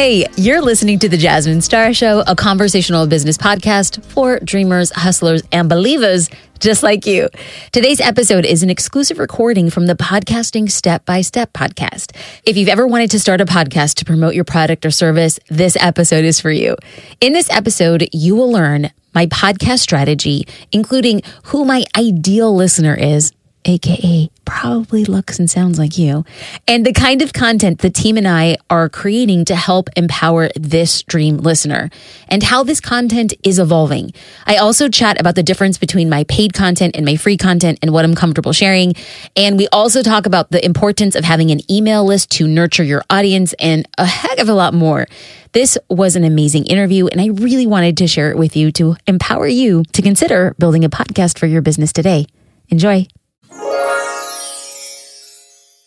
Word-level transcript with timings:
Hey, 0.00 0.24
you're 0.36 0.62
listening 0.62 0.98
to 1.00 1.10
The 1.10 1.18
Jasmine 1.18 1.60
Star 1.60 1.92
Show, 1.92 2.24
a 2.26 2.34
conversational 2.34 3.06
business 3.06 3.36
podcast 3.36 4.02
for 4.02 4.40
dreamers, 4.40 4.90
hustlers, 4.90 5.42
and 5.52 5.68
believers 5.68 6.30
just 6.58 6.82
like 6.82 7.04
you. 7.04 7.28
Today's 7.70 8.00
episode 8.00 8.46
is 8.46 8.62
an 8.62 8.70
exclusive 8.70 9.18
recording 9.18 9.68
from 9.68 9.88
the 9.88 9.94
Podcasting 9.94 10.70
Step 10.70 11.04
by 11.04 11.20
Step 11.20 11.52
podcast. 11.52 12.16
If 12.46 12.56
you've 12.56 12.70
ever 12.70 12.86
wanted 12.86 13.10
to 13.10 13.20
start 13.20 13.42
a 13.42 13.44
podcast 13.44 13.96
to 13.96 14.06
promote 14.06 14.34
your 14.34 14.44
product 14.44 14.86
or 14.86 14.90
service, 14.90 15.38
this 15.50 15.76
episode 15.78 16.24
is 16.24 16.40
for 16.40 16.50
you. 16.50 16.76
In 17.20 17.34
this 17.34 17.50
episode, 17.50 18.08
you 18.10 18.34
will 18.34 18.50
learn 18.50 18.90
my 19.14 19.26
podcast 19.26 19.80
strategy, 19.80 20.46
including 20.72 21.20
who 21.42 21.66
my 21.66 21.84
ideal 21.94 22.56
listener 22.56 22.94
is 22.94 23.32
aka 23.64 24.30
probably 24.44 25.04
looks 25.04 25.38
and 25.38 25.48
sounds 25.48 25.78
like 25.78 25.96
you, 25.96 26.24
and 26.66 26.84
the 26.84 26.92
kind 26.92 27.22
of 27.22 27.32
content 27.32 27.80
the 27.80 27.90
team 27.90 28.16
and 28.16 28.26
I 28.26 28.56
are 28.68 28.88
creating 28.88 29.44
to 29.46 29.54
help 29.54 29.88
empower 29.96 30.50
this 30.56 31.02
dream 31.02 31.36
listener, 31.38 31.90
and 32.28 32.42
how 32.42 32.62
this 32.62 32.80
content 32.80 33.34
is 33.44 33.58
evolving. 33.58 34.12
I 34.46 34.56
also 34.56 34.88
chat 34.88 35.20
about 35.20 35.34
the 35.34 35.42
difference 35.42 35.78
between 35.78 36.08
my 36.08 36.24
paid 36.24 36.52
content 36.52 36.96
and 36.96 37.04
my 37.04 37.16
free 37.16 37.36
content 37.36 37.78
and 37.82 37.92
what 37.92 38.04
I'm 38.04 38.14
comfortable 38.14 38.52
sharing. 38.52 38.94
And 39.36 39.56
we 39.56 39.68
also 39.68 40.02
talk 40.02 40.26
about 40.26 40.50
the 40.50 40.64
importance 40.64 41.14
of 41.14 41.24
having 41.24 41.50
an 41.50 41.60
email 41.70 42.04
list 42.04 42.30
to 42.32 42.48
nurture 42.48 42.84
your 42.84 43.02
audience 43.10 43.52
and 43.60 43.86
a 43.98 44.06
heck 44.06 44.38
of 44.38 44.48
a 44.48 44.54
lot 44.54 44.74
more. 44.74 45.06
This 45.52 45.76
was 45.88 46.16
an 46.16 46.24
amazing 46.24 46.66
interview, 46.66 47.06
and 47.08 47.20
I 47.20 47.26
really 47.26 47.66
wanted 47.66 47.96
to 47.98 48.06
share 48.06 48.30
it 48.30 48.38
with 48.38 48.56
you 48.56 48.72
to 48.72 48.96
empower 49.06 49.46
you 49.46 49.84
to 49.92 50.02
consider 50.02 50.54
building 50.58 50.84
a 50.84 50.90
podcast 50.90 51.38
for 51.38 51.46
your 51.46 51.62
business 51.62 51.92
today. 51.92 52.26
Enjoy. 52.68 53.06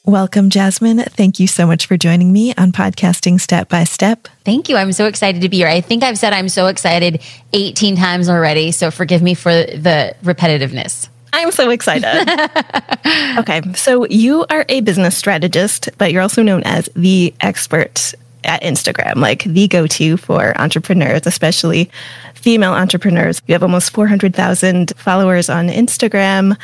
Welcome, 0.05 0.49
Jasmine. 0.49 0.97
Thank 0.97 1.39
you 1.39 1.47
so 1.47 1.65
much 1.65 1.85
for 1.85 1.95
joining 1.95 2.33
me 2.33 2.53
on 2.55 2.73
Podcasting 2.73 3.39
Step 3.39 3.69
by 3.69 3.85
Step. 3.85 4.27
Thank 4.43 4.67
you. 4.67 4.75
I'm 4.75 4.91
so 4.91 5.05
excited 5.05 5.41
to 5.43 5.47
be 5.47 5.55
here. 5.55 5.69
I 5.69 5.79
think 5.79 6.03
I've 6.03 6.17
said 6.17 6.33
I'm 6.33 6.49
so 6.49 6.67
excited 6.67 7.21
18 7.53 7.95
times 7.95 8.27
already, 8.27 8.73
so 8.73 8.91
forgive 8.91 9.21
me 9.21 9.33
for 9.33 9.53
the 9.53 10.13
repetitiveness. 10.21 11.07
I'm 11.31 11.51
so 11.51 11.69
excited. 11.69 12.05
okay, 13.39 13.61
so 13.75 14.05
you 14.07 14.45
are 14.49 14.65
a 14.67 14.81
business 14.81 15.15
strategist, 15.15 15.87
but 15.97 16.11
you're 16.11 16.21
also 16.21 16.43
known 16.43 16.63
as 16.63 16.89
the 16.97 17.33
expert 17.39 18.13
at 18.43 18.61
Instagram, 18.61 19.15
like 19.15 19.45
the 19.45 19.69
go 19.69 19.87
to 19.87 20.17
for 20.17 20.53
entrepreneurs, 20.59 21.21
especially 21.25 21.89
female 22.35 22.73
entrepreneurs. 22.73 23.41
You 23.47 23.53
have 23.53 23.63
almost 23.63 23.91
400,000 23.91 24.91
followers 24.97 25.49
on 25.49 25.69
Instagram. 25.69 26.57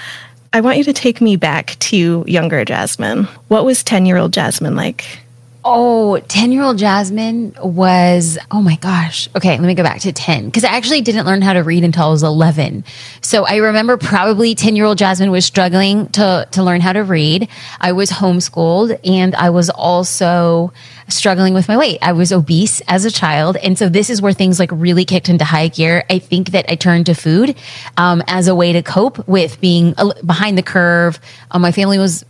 I 0.52 0.61
want 0.61 0.78
you 0.78 0.83
to 0.86 0.94
take 0.94 1.22
me 1.22 1.36
back 1.36 1.78
to 1.80 2.23
younger 2.28 2.66
Jasmine. 2.66 3.25
What 3.50 3.66
was 3.66 3.83
10 3.83 4.05
year 4.05 4.17
old 4.17 4.33
Jasmine 4.33 4.75
like? 4.75 5.19
Oh, 5.66 6.18
10 6.18 6.54
year 6.54 6.64
old 6.64 6.78
Jasmine 6.78 7.54
was, 7.62 8.38
oh 8.50 8.62
my 8.62 8.78
gosh. 8.78 9.28
Okay, 9.36 9.50
let 9.50 9.62
me 9.62 9.74
go 9.74 9.84
back 9.84 10.00
to 10.02 10.14
10 10.14 10.46
because 10.46 10.64
I 10.64 10.70
actually 10.70 11.02
didn't 11.02 11.26
learn 11.26 11.42
how 11.42 11.52
to 11.52 11.64
read 11.64 11.84
until 11.84 12.06
I 12.06 12.10
was 12.10 12.24
11. 12.24 12.86
So 13.22 13.46
I 13.46 13.58
remember 13.58 13.98
probably 13.98 14.56
10 14.56 14.78
year 14.78 14.86
old 14.86 14.98
Jasmine 14.98 15.32
was 15.32 15.46
struggling 15.46 16.08
to, 16.10 16.48
to 16.52 16.64
learn 16.64 16.80
how 16.80 16.94
to 16.94 17.04
read. 17.04 17.50
I 17.82 17.92
was 17.92 18.10
homeschooled 18.10 19.00
and 19.04 19.36
I 19.36 19.50
was 19.50 19.70
also 19.70 20.72
struggling 21.10 21.54
with 21.54 21.68
my 21.68 21.76
weight. 21.76 22.00
I 22.02 22.14
was 22.14 22.32
obese 22.32 22.82
as 22.88 23.04
a 23.04 23.12
child. 23.12 23.58
And 23.58 23.78
so 23.78 23.90
this 23.90 24.10
is 24.10 24.22
where 24.22 24.32
things 24.32 24.60
like 24.60 24.70
really 24.72 25.04
kicked 25.04 25.28
into 25.28 25.44
high 25.44 25.68
gear. 25.68 26.06
I 26.10 26.20
think 26.20 26.52
that 26.52 26.66
I 26.70 26.76
turned 26.76 27.08
to 27.08 27.14
food 27.14 27.58
um, 27.98 28.24
as 28.28 28.48
a 28.48 28.56
way 28.56 28.72
to 28.72 28.82
cope 28.82 29.28
with 29.28 29.60
being 29.60 29.94
behind 30.26 30.58
the 30.58 30.64
curve. 30.64 31.19
Um, 31.52 31.62
my 31.62 31.74
family 31.74 31.98
was 31.98 32.24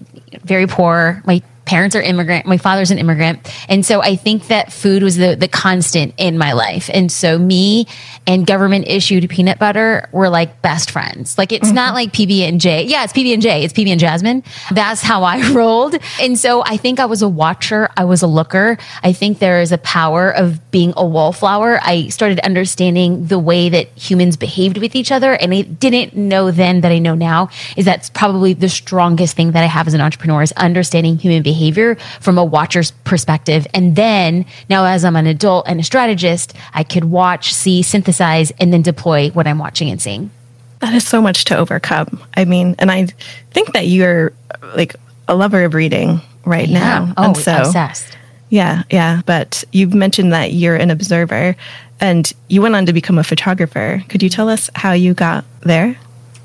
very 0.43 0.65
poor. 0.65 1.21
My 1.25 1.43
parents 1.69 1.95
are 1.95 2.01
immigrant. 2.01 2.47
My 2.47 2.57
father's 2.57 2.89
an 2.89 2.97
immigrant. 2.97 3.47
And 3.69 3.85
so 3.85 4.01
I 4.01 4.15
think 4.15 4.47
that 4.47 4.73
food 4.73 5.03
was 5.03 5.17
the, 5.17 5.35
the 5.35 5.47
constant 5.47 6.15
in 6.17 6.35
my 6.35 6.53
life. 6.53 6.89
And 6.91 7.11
so 7.11 7.37
me 7.37 7.85
and 8.25 8.47
government 8.47 8.87
issued 8.87 9.29
peanut 9.29 9.59
butter 9.59 10.09
were 10.11 10.29
like 10.29 10.63
best 10.63 10.89
friends. 10.89 11.37
Like 11.37 11.51
it's 11.51 11.67
mm-hmm. 11.67 11.75
not 11.75 11.93
like 11.93 12.11
PB 12.11 12.39
and 12.39 12.59
J. 12.59 12.85
Yeah, 12.85 13.03
it's 13.03 13.13
PB 13.13 13.33
and 13.33 13.41
J. 13.43 13.63
It's 13.63 13.73
PB 13.73 13.87
and 13.89 13.99
Jasmine. 13.99 14.43
That's 14.71 15.03
how 15.03 15.21
I 15.21 15.47
rolled. 15.53 15.95
And 16.19 16.39
so 16.39 16.63
I 16.63 16.75
think 16.75 16.99
I 16.99 17.05
was 17.05 17.21
a 17.21 17.29
watcher. 17.29 17.87
I 17.95 18.03
was 18.03 18.23
a 18.23 18.27
looker. 18.27 18.79
I 19.03 19.13
think 19.13 19.37
there 19.37 19.61
is 19.61 19.71
a 19.71 19.77
power 19.77 20.31
of 20.31 20.71
being 20.71 20.95
a 20.97 21.05
wallflower. 21.05 21.79
I 21.83 22.07
started 22.07 22.39
understanding 22.39 23.27
the 23.27 23.37
way 23.37 23.69
that 23.69 23.89
humans 23.89 24.37
behaved 24.37 24.79
with 24.79 24.95
each 24.95 25.11
other. 25.11 25.33
And 25.33 25.53
I 25.53 25.61
didn't 25.61 26.15
know 26.15 26.49
then 26.49 26.81
that 26.81 26.91
I 26.91 26.97
know 26.97 27.13
now 27.13 27.49
is 27.77 27.85
that's 27.85 28.09
probably 28.09 28.53
the 28.53 28.69
strongest 28.69 29.35
thing 29.35 29.51
that 29.51 29.63
I 29.63 29.67
have 29.67 29.85
as 29.85 29.93
an 29.93 30.01
entrepreneur 30.01 30.41
is 30.41 30.51
understanding 30.53 31.19
human 31.19 31.43
behavior 31.43 31.58
behavior 31.59 31.95
from 32.21 32.37
a 32.37 32.43
watcher's 32.43 32.91
perspective. 33.03 33.67
And 33.73 33.95
then 33.95 34.45
now, 34.69 34.85
as 34.85 35.03
I'm 35.03 35.15
an 35.15 35.27
adult 35.27 35.67
and 35.67 35.79
a 35.79 35.83
strategist, 35.83 36.53
I 36.73 36.83
could 36.83 37.05
watch, 37.05 37.53
see, 37.53 37.81
synthesize, 37.81 38.51
and 38.59 38.71
then 38.71 38.81
deploy 38.81 39.29
what 39.31 39.45
I'm 39.45 39.59
watching 39.59 39.89
and 39.89 40.01
seeing. 40.01 40.31
That 40.79 40.93
is 40.93 41.05
so 41.05 41.21
much 41.21 41.45
to 41.45 41.57
overcome. 41.57 42.23
I 42.35 42.45
mean, 42.45 42.75
and 42.79 42.89
I 42.89 43.07
think 43.51 43.73
that 43.73 43.87
you're 43.87 44.31
like 44.75 44.95
a 45.27 45.35
lover 45.35 45.65
of 45.65 45.73
reading 45.73 46.21
right 46.45 46.69
yeah. 46.69 46.79
now. 46.79 47.13
Oh, 47.17 47.23
and 47.25 47.37
so, 47.37 47.57
obsessed. 47.57 48.17
Yeah, 48.49 48.83
yeah. 48.89 49.21
But 49.25 49.65
you've 49.73 49.93
mentioned 49.93 50.31
that 50.31 50.53
you're 50.53 50.77
an 50.77 50.89
observer 50.89 51.55
and 51.99 52.31
you 52.47 52.61
went 52.61 52.75
on 52.75 52.85
to 52.85 52.93
become 52.93 53.19
a 53.19 53.23
photographer. 53.23 54.01
Could 54.07 54.23
you 54.23 54.29
tell 54.29 54.47
us 54.47 54.69
how 54.73 54.93
you 54.93 55.13
got 55.13 55.43
there? 55.61 55.97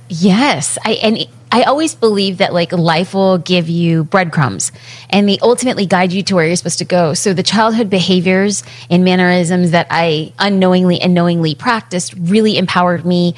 Yes. 0.08 0.76
I 0.84 0.92
and 0.94 1.28
I 1.54 1.62
always 1.62 1.94
believe 1.94 2.38
that 2.38 2.52
like 2.52 2.72
life 2.72 3.14
will 3.14 3.38
give 3.38 3.68
you 3.68 4.02
breadcrumbs 4.02 4.72
and 5.08 5.28
they 5.28 5.38
ultimately 5.40 5.86
guide 5.86 6.12
you 6.12 6.20
to 6.24 6.34
where 6.34 6.48
you're 6.48 6.56
supposed 6.56 6.78
to 6.80 6.84
go. 6.84 7.14
So 7.14 7.32
the 7.32 7.44
childhood 7.44 7.88
behaviors 7.88 8.64
and 8.90 9.04
mannerisms 9.04 9.70
that 9.70 9.86
I 9.88 10.32
unknowingly 10.40 11.00
and 11.00 11.14
knowingly 11.14 11.54
practiced 11.54 12.12
really 12.14 12.58
empowered 12.58 13.06
me 13.06 13.36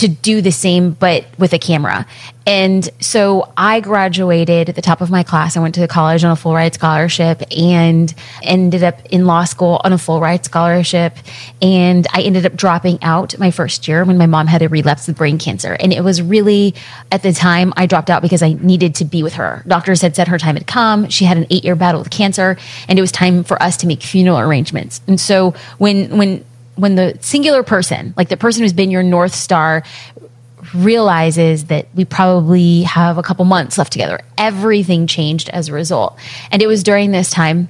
to 0.00 0.08
do 0.08 0.40
the 0.40 0.50
same, 0.50 0.92
but 0.92 1.26
with 1.38 1.52
a 1.52 1.58
camera. 1.58 2.06
And 2.46 2.88
so 3.00 3.52
I 3.54 3.80
graduated 3.80 4.70
at 4.70 4.74
the 4.74 4.80
top 4.80 5.02
of 5.02 5.10
my 5.10 5.22
class. 5.22 5.58
I 5.58 5.60
went 5.60 5.74
to 5.74 5.86
college 5.86 6.24
on 6.24 6.32
a 6.32 6.36
full 6.36 6.54
ride 6.54 6.72
scholarship 6.72 7.42
and 7.54 8.12
ended 8.42 8.82
up 8.82 9.04
in 9.06 9.26
law 9.26 9.44
school 9.44 9.78
on 9.84 9.92
a 9.92 9.98
full 9.98 10.18
ride 10.18 10.46
scholarship. 10.46 11.18
And 11.60 12.06
I 12.14 12.22
ended 12.22 12.46
up 12.46 12.56
dropping 12.56 12.98
out 13.02 13.38
my 13.38 13.50
first 13.50 13.86
year 13.86 14.02
when 14.04 14.16
my 14.16 14.24
mom 14.24 14.46
had 14.46 14.62
a 14.62 14.70
relapse 14.70 15.06
with 15.06 15.18
brain 15.18 15.38
cancer. 15.38 15.76
And 15.78 15.92
it 15.92 16.02
was 16.02 16.22
really, 16.22 16.74
at 17.12 17.22
the 17.22 17.34
time, 17.34 17.74
I 17.76 17.84
dropped 17.84 18.08
out 18.08 18.22
because 18.22 18.42
I 18.42 18.54
needed 18.54 18.94
to 18.96 19.04
be 19.04 19.22
with 19.22 19.34
her. 19.34 19.62
Doctors 19.68 20.00
had 20.00 20.16
said 20.16 20.28
her 20.28 20.38
time 20.38 20.56
had 20.56 20.66
come. 20.66 21.10
She 21.10 21.26
had 21.26 21.36
an 21.36 21.46
eight 21.50 21.62
year 21.62 21.76
battle 21.76 22.00
with 22.00 22.10
cancer 22.10 22.56
and 22.88 22.98
it 22.98 23.02
was 23.02 23.12
time 23.12 23.44
for 23.44 23.62
us 23.62 23.76
to 23.78 23.86
make 23.86 24.02
funeral 24.02 24.38
arrangements. 24.38 25.02
And 25.06 25.20
so 25.20 25.54
when, 25.76 26.16
when, 26.16 26.44
when 26.80 26.94
the 26.94 27.16
singular 27.20 27.62
person, 27.62 28.14
like 28.16 28.28
the 28.28 28.36
person 28.36 28.62
who's 28.62 28.72
been 28.72 28.90
your 28.90 29.02
North 29.02 29.34
Star, 29.34 29.84
realizes 30.74 31.66
that 31.66 31.86
we 31.94 32.04
probably 32.04 32.82
have 32.82 33.18
a 33.18 33.22
couple 33.22 33.44
months 33.44 33.78
left 33.78 33.92
together, 33.92 34.20
everything 34.36 35.06
changed 35.06 35.48
as 35.50 35.68
a 35.68 35.72
result. 35.72 36.18
And 36.50 36.62
it 36.62 36.66
was 36.66 36.82
during 36.82 37.12
this 37.12 37.30
time 37.30 37.68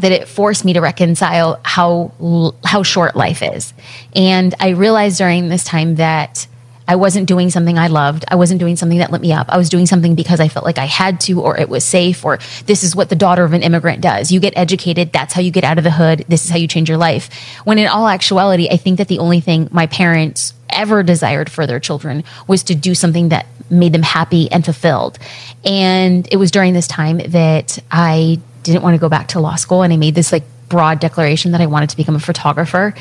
that 0.00 0.12
it 0.12 0.28
forced 0.28 0.64
me 0.64 0.72
to 0.72 0.80
reconcile 0.80 1.60
how 1.62 2.54
how 2.64 2.82
short 2.82 3.16
life 3.16 3.42
is. 3.42 3.72
And 4.14 4.54
I 4.60 4.70
realized 4.70 5.18
during 5.18 5.48
this 5.48 5.64
time 5.64 5.96
that 5.96 6.46
I 6.88 6.96
wasn't 6.96 7.28
doing 7.28 7.50
something 7.50 7.78
I 7.78 7.88
loved. 7.88 8.24
I 8.28 8.36
wasn't 8.36 8.60
doing 8.60 8.74
something 8.74 8.98
that 8.98 9.12
lit 9.12 9.20
me 9.20 9.32
up. 9.32 9.50
I 9.50 9.58
was 9.58 9.68
doing 9.68 9.84
something 9.84 10.14
because 10.14 10.40
I 10.40 10.48
felt 10.48 10.64
like 10.64 10.78
I 10.78 10.86
had 10.86 11.20
to, 11.22 11.42
or 11.42 11.58
it 11.58 11.68
was 11.68 11.84
safe, 11.84 12.24
or 12.24 12.38
this 12.64 12.82
is 12.82 12.96
what 12.96 13.10
the 13.10 13.14
daughter 13.14 13.44
of 13.44 13.52
an 13.52 13.62
immigrant 13.62 14.00
does. 14.00 14.32
You 14.32 14.40
get 14.40 14.56
educated. 14.56 15.12
That's 15.12 15.34
how 15.34 15.42
you 15.42 15.50
get 15.50 15.64
out 15.64 15.76
of 15.76 15.84
the 15.84 15.90
hood. 15.90 16.24
This 16.28 16.46
is 16.46 16.50
how 16.50 16.56
you 16.56 16.66
change 16.66 16.88
your 16.88 16.98
life. 16.98 17.28
When 17.64 17.78
in 17.78 17.86
all 17.86 18.08
actuality, 18.08 18.68
I 18.70 18.78
think 18.78 18.96
that 18.98 19.08
the 19.08 19.18
only 19.18 19.40
thing 19.40 19.68
my 19.70 19.86
parents 19.86 20.54
ever 20.70 21.02
desired 21.02 21.50
for 21.50 21.66
their 21.66 21.78
children 21.78 22.24
was 22.46 22.62
to 22.64 22.74
do 22.74 22.94
something 22.94 23.28
that 23.28 23.46
made 23.70 23.92
them 23.92 24.02
happy 24.02 24.50
and 24.50 24.64
fulfilled. 24.64 25.18
And 25.64 26.26
it 26.32 26.36
was 26.36 26.50
during 26.50 26.72
this 26.72 26.86
time 26.86 27.18
that 27.18 27.78
I 27.90 28.40
didn't 28.62 28.82
want 28.82 28.94
to 28.94 28.98
go 28.98 29.08
back 29.08 29.28
to 29.28 29.40
law 29.40 29.56
school 29.56 29.82
and 29.82 29.92
I 29.92 29.96
made 29.96 30.14
this 30.14 30.32
like 30.32 30.44
broad 30.68 31.00
declaration 31.00 31.52
that 31.52 31.60
I 31.60 31.66
wanted 31.66 31.90
to 31.90 31.96
become 31.96 32.16
a 32.16 32.20
photographer. 32.20 32.94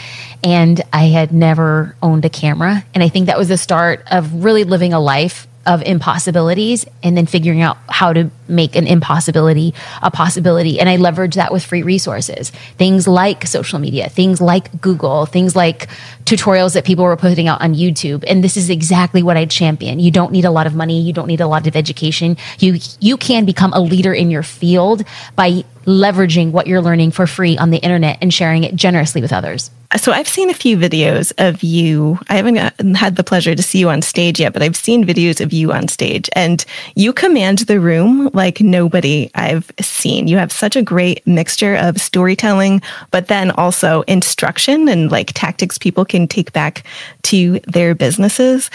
And 0.44 0.82
I 0.94 1.06
had 1.06 1.32
never 1.32 1.96
owned 2.02 2.26
a 2.26 2.30
camera. 2.30 2.86
And 2.94 3.04
I 3.04 3.10
think 3.10 3.28
that 3.28 3.38
was 3.38 3.48
the 3.48 3.58
start 3.58 4.04
of 4.10 4.44
really 4.44 4.64
living 4.64 4.94
a 4.94 5.00
life 5.00 5.48
of 5.68 5.84
impossibilities 5.84 6.86
and 7.04 7.18
then 7.18 7.26
figuring 7.26 7.62
out 7.62 7.78
how 7.90 8.14
to 8.14 8.32
make 8.48 8.76
an 8.78 8.88
impossibility 8.88 9.74
a 10.02 10.10
possibility. 10.10 10.80
And 10.80 10.88
I 10.88 10.96
leverage 10.96 11.36
that 11.36 11.52
with 11.52 11.64
free 11.64 11.84
resources, 11.84 12.52
things 12.78 13.06
like 13.06 13.46
social 13.46 13.78
media, 13.78 14.08
things 14.08 14.40
like 14.40 14.80
Google, 14.80 15.26
things 15.26 15.58
like 15.58 15.90
tutorials 16.24 16.74
that 16.74 16.86
people 16.86 17.04
were 17.04 17.18
putting 17.18 17.50
out 17.50 17.62
on 17.62 17.76
YouTube. 17.76 18.24
And 18.28 18.44
this 18.44 18.56
is 18.56 18.70
exactly 18.70 19.22
what 19.22 19.36
I 19.36 19.46
champion. 19.46 20.00
You 20.00 20.10
don't 20.10 20.32
need 20.32 20.46
a 20.46 20.52
lot 20.52 20.68
of 20.68 20.74
money. 20.74 21.02
You 21.02 21.12
don't 21.12 21.28
need 21.28 21.42
a 21.42 21.48
lot 21.48 21.68
of 21.68 21.76
education. 21.76 22.38
You, 22.60 22.80
you 23.02 23.18
can 23.18 23.44
become 23.44 23.74
a 23.74 23.82
leader 23.82 24.14
in 24.14 24.32
your 24.32 24.44
field 24.44 25.04
by 25.36 25.66
leveraging 25.88 26.52
what 26.52 26.68
you're 26.68 26.82
learning 26.82 27.12
for 27.12 27.26
free 27.26 27.58
on 27.58 27.72
the 27.72 27.78
internet 27.78 28.18
and 28.22 28.34
sharing 28.34 28.66
it 28.66 28.76
generously 28.76 29.22
with 29.22 29.32
others. 29.32 29.72
So 29.96 30.12
I've 30.12 30.28
seen 30.28 30.50
a 30.50 30.54
few 30.54 30.78
videos 30.78 31.32
of 31.38 31.64
you. 31.64 32.20
I 32.28 32.36
haven't 32.36 32.58
had 32.98 33.16
the 33.16 33.24
pleasure 33.24 33.56
to 33.56 33.64
see 33.64 33.80
you 33.80 33.90
on 33.90 34.02
stage 34.02 34.38
yet, 34.38 34.52
but 34.52 34.62
I've 34.62 34.76
seen 34.76 35.06
videos 35.06 35.40
of 35.40 35.54
you 35.54 35.72
on 35.72 35.88
stage 35.88 36.30
and 36.34 36.64
you 36.96 37.14
command 37.14 37.60
the 37.60 37.80
room 37.80 38.30
like 38.34 38.60
nobody 38.60 39.32
I've 39.34 39.72
seen. 39.80 40.28
You 40.28 40.38
have 40.38 40.52
such 40.52 40.76
a 40.76 40.82
great 40.82 41.26
mixture 41.26 41.76
of 41.76 42.02
storytelling, 42.02 42.82
but 43.12 43.30
then 43.30 43.52
also 43.52 44.02
instruction 44.02 44.90
and 44.90 45.10
like 45.10 45.32
tactics 45.34 45.78
people 45.78 46.04
can 46.04 46.28
take 46.28 46.52
back 46.52 46.84
to 47.24 47.62
their 47.62 47.96
businesses. 47.96 48.70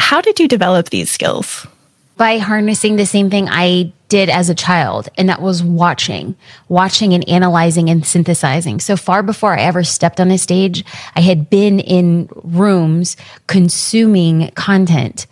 How 0.00 0.20
did 0.20 0.40
you 0.40 0.48
develop 0.48 0.90
these 0.90 1.08
skills? 1.08 1.68
By 2.16 2.38
harnessing 2.38 2.96
the 2.96 3.06
same 3.06 3.30
thing 3.30 3.46
I 3.48 3.92
did 4.08 4.28
as 4.28 4.48
a 4.48 4.54
child, 4.54 5.08
and 5.16 5.28
that 5.28 5.42
was 5.42 5.62
watching, 5.62 6.34
watching 6.68 7.12
and 7.12 7.28
analyzing 7.28 7.90
and 7.90 8.06
synthesizing. 8.06 8.80
So 8.80 8.96
far 8.96 9.22
before 9.22 9.56
I 9.56 9.62
ever 9.62 9.84
stepped 9.84 10.20
on 10.20 10.30
a 10.30 10.38
stage, 10.38 10.84
I 11.14 11.20
had 11.20 11.50
been 11.50 11.78
in 11.80 12.28
rooms 12.42 13.16
consuming 13.46 14.50
content. 14.52 15.26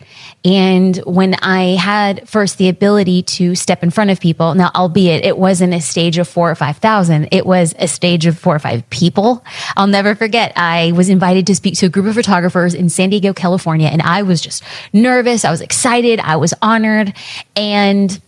And 0.44 0.96
when 0.98 1.34
I 1.42 1.74
had 1.74 2.28
first 2.28 2.58
the 2.58 2.68
ability 2.68 3.22
to 3.22 3.54
step 3.54 3.82
in 3.82 3.90
front 3.90 4.10
of 4.10 4.20
people, 4.20 4.54
now, 4.54 4.70
albeit 4.74 5.24
it 5.24 5.38
wasn't 5.38 5.74
a 5.74 5.80
stage 5.80 6.18
of 6.18 6.28
four 6.28 6.50
or 6.50 6.54
5,000, 6.54 7.28
it 7.32 7.46
was 7.46 7.74
a 7.78 7.88
stage 7.88 8.26
of 8.26 8.38
four 8.38 8.54
or 8.54 8.58
five 8.60 8.88
people. 8.90 9.44
I'll 9.76 9.88
never 9.88 10.14
forget. 10.14 10.52
I 10.54 10.92
was 10.92 11.08
invited 11.08 11.46
to 11.48 11.54
speak 11.54 11.74
to 11.78 11.86
a 11.86 11.88
group 11.88 12.06
of 12.06 12.14
photographers 12.14 12.74
in 12.74 12.88
San 12.88 13.10
Diego, 13.10 13.32
California, 13.32 13.88
and 13.88 14.02
I 14.02 14.22
was 14.22 14.40
just 14.40 14.62
nervous. 14.92 15.44
I 15.44 15.50
was 15.50 15.60
excited. 15.60 16.20
I 16.20 16.36
was 16.36 16.54
honored. 16.62 17.12
And 17.56 18.20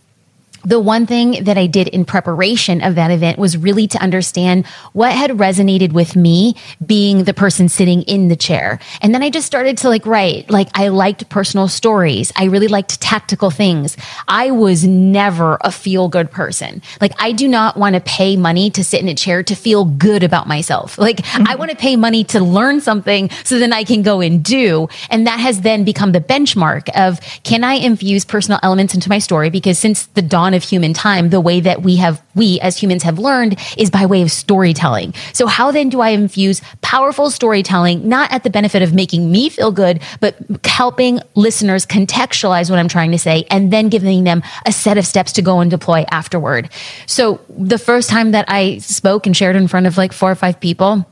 the 0.63 0.79
one 0.79 1.05
thing 1.05 1.43
that 1.43 1.57
I 1.57 1.67
did 1.67 1.87
in 1.89 2.05
preparation 2.05 2.81
of 2.81 2.95
that 2.95 3.11
event 3.11 3.39
was 3.39 3.57
really 3.57 3.87
to 3.87 3.97
understand 3.99 4.65
what 4.93 5.13
had 5.13 5.31
resonated 5.31 5.93
with 5.93 6.15
me 6.15 6.55
being 6.85 7.23
the 7.23 7.33
person 7.33 7.69
sitting 7.69 8.01
in 8.03 8.27
the 8.27 8.35
chair. 8.35 8.79
And 9.01 9.13
then 9.13 9.23
I 9.23 9.29
just 9.29 9.47
started 9.47 9.77
to 9.79 9.89
like 9.89 10.05
write, 10.05 10.49
like 10.49 10.69
I 10.73 10.89
liked 10.89 11.29
personal 11.29 11.67
stories. 11.67 12.31
I 12.35 12.45
really 12.45 12.67
liked 12.67 12.99
tactical 13.01 13.51
things. 13.51 13.97
I 14.27 14.51
was 14.51 14.85
never 14.85 15.57
a 15.61 15.71
feel 15.71 16.07
good 16.07 16.31
person. 16.31 16.81
Like 17.01 17.13
I 17.19 17.31
do 17.31 17.47
not 17.47 17.77
want 17.77 17.95
to 17.95 18.01
pay 18.01 18.35
money 18.35 18.69
to 18.71 18.83
sit 18.83 19.01
in 19.01 19.07
a 19.07 19.15
chair 19.15 19.43
to 19.43 19.55
feel 19.55 19.85
good 19.85 20.23
about 20.23 20.47
myself. 20.47 20.97
Like 20.97 21.17
mm-hmm. 21.17 21.47
I 21.47 21.55
want 21.55 21.71
to 21.71 21.77
pay 21.77 21.95
money 21.95 22.23
to 22.25 22.39
learn 22.39 22.81
something 22.81 23.29
so 23.43 23.59
then 23.59 23.73
I 23.73 23.83
can 23.83 24.01
go 24.01 24.21
and 24.21 24.43
do. 24.43 24.89
And 25.09 25.25
that 25.27 25.39
has 25.39 25.61
then 25.61 25.83
become 25.83 26.11
the 26.11 26.21
benchmark 26.21 26.89
of 26.95 27.19
can 27.43 27.63
I 27.63 27.75
infuse 27.75 28.25
personal 28.25 28.59
elements 28.63 28.93
into 28.93 29.09
my 29.09 29.19
story? 29.19 29.49
Because 29.49 29.79
since 29.79 30.07
the 30.07 30.21
dawn 30.21 30.48
dawn 30.49 30.55
of 30.55 30.63
human 30.63 30.93
time, 30.93 31.29
the 31.29 31.41
way 31.41 31.59
that 31.59 31.83
we 31.83 31.95
have, 31.97 32.21
we 32.35 32.59
as 32.61 32.77
humans 32.77 33.03
have 33.03 33.19
learned 33.19 33.59
is 33.77 33.89
by 33.89 34.05
way 34.05 34.21
of 34.21 34.31
storytelling. 34.31 35.13
So 35.33 35.47
how 35.47 35.71
then 35.71 35.89
do 35.89 36.01
I 36.01 36.09
infuse 36.09 36.61
powerful 36.81 37.29
storytelling, 37.29 38.07
not 38.07 38.31
at 38.31 38.43
the 38.43 38.49
benefit 38.49 38.81
of 38.81 38.93
making 38.93 39.31
me 39.31 39.49
feel 39.49 39.71
good, 39.71 40.01
but 40.19 40.35
helping 40.65 41.19
listeners 41.35 41.85
contextualize 41.85 42.69
what 42.69 42.79
I'm 42.79 42.87
trying 42.87 43.11
to 43.11 43.19
say 43.19 43.45
and 43.51 43.71
then 43.71 43.89
giving 43.89 44.23
them 44.23 44.41
a 44.65 44.71
set 44.71 44.97
of 44.97 45.05
steps 45.05 45.31
to 45.33 45.41
go 45.41 45.59
and 45.59 45.69
deploy 45.69 46.05
afterward. 46.09 46.69
So 47.05 47.39
the 47.49 47.77
first 47.77 48.09
time 48.09 48.31
that 48.31 48.45
I 48.47 48.79
spoke 48.79 49.27
and 49.27 49.37
shared 49.37 49.55
in 49.55 49.67
front 49.67 49.85
of 49.85 49.97
like 49.97 50.13
four 50.13 50.31
or 50.31 50.35
five 50.35 50.59
people, 50.59 51.05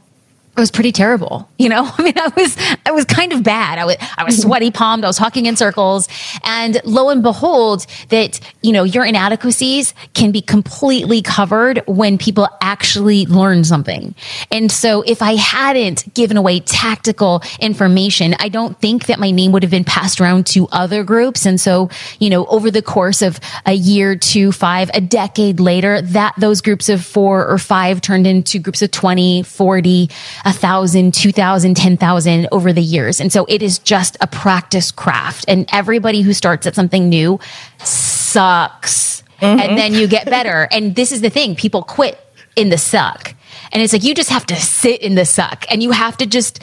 it 0.57 0.59
was 0.59 0.71
pretty 0.71 0.91
terrible. 0.91 1.47
You 1.59 1.69
know, 1.69 1.89
I 1.97 2.03
mean, 2.03 2.17
I 2.17 2.31
was, 2.35 2.57
I 2.85 2.91
was 2.91 3.05
kind 3.05 3.31
of 3.31 3.43
bad. 3.43 3.77
I 3.77 3.85
was, 3.85 3.95
I 4.17 4.23
was 4.23 4.35
mm-hmm. 4.35 4.47
sweaty 4.47 4.71
palmed. 4.71 5.03
I 5.03 5.07
was 5.07 5.17
talking 5.17 5.45
in 5.45 5.55
circles 5.55 6.07
and 6.43 6.81
lo 6.83 7.09
and 7.09 7.21
behold 7.21 7.85
that, 8.09 8.39
you 8.63 8.71
know, 8.71 8.83
your 8.83 9.05
inadequacies 9.05 9.93
can 10.13 10.31
be 10.31 10.41
completely 10.41 11.21
covered 11.21 11.83
when 11.85 12.17
people 12.17 12.47
actually 12.61 13.25
learn 13.27 13.63
something. 13.63 14.15
And 14.51 14.71
so 14.71 15.03
if 15.03 15.21
I 15.21 15.35
hadn't 15.35 16.13
given 16.15 16.37
away 16.37 16.59
tactical 16.61 17.43
information, 17.59 18.35
I 18.39 18.49
don't 18.49 18.79
think 18.79 19.05
that 19.05 19.19
my 19.19 19.29
name 19.29 19.51
would 19.51 19.63
have 19.63 19.71
been 19.71 19.83
passed 19.83 20.19
around 20.19 20.47
to 20.47 20.67
other 20.71 21.03
groups. 21.03 21.45
And 21.45 21.61
so, 21.61 21.89
you 22.19 22.29
know, 22.29 22.45
over 22.47 22.71
the 22.71 22.81
course 22.81 23.21
of 23.21 23.39
a 23.65 23.73
year, 23.73 24.15
two, 24.15 24.51
five, 24.51 24.89
a 24.93 25.01
decade 25.01 25.59
later, 25.59 26.01
that 26.01 26.33
those 26.37 26.61
groups 26.61 26.89
of 26.89 27.05
four 27.05 27.47
or 27.47 27.57
five 27.57 28.01
turned 28.01 28.25
into 28.25 28.57
groups 28.57 28.81
of 28.81 28.89
20, 28.91 29.43
40, 29.43 30.09
a 30.47 30.53
thousand, 30.53 31.13
two 31.13 31.33
thousand, 31.33 31.75
ten 31.75 31.97
thousand 31.97 32.47
over 32.53 32.71
the 32.71 32.81
years. 32.81 33.19
And 33.19 33.31
so 33.31 33.45
it 33.49 33.61
is 33.61 33.77
just 33.79 34.15
a 34.21 34.27
practice 34.27 34.91
craft. 34.91 35.43
And 35.47 35.67
everybody 35.73 36.21
who 36.21 36.31
starts 36.33 36.65
at 36.65 36.73
something 36.73 37.09
new 37.09 37.39
sucks. 37.83 39.23
Mm-hmm. 39.41 39.59
And 39.59 39.77
then 39.77 39.93
you 39.93 40.07
get 40.07 40.25
better. 40.25 40.67
and 40.71 40.95
this 40.95 41.11
is 41.11 41.21
the 41.21 41.29
thing 41.29 41.55
people 41.55 41.83
quit 41.83 42.17
in 42.55 42.69
the 42.69 42.77
suck. 42.77 43.35
And 43.73 43.83
it's 43.83 43.91
like 43.91 44.03
you 44.03 44.15
just 44.15 44.29
have 44.29 44.45
to 44.45 44.55
sit 44.55 45.01
in 45.01 45.15
the 45.15 45.25
suck 45.25 45.65
and 45.69 45.83
you 45.83 45.91
have 45.91 46.15
to 46.17 46.25
just 46.25 46.61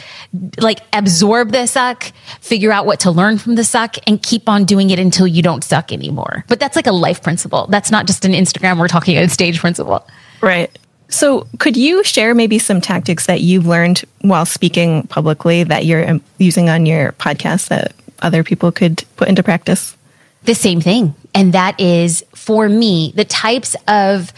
like 0.58 0.80
absorb 0.94 1.52
the 1.52 1.66
suck, 1.66 2.04
figure 2.40 2.72
out 2.72 2.86
what 2.86 3.00
to 3.00 3.10
learn 3.10 3.36
from 3.36 3.54
the 3.54 3.64
suck 3.64 3.96
and 4.06 4.22
keep 4.22 4.48
on 4.48 4.64
doing 4.64 4.88
it 4.88 4.98
until 4.98 5.26
you 5.26 5.42
don't 5.42 5.62
suck 5.62 5.92
anymore. 5.92 6.44
But 6.48 6.58
that's 6.58 6.74
like 6.74 6.86
a 6.86 6.92
life 6.92 7.22
principle. 7.22 7.66
That's 7.66 7.90
not 7.90 8.06
just 8.06 8.24
an 8.24 8.32
Instagram 8.32 8.78
we're 8.78 8.88
talking 8.88 9.18
a 9.18 9.28
stage 9.28 9.60
principle. 9.60 10.06
Right. 10.40 10.76
So, 11.14 11.46
could 11.60 11.76
you 11.76 12.02
share 12.02 12.34
maybe 12.34 12.58
some 12.58 12.80
tactics 12.80 13.26
that 13.26 13.40
you've 13.40 13.68
learned 13.68 14.02
while 14.22 14.44
speaking 14.44 15.06
publicly 15.06 15.62
that 15.62 15.86
you're 15.86 16.10
um, 16.10 16.20
using 16.38 16.68
on 16.68 16.86
your 16.86 17.12
podcast 17.12 17.68
that 17.68 17.94
other 18.18 18.42
people 18.42 18.72
could 18.72 19.04
put 19.14 19.28
into 19.28 19.44
practice? 19.44 19.96
The 20.42 20.56
same 20.56 20.80
thing. 20.80 21.14
And 21.32 21.52
that 21.52 21.78
is 21.78 22.24
for 22.34 22.68
me, 22.68 23.12
the 23.14 23.24
types 23.24 23.76
of 23.86 24.32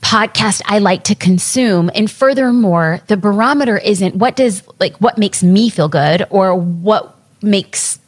podcast 0.00 0.60
I 0.66 0.80
like 0.80 1.04
to 1.04 1.14
consume. 1.14 1.88
And 1.94 2.10
furthermore, 2.10 3.00
the 3.06 3.16
barometer 3.16 3.78
isn't 3.78 4.16
what 4.16 4.34
does, 4.34 4.64
like, 4.80 4.96
what 4.96 5.18
makes 5.18 5.44
me 5.44 5.68
feel 5.68 5.88
good 5.88 6.26
or 6.30 6.52
what 6.56 7.16
makes 7.42 8.00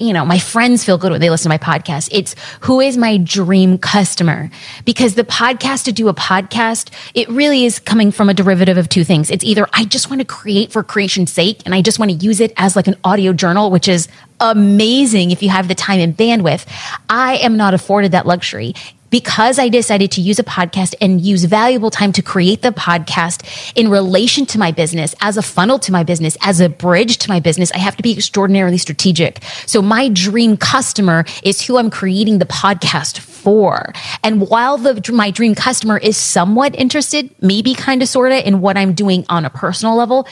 you 0.00 0.14
know, 0.14 0.24
my 0.24 0.38
friends 0.38 0.82
feel 0.82 0.96
good 0.98 1.12
when 1.12 1.20
they 1.20 1.28
listen 1.28 1.44
to 1.44 1.48
my 1.50 1.58
podcast. 1.58 2.08
It's 2.10 2.34
who 2.62 2.80
is 2.80 2.96
my 2.96 3.18
dream 3.18 3.76
customer? 3.76 4.50
Because 4.84 5.14
the 5.14 5.24
podcast 5.24 5.84
to 5.84 5.92
do 5.92 6.08
a 6.08 6.14
podcast, 6.14 6.90
it 7.14 7.28
really 7.28 7.66
is 7.66 7.78
coming 7.78 8.10
from 8.10 8.30
a 8.30 8.34
derivative 8.34 8.78
of 8.78 8.88
two 8.88 9.04
things. 9.04 9.30
It's 9.30 9.44
either 9.44 9.68
I 9.74 9.84
just 9.84 10.08
want 10.08 10.20
to 10.20 10.24
create 10.24 10.72
for 10.72 10.82
creation's 10.82 11.30
sake 11.30 11.60
and 11.66 11.74
I 11.74 11.82
just 11.82 11.98
want 11.98 12.10
to 12.10 12.16
use 12.16 12.40
it 12.40 12.52
as 12.56 12.76
like 12.76 12.86
an 12.86 12.96
audio 13.04 13.34
journal, 13.34 13.70
which 13.70 13.88
is 13.88 14.08
amazing 14.40 15.32
if 15.32 15.42
you 15.42 15.50
have 15.50 15.68
the 15.68 15.74
time 15.74 16.00
and 16.00 16.16
bandwidth. 16.16 16.66
I 17.10 17.36
am 17.36 17.58
not 17.58 17.74
afforded 17.74 18.12
that 18.12 18.26
luxury 18.26 18.74
because 19.10 19.58
I 19.58 19.68
decided 19.68 20.12
to 20.12 20.20
use 20.20 20.38
a 20.38 20.44
podcast 20.44 20.94
and 21.00 21.20
use 21.20 21.44
valuable 21.44 21.90
time 21.90 22.12
to 22.12 22.22
create 22.22 22.62
the 22.62 22.70
podcast 22.70 23.72
in 23.74 23.88
relation 23.88 24.46
to 24.46 24.58
my 24.58 24.72
business, 24.72 25.14
as 25.20 25.36
a 25.36 25.42
funnel 25.42 25.78
to 25.80 25.92
my 25.92 26.04
business, 26.04 26.36
as 26.40 26.60
a 26.60 26.68
bridge 26.68 27.18
to 27.18 27.28
my 27.28 27.40
business, 27.40 27.70
I 27.72 27.78
have 27.78 27.96
to 27.96 28.02
be 28.02 28.12
extraordinarily 28.12 28.78
strategic. 28.78 29.42
So 29.66 29.82
my 29.82 30.08
dream 30.08 30.56
customer 30.56 31.24
is 31.42 31.60
who 31.60 31.76
I'm 31.76 31.90
creating 31.90 32.38
the 32.38 32.46
podcast 32.46 33.18
for. 33.18 33.92
And 34.22 34.48
while 34.48 34.76
the, 34.76 35.10
my 35.12 35.30
dream 35.30 35.54
customer 35.54 35.98
is 35.98 36.16
somewhat 36.16 36.74
interested, 36.74 37.30
maybe 37.40 37.74
kind 37.74 38.02
of 38.02 38.08
sort 38.08 38.32
of 38.32 38.44
in 38.44 38.60
what 38.60 38.76
I'm 38.76 38.92
doing 38.92 39.24
on 39.28 39.44
a 39.44 39.50
personal 39.50 39.96
level, 39.96 40.26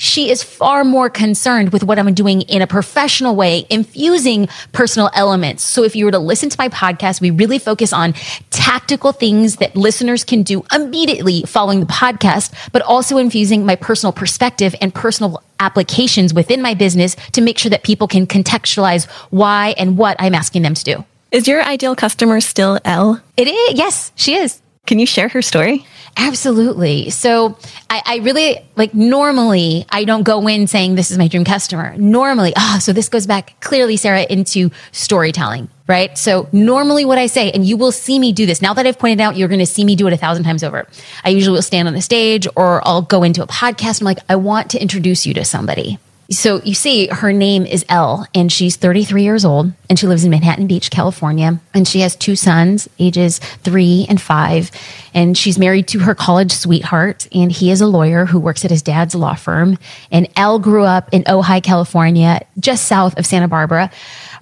she 0.00 0.30
is 0.30 0.42
far 0.42 0.82
more 0.82 1.10
concerned 1.10 1.74
with 1.74 1.84
what 1.84 1.98
I'm 1.98 2.14
doing 2.14 2.40
in 2.42 2.62
a 2.62 2.66
professional 2.66 3.36
way, 3.36 3.66
infusing 3.68 4.48
personal 4.72 5.10
elements. 5.12 5.62
So 5.62 5.84
if 5.84 5.94
you 5.94 6.06
were 6.06 6.10
to 6.10 6.18
listen 6.18 6.48
to 6.48 6.56
my 6.58 6.70
podcast, 6.70 7.20
we 7.20 7.30
really 7.30 7.58
focus 7.58 7.92
on 7.92 8.14
tactical 8.48 9.12
things 9.12 9.56
that 9.56 9.76
listeners 9.76 10.24
can 10.24 10.42
do 10.42 10.64
immediately 10.72 11.42
following 11.42 11.80
the 11.80 11.86
podcast, 11.86 12.70
but 12.72 12.80
also 12.80 13.18
infusing 13.18 13.66
my 13.66 13.76
personal 13.76 14.10
perspective 14.10 14.74
and 14.80 14.94
personal 14.94 15.42
applications 15.60 16.32
within 16.32 16.62
my 16.62 16.72
business 16.72 17.14
to 17.32 17.42
make 17.42 17.58
sure 17.58 17.68
that 17.68 17.82
people 17.82 18.08
can 18.08 18.26
contextualize 18.26 19.06
why 19.28 19.74
and 19.76 19.98
what 19.98 20.16
I'm 20.18 20.34
asking 20.34 20.62
them 20.62 20.72
to 20.72 20.82
do. 20.82 21.04
Is 21.30 21.46
your 21.46 21.62
ideal 21.62 21.94
customer 21.94 22.40
still 22.40 22.78
Elle? 22.86 23.20
It 23.36 23.48
is. 23.48 23.78
Yes, 23.78 24.12
she 24.16 24.34
is. 24.34 24.62
Can 24.86 24.98
you 24.98 25.06
share 25.06 25.28
her 25.28 25.42
story? 25.42 25.86
Absolutely. 26.16 27.10
So 27.10 27.56
I, 27.88 28.02
I, 28.04 28.16
really 28.18 28.58
like 28.76 28.92
normally 28.92 29.86
I 29.90 30.04
don't 30.04 30.24
go 30.24 30.46
in 30.48 30.66
saying 30.66 30.96
this 30.96 31.10
is 31.10 31.18
my 31.18 31.28
dream 31.28 31.44
customer. 31.44 31.96
Normally, 31.96 32.52
oh, 32.56 32.78
so 32.80 32.92
this 32.92 33.08
goes 33.08 33.26
back 33.26 33.60
clearly, 33.60 33.96
Sarah, 33.96 34.26
into 34.28 34.70
storytelling, 34.90 35.68
right? 35.86 36.16
So 36.18 36.48
normally 36.50 37.04
what 37.04 37.18
I 37.18 37.26
say, 37.26 37.52
and 37.52 37.64
you 37.64 37.76
will 37.76 37.92
see 37.92 38.18
me 38.18 38.32
do 38.32 38.46
this. 38.46 38.60
Now 38.60 38.74
that 38.74 38.86
I've 38.86 38.98
pointed 38.98 39.20
out, 39.20 39.36
you're 39.36 39.48
going 39.48 39.60
to 39.60 39.66
see 39.66 39.84
me 39.84 39.94
do 39.94 40.06
it 40.08 40.12
a 40.12 40.16
thousand 40.16 40.44
times 40.44 40.64
over. 40.64 40.86
I 41.24 41.28
usually 41.28 41.54
will 41.54 41.62
stand 41.62 41.86
on 41.86 41.94
the 41.94 42.02
stage 42.02 42.48
or 42.56 42.86
I'll 42.86 43.02
go 43.02 43.22
into 43.22 43.42
a 43.42 43.46
podcast. 43.46 44.00
I'm 44.00 44.06
like, 44.06 44.18
I 44.28 44.36
want 44.36 44.70
to 44.72 44.82
introduce 44.82 45.24
you 45.24 45.34
to 45.34 45.44
somebody. 45.44 45.98
So 46.30 46.62
you 46.62 46.74
see, 46.74 47.08
her 47.08 47.32
name 47.32 47.66
is 47.66 47.84
Elle, 47.88 48.24
and 48.36 48.52
she's 48.52 48.76
33 48.76 49.24
years 49.24 49.44
old, 49.44 49.72
and 49.88 49.98
she 49.98 50.06
lives 50.06 50.22
in 50.22 50.30
Manhattan 50.30 50.68
Beach, 50.68 50.88
California. 50.88 51.60
And 51.74 51.88
she 51.88 52.00
has 52.00 52.14
two 52.14 52.36
sons, 52.36 52.88
ages 53.00 53.40
three 53.64 54.06
and 54.08 54.20
five. 54.20 54.70
And 55.12 55.36
she's 55.36 55.58
married 55.58 55.88
to 55.88 55.98
her 55.98 56.14
college 56.14 56.52
sweetheart, 56.52 57.26
and 57.34 57.50
he 57.50 57.72
is 57.72 57.80
a 57.80 57.86
lawyer 57.88 58.26
who 58.26 58.38
works 58.38 58.64
at 58.64 58.70
his 58.70 58.80
dad's 58.80 59.16
law 59.16 59.34
firm. 59.34 59.76
And 60.12 60.28
Elle 60.36 60.60
grew 60.60 60.84
up 60.84 61.08
in 61.10 61.24
Ojai, 61.24 61.64
California, 61.64 62.40
just 62.60 62.86
south 62.86 63.18
of 63.18 63.26
Santa 63.26 63.48
Barbara, 63.48 63.90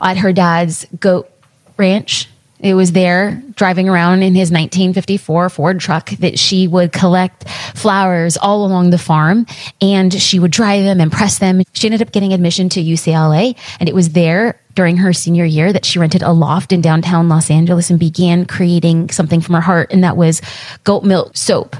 at 0.02 0.18
her 0.18 0.32
dad's 0.32 0.86
goat 1.00 1.30
ranch 1.78 2.28
It 2.60 2.74
was 2.74 2.92
there 2.92 3.40
driving 3.54 3.88
around 3.88 4.22
in 4.22 4.34
his 4.34 4.50
1954 4.50 5.48
Ford 5.48 5.78
truck 5.78 6.10
that 6.10 6.38
she 6.38 6.66
would 6.66 6.92
collect 6.92 7.48
flowers 7.48 8.36
all 8.36 8.66
along 8.66 8.90
the 8.90 8.98
farm 8.98 9.46
and 9.80 10.12
she 10.12 10.40
would 10.40 10.50
dry 10.50 10.80
them 10.80 11.00
and 11.00 11.12
press 11.12 11.38
them. 11.38 11.62
She 11.72 11.86
ended 11.86 12.02
up 12.02 12.10
getting 12.10 12.32
admission 12.32 12.68
to 12.70 12.82
UCLA 12.82 13.56
and 13.78 13.88
it 13.88 13.94
was 13.94 14.10
there 14.10 14.60
during 14.74 14.96
her 14.96 15.12
senior 15.12 15.44
year 15.44 15.72
that 15.72 15.84
she 15.84 15.98
rented 15.98 16.22
a 16.22 16.32
loft 16.32 16.72
in 16.72 16.80
downtown 16.80 17.28
Los 17.28 17.50
Angeles 17.50 17.90
and 17.90 17.98
began 17.98 18.44
creating 18.44 19.10
something 19.10 19.40
from 19.40 19.54
her 19.54 19.60
heart. 19.60 19.92
And 19.92 20.02
that 20.02 20.16
was 20.16 20.40
goat 20.82 21.04
milk 21.04 21.36
soap 21.36 21.76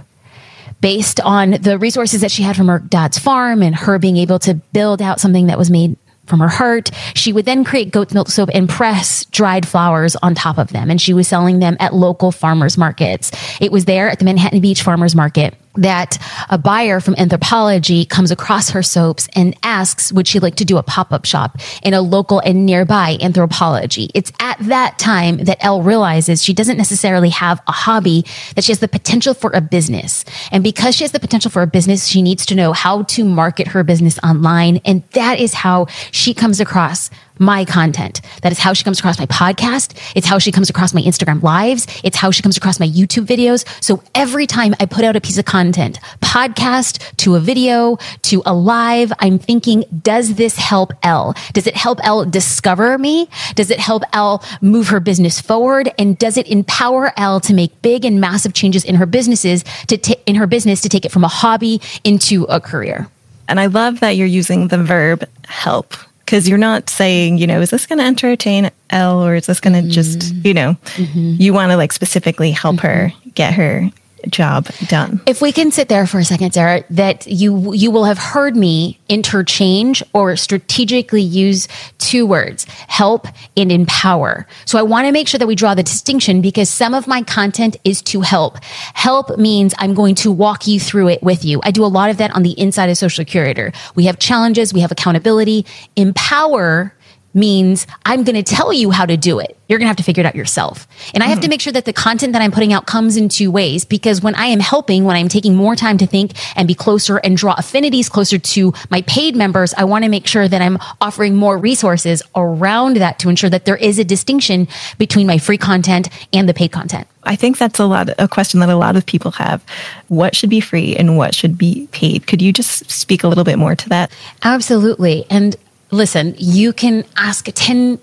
based 0.80 1.20
on 1.20 1.52
the 1.52 1.76
resources 1.78 2.20
that 2.20 2.30
she 2.30 2.42
had 2.44 2.56
from 2.56 2.68
her 2.68 2.78
dad's 2.78 3.18
farm 3.18 3.62
and 3.62 3.74
her 3.74 3.98
being 3.98 4.16
able 4.16 4.38
to 4.38 4.54
build 4.54 5.02
out 5.02 5.18
something 5.18 5.48
that 5.48 5.58
was 5.58 5.70
made 5.70 5.96
from 6.28 6.40
her 6.40 6.48
heart. 6.48 6.90
She 7.14 7.32
would 7.32 7.44
then 7.44 7.64
create 7.64 7.90
goat's 7.90 8.14
milk 8.14 8.28
soap 8.28 8.50
and 8.54 8.68
press 8.68 9.24
dried 9.26 9.66
flowers 9.66 10.16
on 10.16 10.34
top 10.34 10.58
of 10.58 10.68
them. 10.68 10.90
And 10.90 11.00
she 11.00 11.12
was 11.12 11.26
selling 11.26 11.58
them 11.58 11.76
at 11.80 11.94
local 11.94 12.32
farmers 12.32 12.78
markets. 12.78 13.32
It 13.60 13.72
was 13.72 13.86
there 13.86 14.08
at 14.08 14.18
the 14.18 14.24
Manhattan 14.24 14.60
Beach 14.60 14.82
Farmers 14.82 15.14
Market 15.14 15.54
that 15.82 16.18
a 16.50 16.58
buyer 16.58 17.00
from 17.00 17.14
Anthropologie 17.14 18.08
comes 18.08 18.30
across 18.30 18.70
her 18.70 18.82
soaps 18.82 19.28
and 19.34 19.56
asks, 19.62 20.12
would 20.12 20.28
she 20.28 20.40
like 20.40 20.56
to 20.56 20.64
do 20.64 20.76
a 20.76 20.82
pop 20.82 21.12
up 21.12 21.24
shop 21.24 21.58
in 21.82 21.94
a 21.94 22.00
local 22.00 22.40
and 22.40 22.66
nearby 22.66 23.16
Anthropologie? 23.20 24.10
It's 24.14 24.32
at 24.40 24.58
that 24.60 24.98
time 24.98 25.38
that 25.44 25.58
Elle 25.64 25.82
realizes 25.82 26.42
she 26.42 26.52
doesn't 26.52 26.76
necessarily 26.76 27.30
have 27.30 27.60
a 27.66 27.72
hobby, 27.72 28.24
that 28.54 28.64
she 28.64 28.72
has 28.72 28.80
the 28.80 28.88
potential 28.88 29.34
for 29.34 29.50
a 29.52 29.60
business. 29.60 30.24
And 30.50 30.62
because 30.62 30.94
she 30.94 31.04
has 31.04 31.12
the 31.12 31.20
potential 31.20 31.50
for 31.50 31.62
a 31.62 31.66
business, 31.66 32.06
she 32.06 32.22
needs 32.22 32.44
to 32.46 32.54
know 32.54 32.72
how 32.72 33.02
to 33.02 33.24
market 33.24 33.68
her 33.68 33.84
business 33.84 34.18
online. 34.22 34.80
And 34.84 35.02
that 35.12 35.40
is 35.40 35.54
how 35.54 35.86
she 36.10 36.34
comes 36.34 36.60
across 36.60 37.10
my 37.38 37.64
content. 37.64 38.20
That 38.42 38.52
is 38.52 38.58
how 38.58 38.72
she 38.72 38.84
comes 38.84 38.98
across 38.98 39.18
my 39.18 39.26
podcast. 39.26 39.96
It's 40.14 40.26
how 40.26 40.38
she 40.38 40.52
comes 40.52 40.70
across 40.70 40.94
my 40.94 41.02
Instagram 41.02 41.42
lives. 41.42 41.86
It's 42.02 42.16
how 42.16 42.30
she 42.30 42.42
comes 42.42 42.56
across 42.56 42.80
my 42.80 42.88
YouTube 42.88 43.26
videos. 43.26 43.64
So 43.82 44.02
every 44.14 44.46
time 44.46 44.74
I 44.80 44.86
put 44.86 45.04
out 45.04 45.16
a 45.16 45.20
piece 45.20 45.38
of 45.38 45.44
content, 45.44 46.00
podcast 46.20 47.16
to 47.18 47.36
a 47.36 47.40
video 47.40 47.96
to 48.22 48.42
a 48.46 48.54
live, 48.54 49.12
I'm 49.20 49.38
thinking, 49.38 49.84
does 50.02 50.34
this 50.34 50.56
help 50.56 50.92
Elle? 51.02 51.34
Does 51.52 51.66
it 51.66 51.76
help 51.76 52.00
Elle 52.04 52.24
discover 52.24 52.98
me? 52.98 53.28
Does 53.54 53.70
it 53.70 53.78
help 53.78 54.02
Elle 54.12 54.42
move 54.60 54.88
her 54.88 55.00
business 55.00 55.40
forward? 55.40 55.92
And 55.98 56.18
does 56.18 56.36
it 56.36 56.48
empower 56.48 57.12
Elle 57.16 57.40
to 57.40 57.54
make 57.54 57.82
big 57.82 58.04
and 58.04 58.20
massive 58.20 58.54
changes 58.54 58.84
in 58.84 58.96
her 58.96 59.06
businesses 59.06 59.64
to 59.86 59.96
t- 59.96 60.16
in 60.26 60.34
her 60.36 60.46
business 60.46 60.80
to 60.82 60.88
take 60.88 61.04
it 61.04 61.12
from 61.12 61.24
a 61.24 61.28
hobby 61.28 61.80
into 62.04 62.44
a 62.44 62.60
career? 62.60 63.08
And 63.48 63.58
I 63.58 63.66
love 63.66 64.00
that 64.00 64.10
you're 64.10 64.26
using 64.26 64.68
the 64.68 64.82
verb 64.82 65.26
help 65.46 65.94
because 66.28 66.46
you're 66.46 66.58
not 66.58 66.90
saying, 66.90 67.38
you 67.38 67.46
know, 67.46 67.62
is 67.62 67.70
this 67.70 67.86
going 67.86 67.98
to 67.98 68.04
entertain 68.04 68.70
Elle 68.90 69.24
or 69.24 69.36
is 69.36 69.46
this 69.46 69.60
going 69.60 69.72
to 69.72 69.80
mm-hmm. 69.80 69.88
just, 69.88 70.34
you 70.44 70.52
know, 70.52 70.76
mm-hmm. 70.96 71.36
you 71.38 71.54
want 71.54 71.72
to 71.72 71.76
like 71.78 71.90
specifically 71.90 72.50
help 72.50 72.76
mm-hmm. 72.76 72.86
her 72.86 73.12
get 73.32 73.54
her 73.54 73.90
job 74.28 74.66
done. 74.88 75.20
If 75.26 75.40
we 75.40 75.52
can 75.52 75.70
sit 75.70 75.88
there 75.88 76.06
for 76.06 76.18
a 76.18 76.24
second, 76.24 76.52
Sarah, 76.52 76.84
that 76.90 77.26
you 77.26 77.72
you 77.72 77.90
will 77.90 78.04
have 78.04 78.18
heard 78.18 78.56
me 78.56 78.98
interchange 79.08 80.02
or 80.12 80.36
strategically 80.36 81.22
use 81.22 81.68
two 81.98 82.26
words, 82.26 82.64
help 82.88 83.26
and 83.56 83.70
empower. 83.70 84.46
So 84.64 84.78
I 84.78 84.82
want 84.82 85.06
to 85.06 85.12
make 85.12 85.28
sure 85.28 85.38
that 85.38 85.46
we 85.46 85.54
draw 85.54 85.74
the 85.74 85.82
distinction 85.82 86.40
because 86.40 86.68
some 86.68 86.94
of 86.94 87.06
my 87.06 87.22
content 87.22 87.76
is 87.84 88.02
to 88.02 88.20
help. 88.20 88.62
Help 88.94 89.38
means 89.38 89.74
I'm 89.78 89.94
going 89.94 90.14
to 90.16 90.32
walk 90.32 90.66
you 90.66 90.80
through 90.80 91.08
it 91.08 91.22
with 91.22 91.44
you. 91.44 91.60
I 91.62 91.70
do 91.70 91.84
a 91.84 91.86
lot 91.86 92.10
of 92.10 92.16
that 92.18 92.34
on 92.34 92.42
the 92.42 92.58
inside 92.58 92.90
of 92.90 92.96
Social 92.96 93.24
Curator. 93.24 93.72
We 93.94 94.04
have 94.06 94.18
challenges, 94.18 94.72
we 94.72 94.80
have 94.80 94.92
accountability. 94.92 95.66
Empower 95.96 96.94
means 97.38 97.86
I'm 98.04 98.24
going 98.24 98.36
to 98.36 98.42
tell 98.42 98.72
you 98.72 98.90
how 98.90 99.06
to 99.06 99.16
do 99.16 99.38
it. 99.38 99.56
You're 99.68 99.78
going 99.78 99.84
to 99.84 99.88
have 99.88 99.96
to 99.96 100.02
figure 100.02 100.22
it 100.22 100.26
out 100.26 100.34
yourself. 100.34 100.88
And 101.14 101.22
I 101.22 101.26
have 101.26 101.38
to 101.38 101.42
mm-hmm. 101.42 101.50
make 101.50 101.60
sure 101.60 101.72
that 101.72 101.84
the 101.84 101.92
content 101.92 102.32
that 102.32 102.40
I'm 102.40 102.50
putting 102.50 102.72
out 102.72 102.86
comes 102.86 103.16
in 103.16 103.28
two 103.28 103.50
ways 103.50 103.84
because 103.84 104.22
when 104.22 104.34
I 104.34 104.46
am 104.46 104.60
helping, 104.60 105.04
when 105.04 105.14
I'm 105.14 105.28
taking 105.28 105.54
more 105.54 105.76
time 105.76 105.98
to 105.98 106.06
think 106.06 106.32
and 106.56 106.66
be 106.66 106.74
closer 106.74 107.18
and 107.18 107.36
draw 107.36 107.54
affinities 107.56 108.08
closer 108.08 108.38
to 108.38 108.72
my 108.90 109.02
paid 109.02 109.36
members, 109.36 109.74
I 109.74 109.84
want 109.84 110.04
to 110.04 110.10
make 110.10 110.26
sure 110.26 110.48
that 110.48 110.62
I'm 110.62 110.78
offering 111.00 111.36
more 111.36 111.58
resources 111.58 112.22
around 112.34 112.96
that 112.96 113.18
to 113.20 113.28
ensure 113.28 113.50
that 113.50 113.66
there 113.66 113.76
is 113.76 113.98
a 113.98 114.04
distinction 114.04 114.68
between 114.96 115.26
my 115.26 115.38
free 115.38 115.58
content 115.58 116.08
and 116.32 116.48
the 116.48 116.54
paid 116.54 116.72
content. 116.72 117.06
I 117.24 117.36
think 117.36 117.58
that's 117.58 117.78
a 117.78 117.84
lot 117.84 118.08
a 118.18 118.26
question 118.26 118.60
that 118.60 118.70
a 118.70 118.76
lot 118.76 118.96
of 118.96 119.04
people 119.04 119.32
have. 119.32 119.62
What 120.08 120.34
should 120.34 120.48
be 120.48 120.60
free 120.60 120.96
and 120.96 121.18
what 121.18 121.34
should 121.34 121.58
be 121.58 121.88
paid? 121.92 122.26
Could 122.26 122.40
you 122.40 122.54
just 122.54 122.90
speak 122.90 123.22
a 123.22 123.28
little 123.28 123.44
bit 123.44 123.58
more 123.58 123.76
to 123.76 123.88
that? 123.90 124.10
Absolutely. 124.42 125.26
And 125.28 125.54
listen, 125.90 126.34
you 126.38 126.72
can 126.72 127.04
ask 127.16 127.48
10 127.52 127.98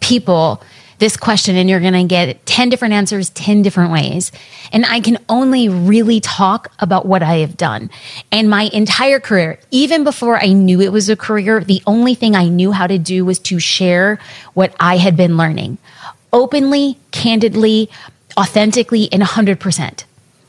people 0.00 0.62
this 0.98 1.16
question 1.16 1.56
and 1.56 1.68
you're 1.68 1.80
going 1.80 1.92
to 1.92 2.04
get 2.04 2.46
10 2.46 2.68
different 2.68 2.94
answers 2.94 3.30
10 3.30 3.62
different 3.62 3.92
ways. 3.92 4.30
And 4.72 4.86
I 4.86 5.00
can 5.00 5.18
only 5.28 5.68
really 5.68 6.20
talk 6.20 6.72
about 6.78 7.06
what 7.06 7.22
I 7.22 7.38
have 7.38 7.56
done. 7.56 7.90
And 8.30 8.48
my 8.48 8.70
entire 8.72 9.20
career, 9.20 9.58
even 9.70 10.04
before 10.04 10.38
I 10.38 10.52
knew 10.52 10.80
it 10.80 10.92
was 10.92 11.08
a 11.08 11.16
career, 11.16 11.60
the 11.60 11.82
only 11.86 12.14
thing 12.14 12.36
I 12.36 12.48
knew 12.48 12.72
how 12.72 12.86
to 12.86 12.98
do 12.98 13.24
was 13.24 13.38
to 13.40 13.58
share 13.58 14.18
what 14.54 14.74
I 14.78 14.96
had 14.98 15.16
been 15.16 15.36
learning 15.36 15.78
openly, 16.32 16.98
candidly, 17.12 17.88
authentically, 18.36 19.08
and 19.12 19.22
100%. 19.22 20.04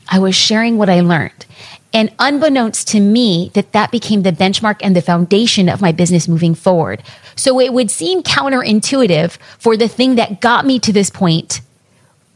I 0.08 0.18
was 0.18 0.34
sharing 0.34 0.78
what 0.78 0.90
I 0.90 1.00
learned. 1.00 1.45
And 1.96 2.12
unbeknownst 2.18 2.88
to 2.88 3.00
me, 3.00 3.50
that 3.54 3.72
that 3.72 3.90
became 3.90 4.22
the 4.22 4.30
benchmark 4.30 4.76
and 4.82 4.94
the 4.94 5.00
foundation 5.00 5.70
of 5.70 5.80
my 5.80 5.92
business 5.92 6.28
moving 6.28 6.54
forward. 6.54 7.02
So 7.36 7.58
it 7.58 7.72
would 7.72 7.90
seem 7.90 8.22
counterintuitive 8.22 9.38
for 9.58 9.78
the 9.78 9.88
thing 9.88 10.16
that 10.16 10.42
got 10.42 10.66
me 10.66 10.78
to 10.80 10.92
this 10.92 11.08
point 11.08 11.62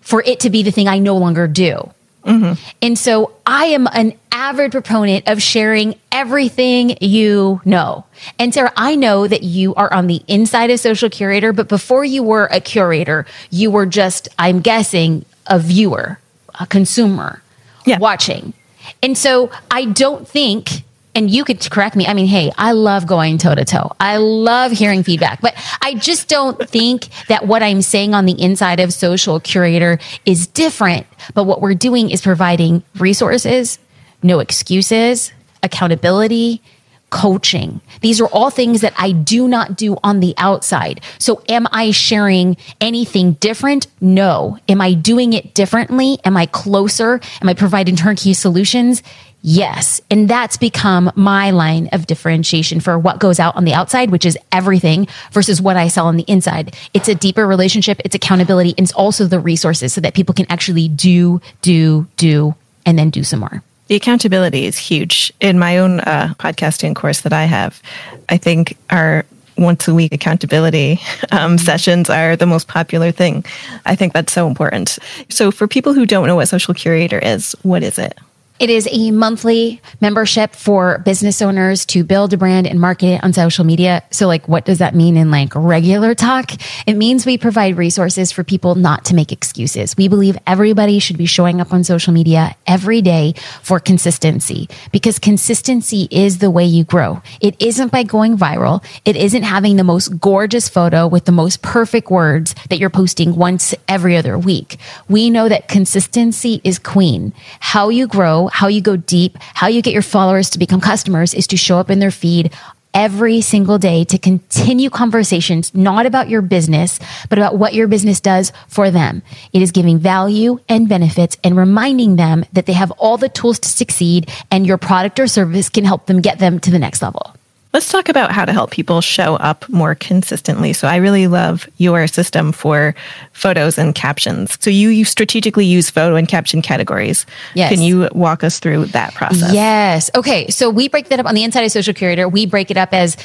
for 0.00 0.22
it 0.24 0.40
to 0.40 0.48
be 0.48 0.62
the 0.62 0.70
thing 0.70 0.88
I 0.88 0.98
no 0.98 1.14
longer 1.18 1.46
do. 1.46 1.90
Mm-hmm. 2.24 2.54
And 2.80 2.98
so 2.98 3.34
I 3.44 3.66
am 3.66 3.86
an 3.92 4.14
avid 4.32 4.72
proponent 4.72 5.28
of 5.28 5.42
sharing 5.42 5.94
everything 6.10 6.96
you 7.02 7.60
know. 7.66 8.06
And 8.38 8.54
Sarah, 8.54 8.72
I 8.78 8.96
know 8.96 9.28
that 9.28 9.42
you 9.42 9.74
are 9.74 9.92
on 9.92 10.06
the 10.06 10.22
inside 10.26 10.70
of 10.70 10.80
social 10.80 11.10
curator, 11.10 11.52
but 11.52 11.68
before 11.68 12.06
you 12.06 12.22
were 12.22 12.46
a 12.46 12.60
curator, 12.60 13.26
you 13.50 13.70
were 13.70 13.84
just, 13.84 14.26
I'm 14.38 14.60
guessing, 14.60 15.26
a 15.48 15.58
viewer, 15.58 16.18
a 16.58 16.66
consumer 16.66 17.42
yeah. 17.84 17.98
watching. 17.98 18.54
And 19.02 19.16
so 19.16 19.50
I 19.70 19.86
don't 19.86 20.26
think, 20.26 20.84
and 21.14 21.30
you 21.30 21.44
could 21.44 21.60
correct 21.70 21.96
me. 21.96 22.06
I 22.06 22.14
mean, 22.14 22.26
hey, 22.26 22.52
I 22.56 22.72
love 22.72 23.06
going 23.06 23.38
toe 23.38 23.54
to 23.54 23.64
toe. 23.64 23.92
I 23.98 24.18
love 24.18 24.72
hearing 24.72 25.02
feedback, 25.02 25.40
but 25.40 25.54
I 25.82 25.94
just 25.94 26.28
don't 26.28 26.68
think 26.68 27.08
that 27.28 27.46
what 27.46 27.62
I'm 27.62 27.82
saying 27.82 28.14
on 28.14 28.26
the 28.26 28.40
inside 28.40 28.80
of 28.80 28.92
social 28.92 29.40
curator 29.40 29.98
is 30.24 30.46
different. 30.46 31.06
But 31.34 31.44
what 31.44 31.60
we're 31.60 31.74
doing 31.74 32.10
is 32.10 32.22
providing 32.22 32.82
resources, 32.96 33.78
no 34.22 34.38
excuses, 34.38 35.32
accountability, 35.62 36.62
coaching. 37.10 37.80
These 38.00 38.20
are 38.20 38.26
all 38.26 38.50
things 38.50 38.80
that 38.80 38.94
I 38.96 39.12
do 39.12 39.48
not 39.48 39.76
do 39.76 39.96
on 40.02 40.20
the 40.20 40.34
outside. 40.36 41.00
So 41.18 41.42
am 41.48 41.66
I 41.70 41.90
sharing 41.90 42.56
anything 42.80 43.32
different? 43.34 43.86
No. 44.00 44.58
Am 44.68 44.80
I 44.80 44.94
doing 44.94 45.32
it 45.32 45.54
differently? 45.54 46.18
Am 46.24 46.36
I 46.36 46.46
closer? 46.46 47.20
Am 47.40 47.48
I 47.48 47.54
providing 47.54 47.96
turnkey 47.96 48.34
solutions? 48.34 49.02
Yes. 49.42 50.00
And 50.10 50.28
that's 50.28 50.56
become 50.56 51.10
my 51.14 51.50
line 51.50 51.88
of 51.92 52.06
differentiation 52.06 52.80
for 52.80 52.98
what 52.98 53.18
goes 53.20 53.40
out 53.40 53.56
on 53.56 53.64
the 53.64 53.72
outside, 53.72 54.10
which 54.10 54.26
is 54.26 54.36
everything 54.52 55.08
versus 55.32 55.62
what 55.62 55.76
I 55.76 55.88
sell 55.88 56.06
on 56.06 56.16
the 56.16 56.24
inside. 56.24 56.76
It's 56.92 57.08
a 57.08 57.14
deeper 57.14 57.46
relationship. 57.46 58.00
It's 58.04 58.14
accountability. 58.14 58.74
And 58.76 58.84
it's 58.84 58.92
also 58.92 59.24
the 59.26 59.40
resources 59.40 59.94
so 59.94 60.00
that 60.02 60.14
people 60.14 60.34
can 60.34 60.46
actually 60.50 60.88
do, 60.88 61.40
do, 61.62 62.06
do, 62.16 62.54
and 62.84 62.98
then 62.98 63.10
do 63.10 63.24
some 63.24 63.40
more. 63.40 63.62
The 63.90 63.96
accountability 63.96 64.66
is 64.66 64.78
huge. 64.78 65.32
In 65.40 65.58
my 65.58 65.78
own 65.78 65.98
uh, 65.98 66.34
podcasting 66.38 66.94
course 66.94 67.22
that 67.22 67.32
I 67.32 67.46
have, 67.46 67.82
I 68.28 68.36
think 68.36 68.78
our 68.90 69.26
once 69.58 69.88
a 69.88 69.94
week 69.94 70.14
accountability 70.14 71.00
um, 71.32 71.58
sessions 71.58 72.08
are 72.08 72.36
the 72.36 72.46
most 72.46 72.68
popular 72.68 73.10
thing. 73.10 73.44
I 73.86 73.96
think 73.96 74.12
that's 74.12 74.32
so 74.32 74.46
important. 74.46 74.96
So, 75.28 75.50
for 75.50 75.66
people 75.66 75.92
who 75.92 76.06
don't 76.06 76.28
know 76.28 76.36
what 76.36 76.46
Social 76.46 76.72
Curator 76.72 77.18
is, 77.18 77.56
what 77.62 77.82
is 77.82 77.98
it? 77.98 78.16
It 78.60 78.68
is 78.68 78.86
a 78.92 79.10
monthly 79.10 79.80
membership 80.02 80.54
for 80.54 80.98
business 80.98 81.40
owners 81.40 81.86
to 81.86 82.04
build 82.04 82.34
a 82.34 82.36
brand 82.36 82.66
and 82.66 82.78
market 82.78 83.00
it 83.10 83.24
on 83.24 83.32
social 83.32 83.64
media. 83.64 84.02
So 84.10 84.26
like, 84.26 84.48
what 84.48 84.66
does 84.66 84.78
that 84.78 84.94
mean 84.94 85.16
in 85.16 85.30
like 85.30 85.54
regular 85.54 86.14
talk? 86.14 86.50
It 86.86 86.94
means 86.94 87.24
we 87.24 87.38
provide 87.38 87.78
resources 87.78 88.30
for 88.30 88.44
people 88.44 88.74
not 88.74 89.06
to 89.06 89.14
make 89.14 89.32
excuses. 89.32 89.96
We 89.96 90.08
believe 90.08 90.36
everybody 90.46 90.98
should 90.98 91.16
be 91.16 91.24
showing 91.24 91.58
up 91.60 91.72
on 91.72 91.84
social 91.84 92.12
media 92.12 92.54
every 92.66 93.00
day 93.00 93.32
for 93.62 93.80
consistency 93.80 94.68
because 94.92 95.18
consistency 95.18 96.06
is 96.10 96.38
the 96.38 96.50
way 96.50 96.66
you 96.66 96.84
grow. 96.84 97.22
It 97.40 97.56
isn't 97.60 97.90
by 97.90 98.02
going 98.02 98.36
viral. 98.36 98.84
It 99.06 99.16
isn't 99.16 99.42
having 99.42 99.76
the 99.76 99.84
most 99.84 100.20
gorgeous 100.20 100.68
photo 100.68 101.06
with 101.06 101.24
the 101.24 101.32
most 101.32 101.62
perfect 101.62 102.10
words 102.10 102.54
that 102.68 102.78
you're 102.78 102.90
posting 102.90 103.36
once 103.36 103.74
every 103.88 104.18
other 104.18 104.38
week. 104.38 104.78
We 105.08 105.30
know 105.30 105.48
that 105.48 105.68
consistency 105.68 106.60
is 106.62 106.78
queen. 106.78 107.32
How 107.60 107.88
you 107.88 108.06
grow 108.06 108.49
how 108.50 108.68
you 108.68 108.80
go 108.80 108.96
deep, 108.96 109.36
how 109.38 109.68
you 109.68 109.82
get 109.82 109.92
your 109.92 110.02
followers 110.02 110.50
to 110.50 110.58
become 110.58 110.80
customers 110.80 111.34
is 111.34 111.46
to 111.48 111.56
show 111.56 111.78
up 111.78 111.90
in 111.90 111.98
their 111.98 112.10
feed 112.10 112.52
every 112.92 113.40
single 113.40 113.78
day 113.78 114.04
to 114.04 114.18
continue 114.18 114.90
conversations, 114.90 115.74
not 115.74 116.06
about 116.06 116.28
your 116.28 116.42
business, 116.42 116.98
but 117.28 117.38
about 117.38 117.56
what 117.56 117.74
your 117.74 117.86
business 117.86 118.20
does 118.20 118.52
for 118.68 118.90
them. 118.90 119.22
It 119.52 119.62
is 119.62 119.70
giving 119.70 119.98
value 119.98 120.58
and 120.68 120.88
benefits 120.88 121.36
and 121.44 121.56
reminding 121.56 122.16
them 122.16 122.44
that 122.52 122.66
they 122.66 122.72
have 122.72 122.90
all 122.92 123.16
the 123.16 123.28
tools 123.28 123.58
to 123.60 123.68
succeed 123.68 124.30
and 124.50 124.66
your 124.66 124.78
product 124.78 125.20
or 125.20 125.26
service 125.26 125.68
can 125.68 125.84
help 125.84 126.06
them 126.06 126.20
get 126.20 126.38
them 126.38 126.58
to 126.60 126.70
the 126.70 126.78
next 126.78 127.02
level. 127.02 127.34
Let's 127.72 127.88
talk 127.90 128.08
about 128.08 128.32
how 128.32 128.44
to 128.44 128.52
help 128.52 128.72
people 128.72 129.00
show 129.00 129.36
up 129.36 129.68
more 129.68 129.94
consistently. 129.94 130.72
So 130.72 130.88
I 130.88 130.96
really 130.96 131.28
love 131.28 131.68
your 131.76 132.08
system 132.08 132.50
for 132.50 132.96
photos 133.32 133.78
and 133.78 133.94
captions. 133.94 134.58
So 134.60 134.70
you, 134.70 134.88
you 134.88 135.04
strategically 135.04 135.66
use 135.66 135.88
photo 135.88 136.16
and 136.16 136.26
caption 136.26 136.62
categories. 136.62 137.26
Yes. 137.54 137.72
Can 137.72 137.80
you 137.80 138.08
walk 138.12 138.42
us 138.42 138.58
through 138.58 138.86
that 138.86 139.14
process? 139.14 139.52
Yes. 139.52 140.10
Okay. 140.16 140.48
So 140.48 140.68
we 140.68 140.88
break 140.88 141.10
that 141.10 141.20
up 141.20 141.26
on 141.26 141.34
the 141.36 141.44
inside 141.44 141.62
of 141.62 141.70
Social 141.70 141.94
Curator. 141.94 142.28
We 142.28 142.44
break 142.44 142.72
it 142.72 142.76
up 142.76 142.92
as 142.92 143.16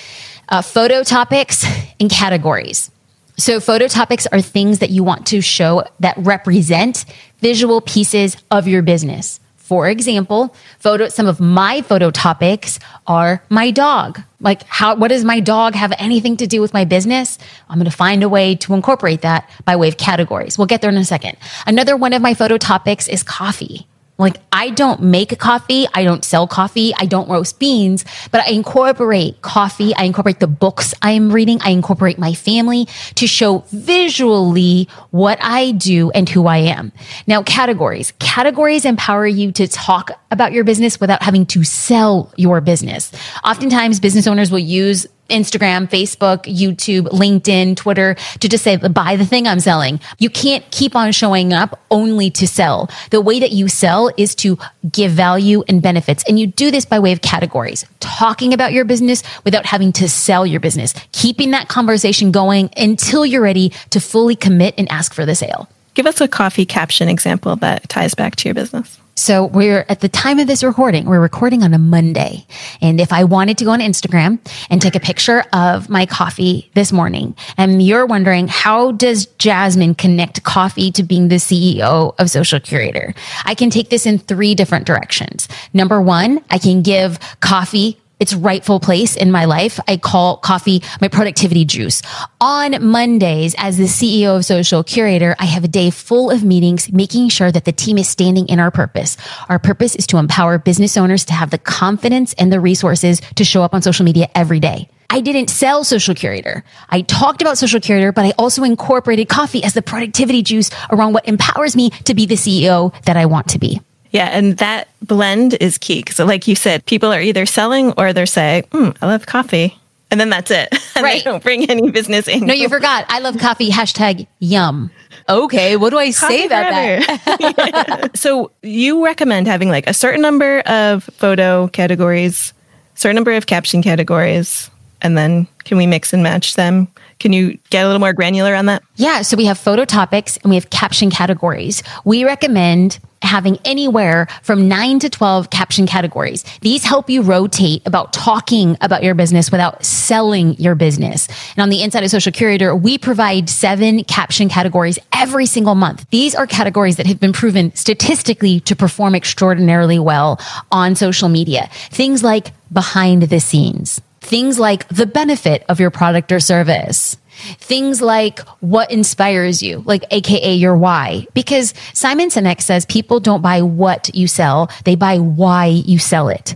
uh, 0.50 0.62
photo 0.62 1.02
topics 1.02 1.66
and 2.00 2.10
categories. 2.10 2.92
So 3.38 3.60
photo 3.60 3.88
topics 3.88 4.28
are 4.28 4.42
things 4.42 4.80
that 4.80 4.92
you 4.92 5.04
want 5.04 5.28
to 5.28 5.42
show 5.42 5.84
that 6.00 6.16
represent 6.18 7.06
visual 7.40 7.82
pieces 7.82 8.38
of 8.52 8.68
your 8.68 8.82
business. 8.82 9.40
For 9.66 9.90
example, 9.90 10.54
photo, 10.78 11.08
some 11.08 11.26
of 11.26 11.40
my 11.40 11.82
photo 11.82 12.12
topics 12.12 12.78
are 13.08 13.44
my 13.50 13.72
dog. 13.72 14.22
Like 14.40 14.62
how, 14.66 14.94
what 14.96 15.08
does 15.08 15.24
my 15.24 15.40
dog 15.40 15.74
have 15.74 15.92
anything 15.98 16.38
to 16.38 16.46
do 16.46 16.62
with 16.62 16.72
my 16.72 16.86
business? 16.86 17.40
I'm 17.68 17.80
going 17.80 17.90
to 17.90 17.98
find 17.98 18.22
a 18.22 18.30
way 18.30 18.54
to 18.58 18.76
incorporate 18.76 19.22
that 19.22 19.50
by 19.66 19.76
way 19.76 19.88
of 19.88 19.98
categories. 19.98 20.56
We'll 20.56 20.68
get 20.68 20.82
there 20.82 20.92
in 20.92 20.98
a 20.98 21.04
second. 21.04 21.38
Another 21.66 21.98
one 21.98 22.14
of 22.14 22.22
my 22.22 22.36
photo 22.36 22.60
topics 22.60 23.08
is 23.08 23.24
coffee. 23.24 23.88
Like 24.18 24.38
I 24.52 24.70
don't 24.70 25.02
make 25.02 25.38
coffee. 25.40 25.88
I 25.94 26.04
don't 26.04 26.24
sell 26.24 26.48
coffee. 26.48 26.94
I 26.98 27.06
don't 27.06 27.30
roast 27.30 27.60
beans, 27.60 28.06
but 28.32 28.42
I 28.42 28.52
incorporate 28.52 29.42
coffee. 29.42 29.94
I 29.96 30.04
incorporate 30.04 30.40
the 30.40 30.48
books 30.48 30.94
I'm 31.02 31.32
reading. 31.32 31.60
I 31.62 31.72
incorporate 31.72 32.18
my 32.18 32.34
family 32.34 32.88
to 33.16 33.28
show 33.28 33.66
visually 33.72 34.88
what 35.12 35.38
I 35.42 35.72
do 35.72 36.12
and 36.12 36.30
who 36.30 36.48
I 36.48 36.58
am. 36.58 36.94
Now, 37.28 37.44
categories. 37.44 38.14
Categories 38.20 38.86
empower 38.86 39.28
you 39.28 39.52
to 39.54 39.68
talk 39.68 40.12
about 40.32 40.54
your 40.54 40.64
business 40.64 41.00
without 41.00 41.22
having 41.22 41.46
to 41.48 41.64
sell 41.64 42.32
your 42.38 42.62
business. 42.62 43.12
Oftentimes 43.44 44.00
business 44.00 44.28
owners 44.28 44.52
will 44.52 44.60
use 44.60 45.08
Instagram, 45.30 45.90
Facebook, 45.90 46.44
YouTube, 46.44 47.08
LinkedIn, 47.10 47.76
Twitter 47.76 48.16
to 48.40 48.50
just 48.50 48.64
say, 48.64 48.78
buy 48.78 49.16
the 49.16 49.26
thing 49.26 49.48
I'm 49.48 49.60
selling. 49.60 50.00
You 50.20 50.30
can't 50.30 50.70
keep 50.72 50.96
on 50.96 51.12
showing 51.12 51.54
up 51.54 51.80
only 51.92 52.30
to 52.32 52.48
sell. 52.48 52.90
The 53.12 53.22
way 53.22 53.40
that 53.40 53.52
you 53.52 53.68
sell 53.68 54.12
is 54.18 54.36
to 54.36 54.58
give 54.92 55.12
value 55.12 55.64
and 55.68 55.82
benefits. 55.82 56.24
And 56.28 56.40
you 56.40 56.48
do 56.48 56.72
this 56.72 56.86
by 56.86 57.00
way 57.00 57.12
of 57.12 57.22
categories, 57.22 57.86
talking 58.00 58.54
about 58.54 58.74
your 58.74 58.86
business 58.86 59.24
without 59.44 59.66
having 59.66 59.92
to 59.94 60.10
sell 60.10 60.46
your 60.46 60.60
business, 60.60 60.94
keeping 61.12 61.52
that 61.52 61.68
conversation 61.68 62.32
going 62.32 62.70
until 62.78 63.26
you're 63.26 63.42
ready 63.42 63.72
to 63.90 64.00
fully 64.00 64.36
commit 64.36 64.76
and 64.78 64.90
ask 64.92 65.14
for 65.14 65.26
the 65.26 65.36
sale. 65.36 65.70
Give 65.94 66.06
us 66.06 66.20
a 66.22 66.28
coffee 66.28 66.66
caption 66.66 67.08
example 67.08 67.56
that 67.58 67.88
ties 67.88 68.16
back 68.16 68.36
to 68.38 68.50
your 68.50 68.56
business. 68.56 69.00
So 69.18 69.46
we're 69.46 69.86
at 69.88 70.02
the 70.02 70.10
time 70.10 70.40
of 70.40 70.48
this 70.48 70.62
recording, 70.62 71.06
we're 71.06 71.22
recording 71.22 71.64
on 71.64 71.74
a 71.74 71.80
Monday. 71.80 72.46
And 72.82 73.00
if 73.00 73.14
I 73.14 73.24
wanted 73.24 73.58
to 73.60 73.64
go 73.64 73.72
on 73.72 73.80
Instagram 73.80 74.40
and 74.70 74.82
take 74.82 74.94
a 74.94 75.00
picture 75.00 75.46
of 75.54 75.90
my 75.90 76.06
coffee 76.06 76.70
this 76.74 76.92
morning, 76.92 77.34
and 77.58 77.82
you're 77.82 78.06
wondering, 78.06 78.50
how 78.50 78.92
does 78.92 79.28
Jasmine 79.38 79.96
connect 79.96 80.44
coffee 80.44 80.92
to 80.92 81.02
being 81.02 81.30
the 81.30 81.36
CEO 81.36 82.14
of 82.20 82.30
Social 82.30 82.60
Curator? 82.60 83.14
I 83.46 83.56
can 83.56 83.70
take 83.70 83.90
this 83.90 84.06
in 84.06 84.20
three 84.20 84.54
different 84.54 84.86
directions. 84.86 85.48
Number 85.74 86.02
one, 86.02 86.44
I 86.50 86.58
can 86.58 86.82
give 86.82 87.18
coffee 87.40 87.98
its 88.20 88.34
rightful 88.34 88.80
place 88.80 89.16
in 89.16 89.32
my 89.32 89.46
life. 89.46 89.80
I 89.88 89.98
call 89.98 90.38
coffee 90.38 90.82
my 91.02 91.08
productivity 91.08 91.66
juice. 91.66 92.02
On 92.42 92.84
Mondays, 92.84 93.56
as 93.58 93.78
the 93.78 93.86
CEO 93.86 94.38
of 94.38 94.46
Social 94.46 94.84
Curator, 94.84 95.36
I 95.40 95.46
have 95.46 95.64
a 95.64 95.68
day 95.68 95.90
full 95.90 96.32
of 96.32 96.44
meetings, 96.44 96.92
making 96.92 97.30
sure 97.30 97.52
that 97.52 97.66
the 97.66 97.72
team 97.72 97.98
is 97.98 98.08
standing 98.08 98.48
in 98.48 98.60
our 98.60 98.72
purpose. 98.72 99.18
Our 99.50 99.60
purpose 99.60 99.96
is 99.96 100.08
to 100.08 100.18
empower 100.18 100.58
business 100.58 100.98
owners 100.98 101.26
to 101.26 101.34
have 101.34 101.50
the 101.50 101.58
confidence 101.58 102.34
and 102.34 102.52
the 102.52 102.60
resources 102.60 103.22
to 103.36 103.44
show 103.44 103.64
up 103.64 103.74
on 103.74 103.82
social 103.82 104.06
media 104.06 104.30
every 104.36 104.60
day. 104.60 104.90
I 105.10 105.22
didn't 105.22 105.50
sell 105.50 105.84
Social 105.84 106.16
Curator. 106.16 106.64
I 106.90 107.02
talked 107.02 107.42
about 107.42 107.58
Social 107.58 107.80
Curator, 107.80 108.12
but 108.12 108.26
I 108.26 108.34
also 108.40 108.64
incorporated 108.64 109.30
coffee 109.30 109.64
as 109.64 109.74
the 109.74 109.82
productivity 109.82 110.42
juice 110.42 110.72
around 110.90 111.14
what 111.14 111.28
empowers 111.28 111.76
me 111.76 111.92
to 112.06 112.14
be 112.14 112.26
the 112.26 112.36
CEO 112.36 112.94
that 113.04 113.16
I 113.16 113.26
want 113.26 113.48
to 113.50 113.60
be. 113.60 113.82
Yeah, 114.16 114.28
and 114.32 114.58
that 114.60 114.88
blend 115.02 115.56
is 115.56 115.78
key 115.78 116.00
because, 116.02 116.20
like 116.20 116.48
you 116.48 116.56
said, 116.56 116.86
people 116.86 117.12
are 117.12 117.20
either 117.20 117.46
selling 117.46 117.92
or 117.98 118.14
they're 118.14 118.26
saying, 118.26 118.64
mm, 118.72 118.96
"I 119.02 119.08
love 119.08 119.26
coffee," 119.26 119.78
and 120.10 120.20
then 120.22 120.30
that's 120.30 120.52
it. 120.52 120.70
And 120.96 121.04
Right. 121.04 121.22
they 121.22 121.30
don't 121.30 121.44
bring 121.44 121.70
any 121.70 121.92
business 121.92 122.26
in. 122.30 122.46
No, 122.46 122.54
you 122.54 122.70
forgot. 122.70 123.04
I 123.10 123.20
love 123.20 123.38
coffee. 123.38 123.70
Hashtag 123.70 124.28
yum. 124.40 124.90
Okay, 125.28 125.76
what 125.76 125.90
do 125.90 125.98
I 126.00 126.12
say 126.12 126.46
about 126.46 126.70
that? 126.72 128.12
so 128.16 128.52
you 128.62 129.04
recommend 129.04 129.48
having 129.48 129.68
like 129.70 129.86
a 129.88 129.94
certain 129.94 130.22
number 130.22 130.60
of 130.62 131.04
photo 131.18 131.68
categories, 131.68 132.54
certain 132.94 133.16
number 133.16 133.34
of 133.34 133.48
caption 133.48 133.82
categories, 133.82 134.72
and 135.02 135.18
then 135.18 135.48
can 135.66 135.78
we 135.78 135.86
mix 135.88 136.14
and 136.14 136.24
match 136.24 136.56
them? 136.56 136.88
Can 137.20 137.34
you 137.34 137.58
get 137.70 137.84
a 137.84 137.88
little 137.88 138.00
more 138.00 138.14
granular 138.14 138.56
on 138.56 138.68
that? 138.68 138.84
Yeah, 138.96 139.22
so 139.22 139.36
we 139.36 139.46
have 139.46 139.58
photo 139.58 139.84
topics 139.84 140.38
and 140.38 140.50
we 140.50 140.56
have 140.56 140.70
caption 140.70 141.10
categories. 141.10 141.84
We 142.06 142.24
recommend 142.24 143.00
having 143.26 143.58
anywhere 143.66 144.28
from 144.44 144.68
nine 144.68 145.00
to 145.00 145.10
12 145.10 145.50
caption 145.50 145.86
categories. 145.88 146.44
These 146.62 146.84
help 146.84 147.10
you 147.10 147.22
rotate 147.22 147.82
about 147.86 148.14
talking 148.14 148.78
about 148.82 149.04
your 149.04 149.16
business 149.16 149.52
without 149.52 149.84
selling 149.84 150.54
your 150.60 150.76
business. 150.76 151.28
And 151.56 151.64
on 151.64 151.70
the 151.70 151.82
inside 151.82 152.04
of 152.04 152.10
Social 152.10 152.32
Curator, 152.32 152.76
we 152.76 152.98
provide 152.98 153.50
seven 153.50 154.04
caption 154.04 154.50
categories 154.50 155.00
every 155.14 155.46
single 155.46 155.76
month. 155.76 156.06
These 156.10 156.36
are 156.36 156.48
categories 156.48 156.98
that 156.98 157.08
have 157.08 157.20
been 157.20 157.34
proven 157.34 157.76
statistically 157.76 158.60
to 158.62 158.76
perform 158.76 159.16
extraordinarily 159.16 160.00
well 160.00 160.40
on 160.72 160.96
social 160.96 161.30
media. 161.30 161.70
Things 161.92 162.24
like 162.24 162.52
behind 162.72 163.24
the 163.24 163.40
scenes. 163.40 164.02
Things 164.22 164.58
like 164.58 164.88
the 164.88 165.06
benefit 165.06 165.64
of 165.70 165.80
your 165.80 165.92
product 165.92 166.32
or 166.32 166.40
service. 166.40 167.18
Things 167.60 168.02
like 168.02 168.40
what 168.60 168.92
inspires 168.92 169.62
you, 169.62 169.84
like 169.86 170.04
AKA 170.12 170.56
your 170.56 170.76
why. 170.78 171.28
Because 171.34 171.74
Simon 171.94 172.30
Sinek 172.30 172.62
says 172.62 172.86
people 172.86 173.20
don't 173.20 173.42
buy 173.42 173.62
what 173.62 174.14
you 174.14 174.28
sell, 174.28 174.70
they 174.84 174.96
buy 174.96 175.18
why 175.20 175.66
you 175.68 176.00
sell 176.00 176.30
it. 176.30 176.56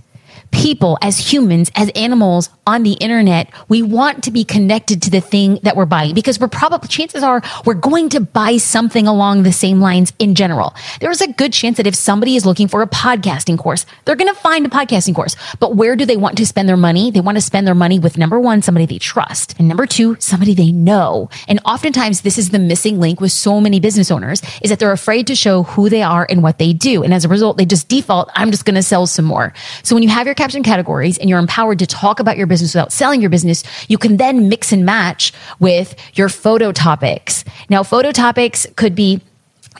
People 0.51 0.97
as 1.01 1.17
humans, 1.17 1.71
as 1.75 1.89
animals 1.95 2.49
on 2.65 2.83
the 2.83 2.93
internet, 2.93 3.49
we 3.67 3.81
want 3.81 4.23
to 4.23 4.31
be 4.31 4.43
connected 4.43 5.01
to 5.03 5.09
the 5.09 5.21
thing 5.21 5.59
that 5.63 5.75
we're 5.75 5.85
buying 5.85 6.13
because 6.13 6.39
we're 6.39 6.47
probably, 6.47 6.87
chances 6.87 7.23
are 7.23 7.41
we're 7.65 7.73
going 7.73 8.09
to 8.09 8.19
buy 8.19 8.57
something 8.57 9.07
along 9.07 9.43
the 9.43 9.51
same 9.51 9.79
lines 9.79 10.13
in 10.19 10.35
general. 10.35 10.75
There's 10.99 11.21
a 11.21 11.31
good 11.31 11.53
chance 11.53 11.77
that 11.77 11.87
if 11.87 11.95
somebody 11.95 12.35
is 12.35 12.45
looking 12.45 12.67
for 12.67 12.81
a 12.81 12.87
podcasting 12.87 13.57
course, 13.57 13.85
they're 14.05 14.15
going 14.15 14.33
to 14.33 14.39
find 14.39 14.65
a 14.65 14.69
podcasting 14.69 15.15
course. 15.15 15.35
But 15.59 15.75
where 15.75 15.95
do 15.95 16.05
they 16.05 16.17
want 16.17 16.37
to 16.37 16.45
spend 16.45 16.69
their 16.69 16.77
money? 16.77 17.11
They 17.11 17.21
want 17.21 17.37
to 17.37 17.41
spend 17.41 17.65
their 17.65 17.75
money 17.75 17.99
with 17.99 18.17
number 18.17 18.39
one, 18.39 18.61
somebody 18.61 18.85
they 18.85 18.99
trust. 18.99 19.55
And 19.59 19.67
number 19.67 19.85
two, 19.85 20.17
somebody 20.19 20.53
they 20.53 20.71
know. 20.71 21.29
And 21.47 21.59
oftentimes 21.65 22.21
this 22.21 22.37
is 22.37 22.49
the 22.49 22.59
missing 22.59 22.99
link 22.99 23.21
with 23.21 23.31
so 23.31 23.59
many 23.61 23.79
business 23.79 24.11
owners 24.11 24.41
is 24.61 24.69
that 24.69 24.79
they're 24.79 24.91
afraid 24.91 25.27
to 25.27 25.35
show 25.35 25.63
who 25.63 25.89
they 25.89 26.03
are 26.03 26.27
and 26.29 26.43
what 26.43 26.57
they 26.57 26.73
do. 26.73 27.03
And 27.03 27.13
as 27.13 27.25
a 27.25 27.29
result, 27.29 27.57
they 27.57 27.65
just 27.65 27.87
default, 27.87 28.29
I'm 28.35 28.51
just 28.51 28.65
going 28.65 28.75
to 28.75 28.83
sell 28.83 29.07
some 29.07 29.25
more. 29.25 29.53
So 29.83 29.95
when 29.95 30.03
you 30.03 30.09
have 30.09 30.25
your 30.25 30.35
caption 30.39 30.63
categories 30.63 31.17
and 31.17 31.29
you're 31.29 31.37
empowered 31.37 31.79
to 31.79 31.85
talk 31.85 32.21
about 32.21 32.37
your 32.37 32.47
business 32.47 32.73
without 32.73 32.93
selling 32.93 33.19
your 33.19 33.29
business, 33.29 33.61
you 33.89 33.97
can 33.97 34.15
then 34.15 34.47
mix 34.47 34.71
and 34.71 34.85
match 34.85 35.33
with 35.59 35.93
your 36.13 36.29
photo 36.29 36.71
topics. 36.71 37.43
Now, 37.69 37.83
photo 37.83 38.13
topics 38.13 38.65
could 38.77 38.95
be 38.95 39.21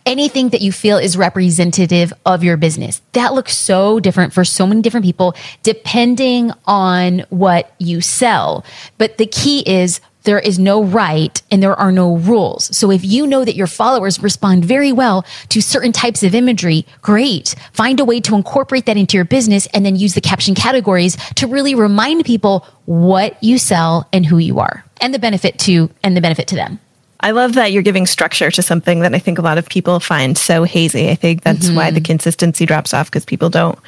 anything 0.06 0.50
that 0.50 0.60
you 0.60 0.74
feel 0.74 0.98
is 0.98 1.16
representative 1.16 2.12
of 2.26 2.44
your 2.44 2.58
business. 2.58 3.02
That 3.14 3.34
looks 3.34 3.58
so 3.58 4.02
different 4.02 4.34
for 4.34 4.44
so 4.44 4.68
many 4.68 4.82
different 4.82 5.06
people 5.06 5.34
depending 5.64 6.52
on 6.66 7.20
what 7.30 7.74
you 7.80 8.02
sell. 8.02 8.66
But 8.98 9.18
the 9.18 9.28
key 9.28 9.64
is 9.66 10.02
there 10.30 10.38
is 10.38 10.60
no 10.60 10.84
right 10.84 11.42
and 11.50 11.64
there 11.64 11.76
are 11.76 11.92
no 11.92 12.18
rules. 12.18 12.78
So 12.78 12.92
if 12.92 13.04
you 13.04 13.26
know 13.26 13.44
that 13.44 13.56
your 13.56 13.66
followers 13.66 14.22
respond 14.22 14.64
very 14.64 14.92
well 14.92 15.26
to 15.50 15.60
certain 15.60 15.92
types 15.92 16.22
of 16.22 16.36
imagery, 16.36 16.86
great. 17.02 17.56
Find 17.74 18.00
a 18.00 18.06
way 18.06 18.22
to 18.22 18.36
incorporate 18.36 18.86
that 18.86 18.96
into 18.96 19.18
your 19.18 19.26
business 19.26 19.66
and 19.74 19.84
then 19.84 19.96
use 19.96 20.14
the 20.14 20.22
caption 20.22 20.54
categories 20.54 21.18
to 21.38 21.48
really 21.48 21.74
remind 21.74 22.26
people 22.26 22.64
what 22.86 23.44
you 23.44 23.58
sell 23.58 24.08
and 24.14 24.24
who 24.24 24.38
you 24.38 24.60
are 24.60 24.86
and 25.02 25.16
the 25.16 25.20
benefit 25.20 25.58
to 25.62 25.90
and 26.04 26.16
the 26.16 26.22
benefit 26.22 26.48
to 26.50 26.56
them. 26.56 26.80
I 27.22 27.32
love 27.32 27.56
that 27.56 27.72
you're 27.72 27.82
giving 27.82 28.06
structure 28.06 28.52
to 28.52 28.62
something 28.62 29.00
that 29.00 29.16
I 29.16 29.20
think 29.20 29.40
a 29.40 29.42
lot 29.42 29.58
of 29.58 29.68
people 29.68 30.00
find 30.00 30.38
so 30.38 30.64
hazy. 30.64 31.10
I 31.10 31.16
think 31.16 31.42
that's 31.42 31.72
why 31.72 31.88
mm-hmm. 31.88 31.96
the 31.96 32.02
consistency 32.02 32.68
drops 32.68 32.94
off 32.94 33.10
because 33.10 33.26
people 33.26 33.50
don't, 33.50 33.80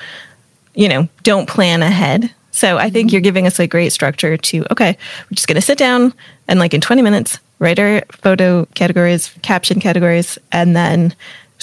you 0.73 0.89
know, 0.89 1.07
don't 1.21 1.47
plan 1.47 1.83
ahead. 1.83 2.33
So 2.61 2.77
I 2.77 2.91
think 2.91 3.11
you're 3.11 3.21
giving 3.21 3.47
us 3.47 3.59
a 3.59 3.65
great 3.65 3.91
structure 3.91 4.37
to, 4.37 4.65
okay, 4.69 4.95
we're 5.25 5.33
just 5.33 5.47
going 5.47 5.55
to 5.55 5.63
sit 5.63 5.79
down 5.79 6.13
and 6.47 6.59
like 6.59 6.75
in 6.75 6.79
20 6.79 7.01
minutes, 7.01 7.39
write 7.57 7.79
our 7.79 8.03
photo 8.11 8.65
categories, 8.75 9.33
caption 9.41 9.79
categories, 9.79 10.37
and 10.51 10.75
then 10.75 11.15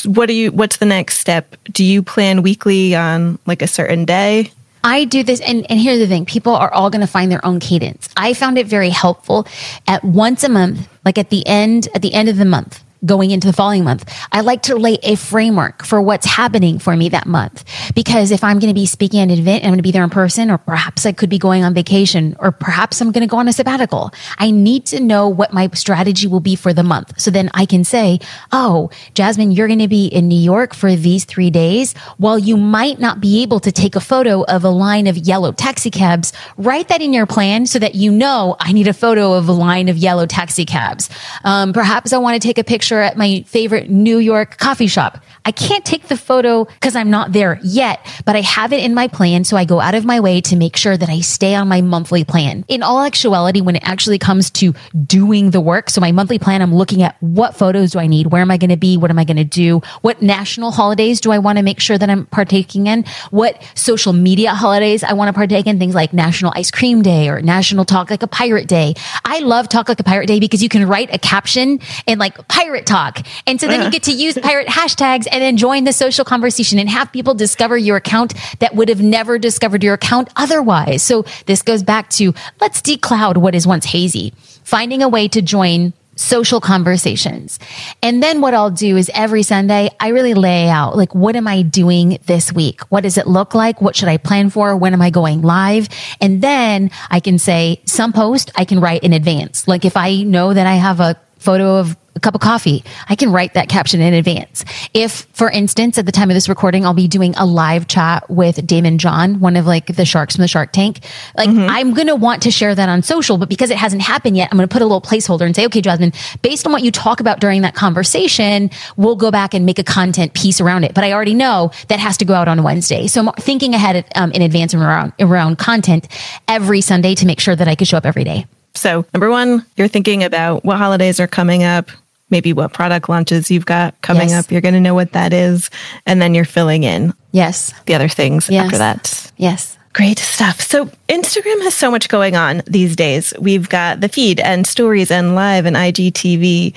what 0.05 0.27
do 0.27 0.33
you, 0.33 0.51
what's 0.51 0.79
the 0.79 0.87
next 0.87 1.19
step? 1.19 1.55
Do 1.71 1.85
you 1.85 2.03
plan 2.03 2.43
weekly 2.43 2.97
on 2.97 3.39
like 3.47 3.63
a 3.63 3.69
certain 3.69 4.07
day? 4.07 4.51
I 4.83 5.05
do 5.05 5.23
this, 5.23 5.41
and, 5.41 5.71
and 5.71 5.79
here's 5.79 6.01
the 6.01 6.09
thing 6.09 6.27
people 6.27 6.57
are 6.57 6.73
all 6.75 6.91
going 6.91 7.03
to 7.03 7.07
find 7.07 7.31
their 7.31 7.47
own 7.47 7.61
cadence. 7.61 8.09
I 8.17 8.35
found 8.35 8.59
it 8.59 8.67
very 8.67 8.91
helpful 8.91 9.47
at 9.87 10.03
once 10.03 10.43
a 10.43 10.49
month, 10.49 10.89
like 11.05 11.17
at 11.17 11.31
the 11.31 11.47
end, 11.47 11.87
at 11.95 12.03
the 12.03 12.13
end 12.13 12.29
of 12.29 12.39
the 12.39 12.45
month 12.45 12.83
going 13.05 13.31
into 13.31 13.47
the 13.47 13.53
following 13.53 13.85
month. 13.85 14.13
I 14.33 14.41
like 14.41 14.63
to 14.63 14.77
lay 14.77 14.99
a 15.03 15.15
framework 15.15 15.85
for 15.85 16.01
what's 16.03 16.27
happening 16.27 16.79
for 16.79 16.97
me 16.97 17.09
that 17.11 17.27
month. 17.27 17.65
Because 17.95 18.31
if 18.31 18.43
I'm 18.43 18.59
going 18.59 18.73
to 18.73 18.75
be 18.75 18.87
speaking 18.87 19.21
at 19.21 19.25
an 19.25 19.39
event, 19.39 19.65
I'm 19.65 19.71
going 19.71 19.79
to 19.79 19.83
be 19.83 19.93
there 19.93 20.05
in 20.05 20.11
person, 20.11 20.51
or 20.51 20.59
perhaps 20.59 21.07
I 21.07 21.13
could 21.13 21.31
be 21.31 21.39
going 21.39 21.65
on 21.65 21.75
vacation, 21.75 22.37
or 22.39 22.53
perhaps 22.53 23.01
I'm 23.01 23.13
going 23.13 23.23
to 23.23 23.31
go 23.31 23.37
on 23.37 23.49
a 23.49 23.53
sabbatical. 23.53 24.13
I 24.39 24.51
need 24.51 24.87
to 24.87 25.01
know 25.01 25.29
what 25.29 25.53
my 25.53 25.69
strategy 25.75 26.27
will 26.27 26.41
be 26.41 26.57
for 26.57 26.73
the 26.73 26.83
month. 26.83 27.21
So 27.21 27.31
then 27.31 27.51
I 27.55 27.67
can 27.67 27.85
say, 27.85 28.21
Oh, 28.53 28.91
Jasmine, 29.15 29.53
you're 29.53 29.69
going 29.69 29.79
to 29.79 29.89
be 29.89 30.07
in 30.07 30.29
New 30.29 30.41
York 30.41 30.75
for 30.75 30.97
these 30.97 31.25
three 31.25 31.51
days. 31.51 31.95
While 32.17 32.39
you 32.39 32.57
might 32.57 32.99
not 32.99 33.21
be 33.21 33.43
able 33.43 33.61
to 33.61 33.73
take 33.73 33.97
a 33.97 34.01
photo 34.01 34.43
of 34.43 34.65
a 34.65 34.71
line 34.71 35.07
of 35.07 35.17
yellow 35.17 35.53
taxi 35.53 35.91
cabs, 35.91 36.33
write 36.57 36.89
that 36.89 37.03
in 37.03 37.13
your 37.13 37.27
plan 37.27 37.67
so 37.67 37.79
that 37.79 37.95
you 37.95 38.11
know 38.11 38.57
I 38.61 38.73
need 38.73 38.89
a 38.89 38.93
photo 38.93 39.35
of 39.35 39.49
a 39.49 39.53
line 39.53 39.89
of 39.89 39.97
yellow 39.97 40.27
taxi 40.27 40.65
cabs. 40.65 41.09
Um, 41.45 41.73
perhaps 41.73 42.13
I 42.13 42.19
want 42.19 42.41
to 42.41 42.47
take 42.47 42.59
a 42.59 42.65
picture 42.65 42.88
picture 42.89 43.03
at 43.03 43.19
my 43.19 43.43
favorite 43.47 43.91
New 43.91 44.17
York 44.17 44.57
coffee 44.57 44.87
shop. 44.87 45.23
I 45.45 45.53
can't 45.53 45.85
take 45.85 46.09
the 46.09 46.17
photo 46.17 46.65
because 46.65 46.97
I'm 46.97 47.11
not 47.11 47.33
there 47.33 47.61
yet, 47.63 48.01
but 48.25 48.35
I 48.35 48.41
have 48.41 48.73
it 48.73 48.83
in 48.83 48.95
my 48.95 49.09
plan. 49.09 49.45
So 49.45 49.57
I 49.59 49.65
go 49.65 49.79
out 49.79 49.95
of 49.95 50.07
my 50.07 50.21
way 50.21 50.41
to 50.43 50.57
make 50.57 50.75
sure 50.77 50.97
that 50.97 51.09
I 51.11 51.21
stay 51.21 51.55
on 51.55 51.69
my 51.69 51.83
monthly 51.83 52.25
plan. 52.25 52.65
In 52.69 52.83
all 52.83 53.01
actuality, 53.01 53.61
when 53.61 53.77
it 53.77 53.83
actually 53.85 54.19
comes 54.19 54.51
to 54.53 54.75
doing 55.07 55.51
the 55.51 55.61
work, 55.61 55.91
so 55.91 56.01
my 56.01 56.13
monthly 56.13 56.39
plan, 56.39 56.63
I'm 56.63 56.75
looking 56.75 57.03
at 57.03 57.17
what 57.21 57.57
photos 57.57 57.93
do 57.93 57.99
I 57.99 58.07
need? 58.07 58.29
Where 58.29 58.41
am 58.41 58.51
I 58.51 58.57
going 58.57 58.71
to 58.71 58.77
be? 58.77 58.97
What 58.97 59.11
am 59.11 59.19
I 59.19 59.25
going 59.25 59.37
to 59.37 59.45
do? 59.45 59.81
What 60.01 60.23
national 60.23 60.71
holidays 60.71 61.21
do 61.21 61.31
I 61.31 61.39
want 61.39 61.59
to 61.59 61.63
make 61.63 61.81
sure 61.81 61.99
that 61.99 62.09
I'm 62.09 62.25
partaking 62.27 62.87
in? 62.87 63.05
What 63.31 63.63
social 63.75 64.15
media 64.15 64.55
holidays 64.55 65.03
I 65.03 65.13
want 65.13 65.29
to 65.29 65.35
partake 65.35 65.67
in? 65.67 65.79
Things 65.79 65.95
like 65.95 66.13
National 66.13 66.53
Ice 66.57 66.71
Cream 66.71 67.03
Day 67.03 67.29
or 67.29 67.43
National 67.43 67.85
Talk 67.85 68.11
Like 68.11 68.23
a 68.23 68.27
Pirate 68.27 68.67
Day. 68.67 68.95
I 69.25 69.41
love 69.41 69.69
Talk 69.69 69.89
Like 69.89 70.01
a 70.01 70.05
Pirate 70.05 70.27
Day 70.27 70.41
because 70.41 70.63
you 70.63 70.69
can 70.69 70.87
write 70.87 71.13
a 71.15 71.19
caption 71.19 71.81
and 72.07 72.19
like 72.19 72.49
pirate 72.49 72.78
pirate 72.87 72.87
talk. 72.87 73.27
And 73.47 73.61
so 73.61 73.67
then 73.67 73.81
you 73.81 73.83
uh-huh. 73.83 73.91
get 73.91 74.03
to 74.05 74.13
use 74.13 74.39
pirate 74.39 74.69
hashtags 74.69 75.27
and 75.31 75.43
then 75.43 75.57
join 75.57 75.85
the 75.85 75.93
social 75.93 76.25
conversation 76.25 76.79
and 76.79 76.89
have 76.89 77.13
people 77.13 77.35
discover 77.35 77.77
your 77.77 77.97
account 77.97 78.35
that 78.61 78.75
would 78.75 78.89
have 78.89 79.03
never 79.03 79.39
discovered 79.39 79.83
your 79.83 79.95
account 79.95 80.29
otherwise. 80.37 81.03
So 81.03 81.25
this 81.47 81.63
goes 81.63 81.83
back 81.83 82.11
to 82.11 82.35
let's 82.61 82.81
decloud 82.81 83.37
what 83.37 83.55
is 83.55 83.67
once 83.67 83.87
hazy, 83.87 84.33
finding 84.65 85.03
a 85.03 85.09
way 85.09 85.29
to 85.29 85.43
join 85.43 85.93
social 86.17 86.61
conversations. 86.61 87.61
And 88.03 88.21
then 88.21 88.41
what 88.41 88.53
I'll 88.53 88.73
do 88.73 88.97
is 88.97 89.09
every 89.15 89.45
Sunday, 89.45 89.89
I 90.01 90.09
really 90.09 90.35
lay 90.35 90.69
out 90.69 90.97
like, 90.97 91.15
what 91.15 91.37
am 91.37 91.47
I 91.47 91.63
doing 91.63 92.19
this 92.27 92.53
week? 92.53 92.81
What 92.91 93.03
does 93.03 93.19
it 93.19 93.29
look 93.29 93.55
like? 93.55 93.81
What 93.81 93.95
should 93.95 94.09
I 94.09 94.17
plan 94.17 94.51
for? 94.51 94.77
When 94.77 94.93
am 94.95 95.01
I 95.01 95.11
going 95.11 95.43
live? 95.43 95.89
And 96.21 96.43
then 96.43 96.91
I 97.09 97.21
can 97.21 97.39
say 97.39 97.81
some 97.85 98.13
post 98.13 98.51
I 98.57 98.65
can 98.65 98.81
write 98.81 99.05
in 99.05 99.13
advance. 99.13 99.69
Like 99.69 99.85
if 99.85 99.97
I 99.97 100.23
know 100.23 100.53
that 100.53 100.67
I 100.67 100.75
have 100.75 100.99
a 100.99 101.17
photo 101.39 101.77
of 101.77 101.97
a 102.19 102.21
cup 102.21 102.35
of 102.35 102.41
coffee. 102.41 102.85
I 103.09 103.15
can 103.15 103.33
write 103.33 103.55
that 103.55 103.69
caption 103.69 104.01
in 104.01 104.13
advance. 104.13 104.65
If, 104.93 105.27
for 105.33 105.51
instance, 105.51 105.97
at 105.99 106.07
the 106.07 106.13
time 106.13 106.31
of 106.31 106.35
this 106.35 106.49
recording, 106.49 106.85
I'll 106.85 106.93
be 106.93 107.09
doing 107.09 107.35
a 107.37 107.47
live 107.47 107.87
chat 107.87 108.29
with 108.29 108.57
Daymond 108.57 108.99
John, 108.99 109.41
one 109.41 109.57
of 109.57 109.67
like 109.67 109.97
the 109.97 110.05
sharks 110.05 110.35
from 110.35 110.43
the 110.43 110.49
Shark 110.49 110.73
Tank. 110.73 111.01
Like 111.37 111.49
mm-hmm. 111.49 111.71
I'm 111.71 111.95
going 111.95 112.09
to 112.09 112.17
want 112.17 112.43
to 112.43 112.51
share 112.51 112.75
that 112.75 112.89
on 112.89 113.03
social, 113.03 113.39
but 113.39 113.49
because 113.49 113.71
it 113.71 113.77
hasn't 113.77 114.03
happened 114.03 114.37
yet, 114.37 114.49
I'm 114.51 114.59
going 114.59 114.69
to 114.69 114.73
put 114.73 114.83
a 114.83 114.85
little 114.85 115.01
placeholder 115.01 115.47
and 115.47 115.55
say, 115.55 115.65
okay, 115.67 115.81
Jasmine, 115.81 116.13
based 116.43 116.67
on 116.67 116.73
what 116.73 116.83
you 116.83 116.91
talk 116.91 117.21
about 117.21 117.41
during 117.41 117.63
that 117.63 117.75
conversation, 117.75 118.71
we'll 118.97 119.17
go 119.17 119.31
back 119.31 119.55
and 119.55 119.65
make 119.65 119.79
a 119.79 119.85
content 119.85 120.35
piece 120.35 120.61
around 120.61 120.85
it. 120.85 120.95
But 120.95 121.05
I 121.05 121.13
already 121.13 121.35
know 121.35 121.71
that 121.89 122.01
has 122.01 122.17
to 122.19 122.25
go 122.25 122.35
out 122.35 122.49
on 122.49 122.63
Wednesday. 122.63 123.07
So 123.07 123.21
I'm 123.21 123.33
thinking 123.35 123.75
ahead 123.75 124.05
um, 124.17 124.33
in 124.33 124.43
advance 124.43 124.75
around, 124.75 125.13
around 125.21 125.59
content 125.59 126.09
every 126.49 126.81
Sunday 126.81 127.15
to 127.15 127.27
make 127.27 127.39
sure 127.41 127.55
that 127.55 127.69
I 127.69 127.77
can 127.77 127.85
show 127.85 127.97
up 127.97 128.07
every 128.07 128.25
day. 128.25 128.47
So, 128.79 129.05
number 129.13 129.31
one, 129.31 129.67
you're 129.77 129.89
thinking 129.89 130.25
about 130.25 130.65
what 130.65 130.79
holidays 130.79 131.19
are 131.21 131.27
coming 131.27 131.65
up, 131.65 131.91
maybe 132.31 132.53
what 132.53 132.73
product 132.73 133.09
launches 133.09 133.51
you've 133.51 133.67
got 133.67 134.01
coming 134.03 134.31
yes. 134.31 134.45
up. 134.45 134.53
You're 134.53 134.61
going 134.61 134.75
to 134.75 134.81
know 134.81 134.95
what 134.95 135.13
that 135.13 135.33
is. 135.33 135.71
And 136.07 136.23
then 136.23 136.35
you're 136.35 136.45
filling 136.45 136.85
in. 136.85 137.13
Yes. 137.33 137.73
The 137.87 137.95
other 137.95 138.09
things 138.09 138.49
yes. 138.49 138.67
after 138.67 138.79
that. 138.79 139.33
Yes. 139.37 139.77
Great 139.95 140.19
stuff. 140.19 140.61
So 140.61 140.87
Instagram 141.09 141.63
has 141.63 141.75
so 141.75 141.91
much 141.91 142.09
going 142.09 142.37
on 142.37 142.63
these 142.67 142.95
days. 142.95 143.35
We've 143.41 143.69
got 143.69 144.01
the 144.01 144.09
feed 144.09 144.39
and 144.39 144.67
stories 144.67 145.11
and 145.11 145.35
live 145.35 145.67
and 145.67 145.75
IGTV. 145.75 146.75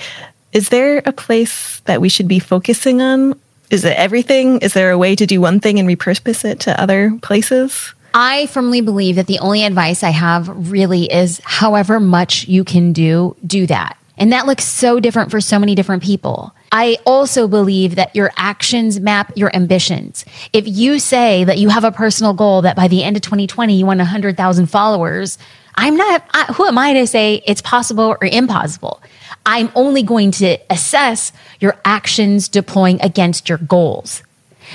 Is 0.52 0.70
there 0.70 1.02
a 1.06 1.12
place 1.12 1.80
that 1.84 2.00
we 2.00 2.08
should 2.08 2.26
be 2.26 2.38
focusing 2.38 3.00
on? 3.00 3.38
Is 3.70 3.84
it 3.84 3.96
everything? 3.96 4.58
Is 4.58 4.74
there 4.74 4.90
a 4.90 4.98
way 4.98 5.14
to 5.14 5.26
do 5.26 5.40
one 5.40 5.60
thing 5.60 5.78
and 5.78 5.88
repurpose 5.88 6.44
it 6.44 6.60
to 6.60 6.80
other 6.80 7.16
places? 7.22 7.94
I 8.14 8.46
firmly 8.46 8.80
believe 8.80 9.16
that 9.16 9.26
the 9.26 9.38
only 9.38 9.64
advice 9.64 10.02
I 10.02 10.10
have 10.10 10.70
really 10.70 11.12
is 11.12 11.40
however 11.44 11.98
much 12.00 12.46
you 12.48 12.64
can 12.64 12.92
do, 12.92 13.36
do 13.46 13.66
that. 13.66 13.96
And 14.18 14.32
that 14.32 14.46
looks 14.46 14.64
so 14.64 15.00
different 15.00 15.30
for 15.30 15.40
so 15.40 15.58
many 15.58 15.74
different 15.74 16.02
people. 16.02 16.54
I 16.70 16.98
also 17.06 17.48
believe 17.48 17.96
that 17.96 18.14
your 18.14 18.30
actions 18.36 19.00
map 19.00 19.32
your 19.36 19.54
ambitions. 19.54 20.24
If 20.52 20.68
you 20.68 20.98
say 20.98 21.44
that 21.44 21.58
you 21.58 21.70
have 21.70 21.84
a 21.84 21.92
personal 21.92 22.34
goal 22.34 22.62
that 22.62 22.76
by 22.76 22.88
the 22.88 23.02
end 23.02 23.16
of 23.16 23.22
2020 23.22 23.74
you 23.74 23.86
want 23.86 23.98
100,000 23.98 24.66
followers, 24.66 25.38
I'm 25.74 25.96
not, 25.96 26.24
I, 26.32 26.52
who 26.52 26.66
am 26.66 26.78
I 26.78 26.92
to 26.94 27.06
say 27.06 27.42
it's 27.46 27.62
possible 27.62 28.16
or 28.20 28.26
impossible? 28.26 29.02
I'm 29.46 29.72
only 29.74 30.02
going 30.02 30.30
to 30.32 30.58
assess 30.70 31.32
your 31.60 31.78
actions 31.84 32.48
deploying 32.48 33.00
against 33.02 33.48
your 33.48 33.58
goals. 33.58 34.22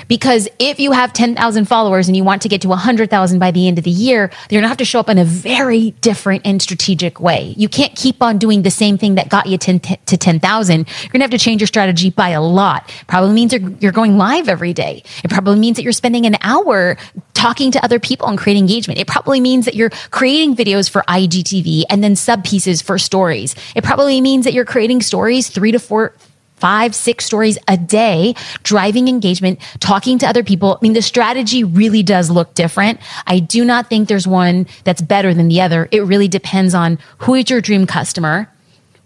Because 0.06 0.48
if 0.58 0.78
you 0.78 0.92
have 0.92 1.12
10,000 1.12 1.64
followers 1.64 2.08
and 2.08 2.16
you 2.16 2.24
want 2.24 2.42
to 2.42 2.48
get 2.48 2.60
to 2.62 2.68
100,000 2.68 3.38
by 3.38 3.50
the 3.50 3.66
end 3.66 3.78
of 3.78 3.84
the 3.84 3.90
year, 3.90 4.30
you're 4.50 4.60
going 4.60 4.62
to 4.62 4.68
have 4.68 4.76
to 4.78 4.84
show 4.84 5.00
up 5.00 5.08
in 5.08 5.18
a 5.18 5.24
very 5.24 5.92
different 6.00 6.42
and 6.44 6.62
strategic 6.62 7.20
way. 7.20 7.54
You 7.56 7.68
can't 7.68 7.94
keep 7.96 8.22
on 8.22 8.38
doing 8.38 8.62
the 8.62 8.70
same 8.70 8.98
thing 8.98 9.16
that 9.16 9.28
got 9.28 9.46
you 9.46 9.58
10, 9.58 9.80
to 9.80 10.16
10,000. 10.16 10.76
You're 10.78 11.10
going 11.10 11.20
to 11.20 11.24
have 11.24 11.30
to 11.30 11.38
change 11.38 11.60
your 11.60 11.66
strategy 11.66 12.10
by 12.10 12.30
a 12.30 12.42
lot. 12.42 12.92
Probably 13.06 13.32
means 13.32 13.52
you're, 13.52 13.70
you're 13.80 13.92
going 13.92 14.18
live 14.18 14.48
every 14.48 14.72
day. 14.72 15.02
It 15.24 15.30
probably 15.30 15.58
means 15.58 15.76
that 15.76 15.82
you're 15.82 15.92
spending 15.92 16.26
an 16.26 16.36
hour 16.42 16.96
talking 17.38 17.70
to 17.70 17.82
other 17.84 18.00
people 18.00 18.26
and 18.26 18.36
creating 18.36 18.64
engagement. 18.64 18.98
It 18.98 19.06
probably 19.06 19.40
means 19.40 19.64
that 19.66 19.74
you're 19.74 19.90
creating 20.10 20.56
videos 20.56 20.90
for 20.90 21.02
IGTV 21.02 21.84
and 21.88 22.02
then 22.02 22.16
sub 22.16 22.42
pieces 22.42 22.82
for 22.82 22.98
stories. 22.98 23.54
It 23.76 23.84
probably 23.84 24.20
means 24.20 24.44
that 24.44 24.52
you're 24.52 24.64
creating 24.64 25.02
stories 25.02 25.48
three 25.48 25.70
to 25.70 25.78
four, 25.78 26.14
five, 26.58 26.94
six 26.94 27.24
stories 27.24 27.58
a 27.68 27.76
day, 27.76 28.34
driving 28.62 29.08
engagement, 29.08 29.60
talking 29.80 30.18
to 30.18 30.26
other 30.26 30.42
people. 30.42 30.74
I 30.74 30.78
mean, 30.82 30.92
the 30.92 31.02
strategy 31.02 31.64
really 31.64 32.02
does 32.02 32.30
look 32.30 32.54
different. 32.54 33.00
I 33.26 33.38
do 33.38 33.64
not 33.64 33.88
think 33.88 34.08
there's 34.08 34.26
one 34.26 34.66
that's 34.84 35.00
better 35.00 35.34
than 35.34 35.48
the 35.48 35.60
other. 35.60 35.88
It 35.90 36.00
really 36.00 36.28
depends 36.28 36.74
on 36.74 36.98
who 37.18 37.34
is 37.34 37.50
your 37.50 37.60
dream 37.60 37.86
customer 37.86 38.50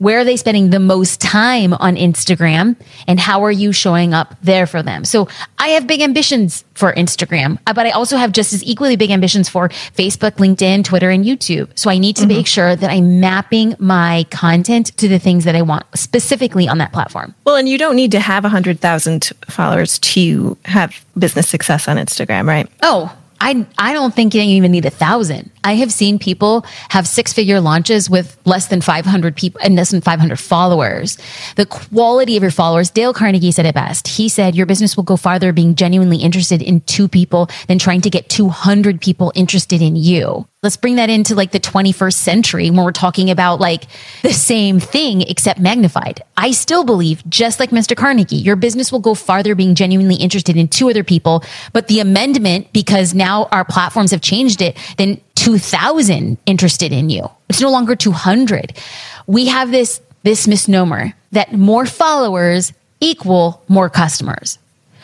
where 0.02 0.18
are 0.18 0.24
they 0.24 0.36
spending 0.36 0.70
the 0.70 0.80
most 0.80 1.20
time 1.20 1.72
on 1.74 1.94
Instagram 1.94 2.74
and 3.06 3.20
how 3.20 3.44
are 3.44 3.52
you 3.52 3.72
showing 3.72 4.12
up 4.12 4.34
there 4.42 4.66
for 4.66 4.82
them? 4.82 5.04
So 5.04 5.28
I 5.58 5.68
have 5.68 5.86
big 5.86 6.00
ambitions 6.00 6.64
for 6.74 6.92
Instagram, 6.92 7.58
uh, 7.68 7.72
but 7.72 7.86
I 7.86 7.90
also 7.90 8.16
have 8.16 8.32
just 8.32 8.52
as 8.52 8.64
equally 8.64 8.96
big 8.96 9.12
ambitions 9.12 9.48
for 9.48 9.68
Facebook, 9.68 10.32
LinkedIn, 10.32 10.82
Twitter, 10.82 11.08
and 11.08 11.24
YouTube. 11.24 11.70
So 11.78 11.88
I 11.88 11.98
need 11.98 12.16
to 12.16 12.22
mm-hmm. 12.22 12.36
make 12.36 12.48
sure 12.48 12.74
that 12.74 12.90
I'm 12.90 13.20
mapping 13.20 13.76
my 13.78 14.26
content 14.30 14.86
to 14.96 15.06
the 15.06 15.20
things 15.20 15.44
that 15.44 15.54
I 15.54 15.62
want 15.62 15.86
specifically 15.94 16.66
on 16.66 16.78
that 16.78 16.92
platform. 16.92 17.32
Well, 17.44 17.54
and 17.54 17.68
you 17.68 17.78
don't 17.78 17.94
need 17.94 18.10
to 18.10 18.20
have 18.20 18.42
100,000 18.42 19.30
followers 19.48 20.00
to 20.00 20.58
have 20.64 21.04
business 21.16 21.48
success 21.48 21.86
on 21.86 21.96
Instagram, 21.96 22.48
right? 22.48 22.68
Oh, 22.82 23.16
I, 23.42 23.66
I 23.76 23.92
don't 23.92 24.14
think 24.14 24.34
you 24.34 24.40
even 24.40 24.70
need 24.70 24.86
a 24.86 24.90
thousand. 24.90 25.50
I 25.64 25.74
have 25.74 25.92
seen 25.92 26.20
people 26.20 26.64
have 26.90 27.08
six 27.08 27.32
figure 27.32 27.60
launches 27.60 28.08
with 28.08 28.38
less 28.44 28.68
than 28.68 28.80
500 28.80 29.34
people 29.34 29.60
and 29.64 29.74
less 29.74 29.90
than 29.90 30.00
500 30.00 30.38
followers. 30.38 31.18
The 31.56 31.66
quality 31.66 32.36
of 32.36 32.42
your 32.44 32.52
followers, 32.52 32.90
Dale 32.90 33.12
Carnegie 33.12 33.50
said 33.50 33.66
it 33.66 33.74
best. 33.74 34.06
He 34.06 34.28
said 34.28 34.54
your 34.54 34.66
business 34.66 34.96
will 34.96 35.02
go 35.02 35.16
farther 35.16 35.52
being 35.52 35.74
genuinely 35.74 36.18
interested 36.18 36.62
in 36.62 36.82
two 36.82 37.08
people 37.08 37.48
than 37.66 37.80
trying 37.80 38.02
to 38.02 38.10
get 38.10 38.28
200 38.28 39.00
people 39.00 39.32
interested 39.34 39.82
in 39.82 39.96
you. 39.96 40.46
Let's 40.62 40.76
bring 40.76 40.94
that 40.94 41.10
into 41.10 41.34
like 41.34 41.50
the 41.50 41.58
21st 41.58 42.14
century 42.14 42.70
when 42.70 42.84
we're 42.84 42.92
talking 42.92 43.30
about 43.30 43.58
like 43.58 43.88
the 44.22 44.32
same 44.32 44.78
thing 44.78 45.22
except 45.22 45.58
magnified. 45.58 46.22
I 46.36 46.52
still 46.52 46.84
believe, 46.84 47.28
just 47.28 47.58
like 47.58 47.70
Mr. 47.70 47.96
Carnegie, 47.96 48.36
your 48.36 48.54
business 48.54 48.92
will 48.92 49.00
go 49.00 49.16
farther 49.16 49.56
being 49.56 49.74
genuinely 49.74 50.14
interested 50.14 50.56
in 50.56 50.68
two 50.68 50.88
other 50.88 51.02
people. 51.02 51.42
But 51.72 51.88
the 51.88 51.98
amendment, 51.98 52.72
because 52.72 53.12
now 53.12 53.46
our 53.46 53.64
platforms 53.64 54.12
have 54.12 54.20
changed 54.20 54.62
it, 54.62 54.78
then 54.98 55.20
2000 55.34 56.38
interested 56.46 56.92
in 56.92 57.10
you. 57.10 57.28
It's 57.48 57.60
no 57.60 57.72
longer 57.72 57.96
200. 57.96 58.78
We 59.26 59.46
have 59.46 59.72
this, 59.72 60.00
this 60.22 60.46
misnomer 60.46 61.12
that 61.32 61.52
more 61.52 61.86
followers 61.86 62.72
equal 63.00 63.64
more 63.66 63.90
customers. 63.90 64.60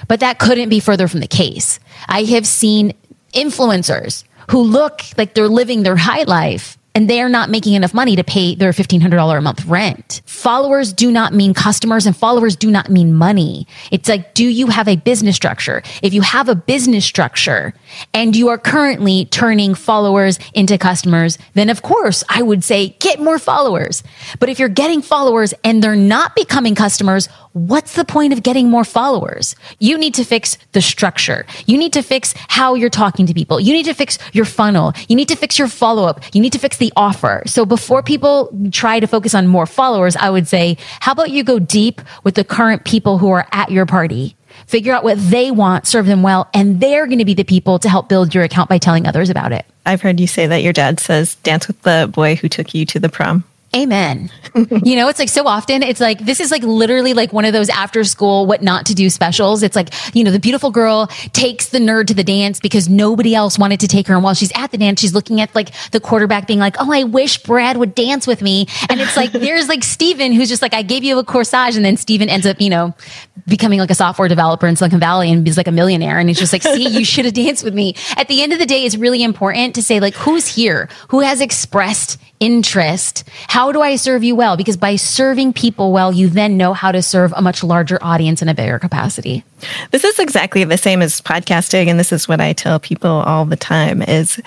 But 0.06 0.20
that 0.20 0.38
couldn't 0.38 0.68
be 0.68 0.78
further 0.78 1.08
from 1.08 1.18
the 1.18 1.26
case. 1.26 1.80
I 2.08 2.22
have 2.22 2.46
seen 2.46 2.94
influencers 3.34 4.22
who 4.50 4.62
look 4.62 5.02
like 5.16 5.34
they're 5.34 5.48
living 5.48 5.82
their 5.82 5.96
high 5.96 6.22
life 6.22 6.78
and 6.94 7.08
they're 7.08 7.28
not 7.28 7.48
making 7.48 7.74
enough 7.74 7.94
money 7.94 8.16
to 8.16 8.24
pay 8.24 8.56
their 8.56 8.72
$1,500 8.72 9.38
a 9.38 9.40
month 9.40 9.64
rent. 9.66 10.20
Followers 10.26 10.92
do 10.92 11.12
not 11.12 11.32
mean 11.32 11.54
customers 11.54 12.06
and 12.06 12.16
followers 12.16 12.56
do 12.56 12.70
not 12.70 12.90
mean 12.90 13.14
money. 13.14 13.68
It's 13.92 14.08
like, 14.08 14.34
do 14.34 14.44
you 14.44 14.66
have 14.66 14.88
a 14.88 14.96
business 14.96 15.36
structure? 15.36 15.82
If 16.02 16.12
you 16.12 16.22
have 16.22 16.48
a 16.48 16.56
business 16.56 17.04
structure, 17.04 17.72
and 18.14 18.34
you 18.34 18.48
are 18.48 18.58
currently 18.58 19.26
turning 19.26 19.74
followers 19.74 20.38
into 20.54 20.78
customers, 20.78 21.38
then 21.54 21.70
of 21.70 21.82
course 21.82 22.24
I 22.28 22.42
would 22.42 22.64
say 22.64 22.90
get 23.00 23.20
more 23.20 23.38
followers. 23.38 24.02
But 24.40 24.48
if 24.48 24.58
you're 24.58 24.68
getting 24.68 25.02
followers 25.02 25.54
and 25.64 25.82
they're 25.82 25.96
not 25.96 26.34
becoming 26.34 26.74
customers, 26.74 27.28
what's 27.66 27.94
the 27.94 28.04
point 28.04 28.32
of 28.32 28.42
getting 28.42 28.70
more 28.70 28.84
followers? 28.84 29.56
You 29.78 29.98
need 29.98 30.14
to 30.14 30.24
fix 30.24 30.58
the 30.72 30.80
structure. 30.80 31.46
You 31.66 31.76
need 31.76 31.92
to 31.94 32.02
fix 32.02 32.34
how 32.48 32.74
you're 32.74 32.90
talking 32.90 33.26
to 33.26 33.34
people. 33.34 33.58
You 33.58 33.72
need 33.72 33.86
to 33.86 33.94
fix 33.94 34.18
your 34.32 34.44
funnel. 34.44 34.92
You 35.08 35.16
need 35.16 35.28
to 35.28 35.36
fix 35.36 35.58
your 35.58 35.68
follow 35.68 36.04
up. 36.04 36.22
You 36.34 36.40
need 36.40 36.52
to 36.52 36.58
fix 36.58 36.76
the 36.76 36.92
offer. 36.96 37.42
So 37.46 37.66
before 37.66 38.02
people 38.02 38.50
try 38.70 39.00
to 39.00 39.06
focus 39.06 39.34
on 39.34 39.46
more 39.46 39.66
followers, 39.66 40.16
I 40.16 40.30
would 40.30 40.46
say, 40.46 40.76
how 41.00 41.12
about 41.12 41.30
you 41.30 41.42
go 41.44 41.58
deep 41.58 42.00
with 42.24 42.34
the 42.34 42.44
current 42.44 42.84
people 42.84 43.18
who 43.18 43.30
are 43.30 43.46
at 43.52 43.70
your 43.70 43.86
party? 43.86 44.36
figure 44.66 44.92
out 44.92 45.04
what 45.04 45.18
they 45.18 45.50
want, 45.50 45.86
serve 45.86 46.06
them 46.06 46.22
well, 46.22 46.48
and 46.52 46.80
they're 46.80 47.06
going 47.06 47.18
to 47.18 47.24
be 47.24 47.34
the 47.34 47.44
people 47.44 47.78
to 47.78 47.88
help 47.88 48.08
build 48.08 48.34
your 48.34 48.44
account 48.44 48.68
by 48.68 48.78
telling 48.78 49.06
others 49.06 49.30
about 49.30 49.52
it. 49.52 49.64
I've 49.86 50.02
heard 50.02 50.20
you 50.20 50.26
say 50.26 50.46
that 50.46 50.62
your 50.62 50.72
dad 50.72 51.00
says, 51.00 51.36
dance 51.36 51.68
with 51.68 51.80
the 51.82 52.10
boy 52.12 52.34
who 52.34 52.48
took 52.48 52.74
you 52.74 52.84
to 52.86 52.98
the 52.98 53.08
prom. 53.08 53.44
Amen. 53.76 54.30
you 54.54 54.96
know, 54.96 55.08
it's 55.08 55.18
like 55.18 55.28
so 55.28 55.46
often, 55.46 55.82
it's 55.82 56.00
like, 56.00 56.20
this 56.20 56.40
is 56.40 56.50
like 56.50 56.62
literally 56.62 57.12
like 57.12 57.34
one 57.34 57.44
of 57.44 57.52
those 57.52 57.68
after 57.68 58.02
school, 58.02 58.46
what 58.46 58.62
not 58.62 58.86
to 58.86 58.94
do 58.94 59.10
specials. 59.10 59.62
It's 59.62 59.76
like, 59.76 59.90
you 60.14 60.24
know, 60.24 60.30
the 60.30 60.38
beautiful 60.38 60.70
girl 60.70 61.08
takes 61.34 61.68
the 61.68 61.78
nerd 61.78 62.06
to 62.06 62.14
the 62.14 62.24
dance 62.24 62.60
because 62.60 62.88
nobody 62.88 63.34
else 63.34 63.58
wanted 63.58 63.80
to 63.80 63.88
take 63.88 64.06
her. 64.06 64.14
And 64.14 64.24
while 64.24 64.32
she's 64.32 64.50
at 64.54 64.70
the 64.70 64.78
dance, 64.78 65.00
she's 65.00 65.14
looking 65.14 65.42
at 65.42 65.54
like 65.54 65.70
the 65.90 66.00
quarterback 66.00 66.46
being 66.46 66.58
like, 66.58 66.76
Oh, 66.80 66.90
I 66.90 67.04
wish 67.04 67.42
Brad 67.42 67.76
would 67.76 67.94
dance 67.94 68.26
with 68.26 68.40
me. 68.40 68.66
And 68.88 69.00
it's 69.00 69.18
like, 69.18 69.32
there's 69.32 69.68
like 69.68 69.84
Steven 69.84 70.32
who's 70.32 70.48
just 70.48 70.62
like, 70.62 70.72
I 70.72 70.80
gave 70.80 71.04
you 71.04 71.18
a 71.18 71.24
corsage. 71.24 71.76
And 71.76 71.84
then 71.84 71.98
Steven 71.98 72.30
ends 72.30 72.46
up, 72.46 72.62
you 72.62 72.70
know, 72.70 72.94
becoming 73.46 73.80
like 73.80 73.90
a 73.90 73.94
software 73.94 74.28
developer 74.28 74.66
in 74.66 74.76
Silicon 74.76 75.00
Valley 75.00 75.30
and 75.30 75.46
he's 75.46 75.58
like 75.58 75.68
a 75.68 75.72
millionaire. 75.72 76.18
And 76.18 76.30
he's 76.30 76.38
just 76.38 76.54
like, 76.54 76.62
see, 76.62 76.88
you 76.88 77.04
should 77.04 77.26
have 77.26 77.34
danced 77.34 77.64
with 77.64 77.74
me. 77.74 77.96
At 78.16 78.28
the 78.28 78.42
end 78.42 78.54
of 78.54 78.58
the 78.58 78.66
day, 78.66 78.84
it's 78.84 78.96
really 78.96 79.22
important 79.22 79.74
to 79.74 79.82
say 79.82 80.00
like, 80.00 80.14
who's 80.14 80.46
here? 80.46 80.88
Who 81.08 81.20
has 81.20 81.42
expressed 81.42 82.18
interest? 82.40 83.24
How 83.48 83.72
do 83.72 83.80
I 83.80 83.96
serve 83.96 84.24
you 84.24 84.34
well? 84.34 84.56
Because 84.56 84.76
by 84.76 84.96
serving 84.96 85.52
people 85.52 85.92
well, 85.92 86.12
you 86.12 86.28
then 86.28 86.56
know 86.56 86.72
how 86.72 86.92
to 86.92 87.02
serve 87.02 87.32
a 87.36 87.42
much 87.42 87.62
larger 87.62 87.98
audience 88.02 88.42
in 88.42 88.48
a 88.48 88.54
bigger 88.54 88.78
capacity. 88.78 89.44
This 89.90 90.04
is 90.04 90.18
exactly 90.18 90.64
the 90.64 90.78
same 90.78 91.02
as 91.02 91.20
podcasting. 91.20 91.88
And 91.88 91.98
this 91.98 92.12
is 92.12 92.28
what 92.28 92.40
I 92.40 92.52
tell 92.52 92.78
people 92.78 93.10
all 93.10 93.44
the 93.44 93.56
time 93.56 94.02
is 94.02 94.40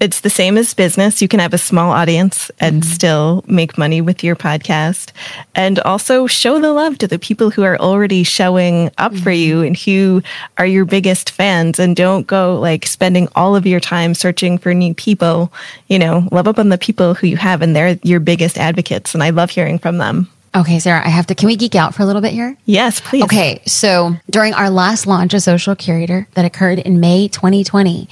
it's 0.00 0.20
the 0.20 0.30
same 0.30 0.56
as 0.56 0.72
business. 0.72 1.20
You 1.20 1.28
can 1.28 1.40
have 1.40 1.52
a 1.52 1.58
small 1.58 1.90
audience 1.90 2.50
and 2.58 2.82
mm-hmm. 2.82 2.90
still 2.90 3.44
make 3.46 3.76
money 3.76 4.00
with 4.00 4.24
your 4.24 4.34
podcast 4.34 5.12
and 5.54 5.78
also 5.80 6.26
show 6.26 6.58
the 6.58 6.72
love 6.72 6.96
to 6.98 7.06
the 7.06 7.18
people 7.18 7.50
who 7.50 7.62
are 7.62 7.78
already 7.78 8.24
showing 8.24 8.90
up 8.96 9.12
mm-hmm. 9.12 9.22
for 9.22 9.30
you 9.30 9.62
and 9.62 9.76
who 9.76 10.22
are 10.56 10.66
your 10.66 10.86
biggest 10.86 11.30
fans 11.30 11.78
and 11.78 11.96
don't 11.96 12.26
go 12.26 12.58
like 12.58 12.86
spending 12.86 13.28
all 13.34 13.54
of 13.54 13.66
your 13.66 13.80
time 13.80 14.14
searching 14.14 14.56
for 14.56 14.72
new 14.72 14.94
people. 14.94 15.52
You 15.88 15.98
know, 15.98 16.26
love 16.32 16.48
up 16.48 16.58
on 16.58 16.70
the 16.70 16.78
people 16.78 17.12
who 17.12 17.26
you 17.26 17.36
have 17.36 17.60
and 17.60 17.76
they're 17.76 17.98
your 18.02 18.20
biggest 18.20 18.56
advocates. 18.56 19.14
And 19.14 19.22
I 19.22 19.30
love 19.30 19.50
hearing 19.50 19.78
from 19.78 19.98
them. 19.98 20.30
Okay, 20.52 20.80
Sarah, 20.80 21.00
I 21.06 21.10
have 21.10 21.28
to. 21.28 21.36
Can 21.36 21.46
we 21.46 21.54
geek 21.54 21.76
out 21.76 21.94
for 21.94 22.02
a 22.02 22.06
little 22.06 22.20
bit 22.20 22.32
here? 22.32 22.56
Yes, 22.64 23.00
please. 23.00 23.22
Okay, 23.22 23.62
so 23.66 24.16
during 24.28 24.52
our 24.52 24.68
last 24.68 25.06
launch 25.06 25.32
of 25.32 25.42
Social 25.42 25.76
Curator 25.76 26.26
that 26.34 26.44
occurred 26.44 26.80
in 26.80 26.98
May 26.98 27.28
2020, 27.28 28.08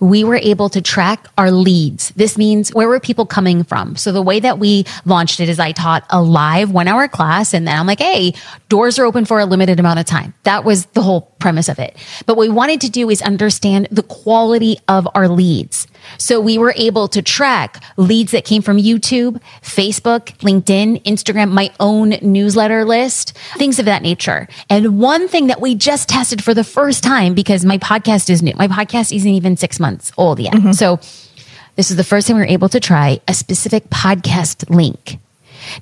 we 0.00 0.24
were 0.24 0.36
able 0.36 0.70
to 0.70 0.80
track 0.80 1.28
our 1.36 1.50
leads. 1.50 2.08
This 2.16 2.38
means 2.38 2.72
where 2.72 2.88
were 2.88 2.98
people 2.98 3.26
coming 3.26 3.62
from? 3.62 3.96
So 3.96 4.10
the 4.10 4.22
way 4.22 4.40
that 4.40 4.58
we 4.58 4.86
launched 5.04 5.38
it 5.38 5.50
is 5.50 5.60
I 5.60 5.72
taught 5.72 6.06
a 6.08 6.22
live 6.22 6.70
one 6.70 6.88
hour 6.88 7.08
class 7.08 7.52
and 7.52 7.68
then 7.68 7.78
I'm 7.78 7.86
like, 7.86 8.00
hey, 8.00 8.32
doors 8.70 8.98
are 8.98 9.04
open 9.04 9.26
for 9.26 9.38
a 9.38 9.44
limited 9.44 9.78
amount 9.78 9.98
of 9.98 10.06
time. 10.06 10.32
That 10.44 10.64
was 10.64 10.86
the 10.86 11.02
whole 11.02 11.32
premise 11.40 11.68
of 11.68 11.78
it. 11.78 11.94
But 12.24 12.38
what 12.38 12.48
we 12.48 12.54
wanted 12.54 12.80
to 12.82 12.90
do 12.90 13.10
is 13.10 13.20
understand 13.20 13.88
the 13.90 14.02
quality 14.02 14.78
of 14.88 15.06
our 15.14 15.28
leads. 15.28 15.86
So 16.18 16.40
we 16.40 16.58
were 16.58 16.74
able 16.76 17.08
to 17.08 17.22
track 17.22 17.82
leads 17.96 18.32
that 18.32 18.44
came 18.44 18.62
from 18.62 18.78
YouTube, 18.78 19.40
Facebook, 19.62 20.36
LinkedIn, 20.38 21.02
Instagram, 21.04 21.50
my 21.52 21.72
own 21.80 22.10
newsletter 22.22 22.84
list, 22.84 23.36
things 23.56 23.78
of 23.78 23.84
that 23.86 24.02
nature. 24.02 24.48
And 24.68 24.98
one 24.98 25.28
thing 25.28 25.48
that 25.48 25.60
we 25.60 25.74
just 25.74 26.08
tested 26.08 26.42
for 26.42 26.54
the 26.54 26.64
first 26.64 27.02
time 27.02 27.34
because 27.34 27.64
my 27.64 27.78
podcast 27.78 28.30
is 28.30 28.42
new. 28.42 28.54
My 28.56 28.68
podcast 28.68 29.14
isn't 29.14 29.30
even 29.30 29.56
six 29.56 29.80
months 29.80 30.12
old 30.16 30.38
yet. 30.38 30.54
Mm-hmm. 30.54 30.72
So 30.72 30.98
this 31.76 31.90
is 31.90 31.96
the 31.96 32.04
first 32.04 32.26
time 32.26 32.36
we 32.36 32.42
were 32.42 32.48
able 32.48 32.68
to 32.68 32.80
try 32.80 33.20
a 33.28 33.34
specific 33.34 33.88
podcast 33.90 34.68
link. 34.68 35.18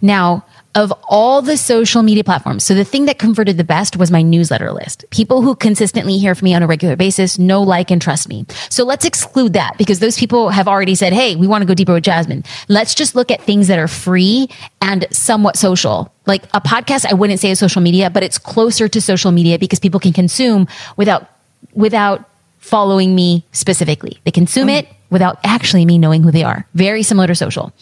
Now, 0.00 0.44
of 0.74 0.92
all 1.09 1.42
the 1.42 1.56
social 1.56 2.02
media 2.02 2.22
platforms. 2.22 2.64
So 2.64 2.74
the 2.74 2.85
thing 2.85 3.06
that 3.06 3.18
converted 3.18 3.56
the 3.56 3.64
best 3.64 3.96
was 3.96 4.11
my 4.11 4.22
newsletter 4.22 4.72
list. 4.72 5.04
People 5.11 5.42
who 5.42 5.56
consistently 5.56 6.18
hear 6.18 6.35
from 6.35 6.46
me 6.46 6.54
on 6.54 6.62
a 6.62 6.66
regular 6.66 6.96
basis 6.96 7.38
know, 7.38 7.62
like, 7.62 7.90
and 7.90 8.00
trust 8.00 8.28
me. 8.28 8.46
So 8.68 8.85
let's 8.85 9.04
exclude 9.04 9.54
that 9.54 9.76
because 9.78 9.98
those 9.98 10.16
people 10.16 10.50
have 10.50 10.68
already 10.68 10.94
said, 10.94 11.12
Hey, 11.12 11.35
we 11.35 11.46
want 11.46 11.62
to 11.62 11.66
go 11.66 11.74
deeper 11.74 11.94
with 11.94 12.04
Jasmine. 12.04 12.44
Let's 12.68 12.94
just 12.94 13.16
look 13.16 13.30
at 13.30 13.42
things 13.42 13.66
that 13.68 13.78
are 13.78 13.88
free 13.88 14.48
and 14.80 15.06
somewhat 15.11 15.56
social. 15.56 16.12
Like 16.26 16.44
a 16.54 16.61
podcast, 16.61 17.06
I 17.06 17.14
wouldn't 17.14 17.40
say 17.40 17.50
is 17.50 17.59
social 17.59 17.83
media, 17.83 18.09
but 18.09 18.22
it's 18.22 18.38
closer 18.38 18.88
to 18.88 19.00
social 19.00 19.33
media 19.33 19.59
because 19.59 19.80
people 19.80 19.98
can 19.98 20.12
consume 20.12 20.68
without, 20.96 21.28
without 21.74 22.28
following 22.59 23.14
me 23.14 23.44
specifically. 23.50 24.20
They 24.24 24.30
consume 24.30 24.68
mm. 24.68 24.78
it 24.78 24.88
without 25.11 25.40
actually 25.42 25.85
me 25.85 25.98
knowing 25.98 26.22
who 26.22 26.30
they 26.30 26.44
are. 26.44 26.66
Very 26.74 27.02
similar 27.02 27.26
to 27.26 27.35
social 27.35 27.72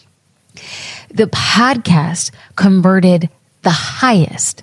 the 1.08 1.26
podcast 1.26 2.30
converted 2.56 3.28
the 3.62 3.70
highest. 3.70 4.62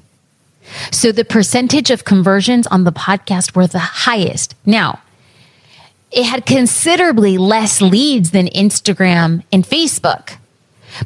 So 0.92 1.12
the 1.12 1.26
percentage 1.26 1.92
of 1.92 2.06
conversions 2.06 2.68
on 2.68 2.84
the 2.84 2.92
podcast 2.92 3.56
were 3.56 3.68
the 3.68 3.80
highest. 3.80 4.56
Now, 4.66 5.02
it 6.12 6.24
had 6.24 6.46
considerably 6.46 7.38
less 7.38 7.82
leads 7.82 8.32
than 8.32 8.48
Instagram 8.48 9.44
and 9.52 9.64
Facebook. 9.64 10.38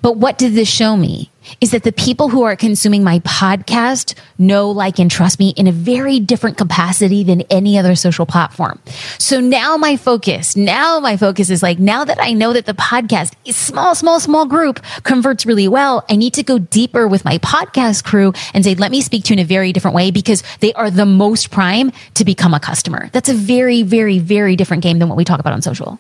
But 0.02 0.17
what 0.17 0.38
did 0.38 0.54
this 0.54 0.69
show 0.69 0.95
me? 0.95 1.32
Is 1.62 1.71
that 1.71 1.83
the 1.83 1.91
people 1.91 2.29
who 2.29 2.43
are 2.43 2.55
consuming 2.55 3.03
my 3.03 3.19
podcast 3.19 4.15
know, 4.38 4.71
like, 4.71 4.99
and 4.99 5.09
trust 5.09 5.39
me 5.39 5.49
in 5.57 5.67
a 5.67 5.71
very 5.71 6.19
different 6.19 6.57
capacity 6.57 7.23
than 7.23 7.41
any 7.49 7.77
other 7.77 7.95
social 7.95 8.25
platform. 8.25 8.79
So 9.17 9.39
now 9.39 9.77
my 9.77 9.97
focus, 9.97 10.55
now 10.55 10.99
my 10.99 11.17
focus 11.17 11.49
is 11.49 11.62
like, 11.62 11.79
now 11.79 12.05
that 12.05 12.17
I 12.21 12.33
know 12.33 12.53
that 12.53 12.65
the 12.65 12.73
podcast 12.73 13.33
is 13.45 13.55
small, 13.55 13.95
small, 13.95 14.19
small 14.19 14.45
group 14.45 14.81
converts 15.03 15.45
really 15.45 15.67
well, 15.67 16.05
I 16.09 16.15
need 16.15 16.33
to 16.35 16.43
go 16.43 16.59
deeper 16.59 17.07
with 17.07 17.25
my 17.25 17.38
podcast 17.39 18.03
crew 18.03 18.33
and 18.53 18.63
say, 18.63 18.75
let 18.75 18.91
me 18.91 19.01
speak 19.01 19.25
to 19.25 19.33
you 19.33 19.39
in 19.39 19.45
a 19.45 19.47
very 19.47 19.73
different 19.73 19.95
way 19.95 20.12
because 20.12 20.43
they 20.59 20.73
are 20.73 20.89
the 20.89 21.05
most 21.05 21.51
prime 21.51 21.91
to 22.15 22.25
become 22.25 22.53
a 22.53 22.59
customer. 22.59 23.09
That's 23.12 23.29
a 23.29 23.33
very, 23.33 23.83
very, 23.83 24.19
very 24.19 24.55
different 24.55 24.83
game 24.83 24.99
than 24.99 25.09
what 25.09 25.17
we 25.17 25.25
talk 25.25 25.39
about 25.39 25.53
on 25.53 25.62
social. 25.62 25.99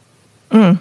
Mm. 0.51 0.79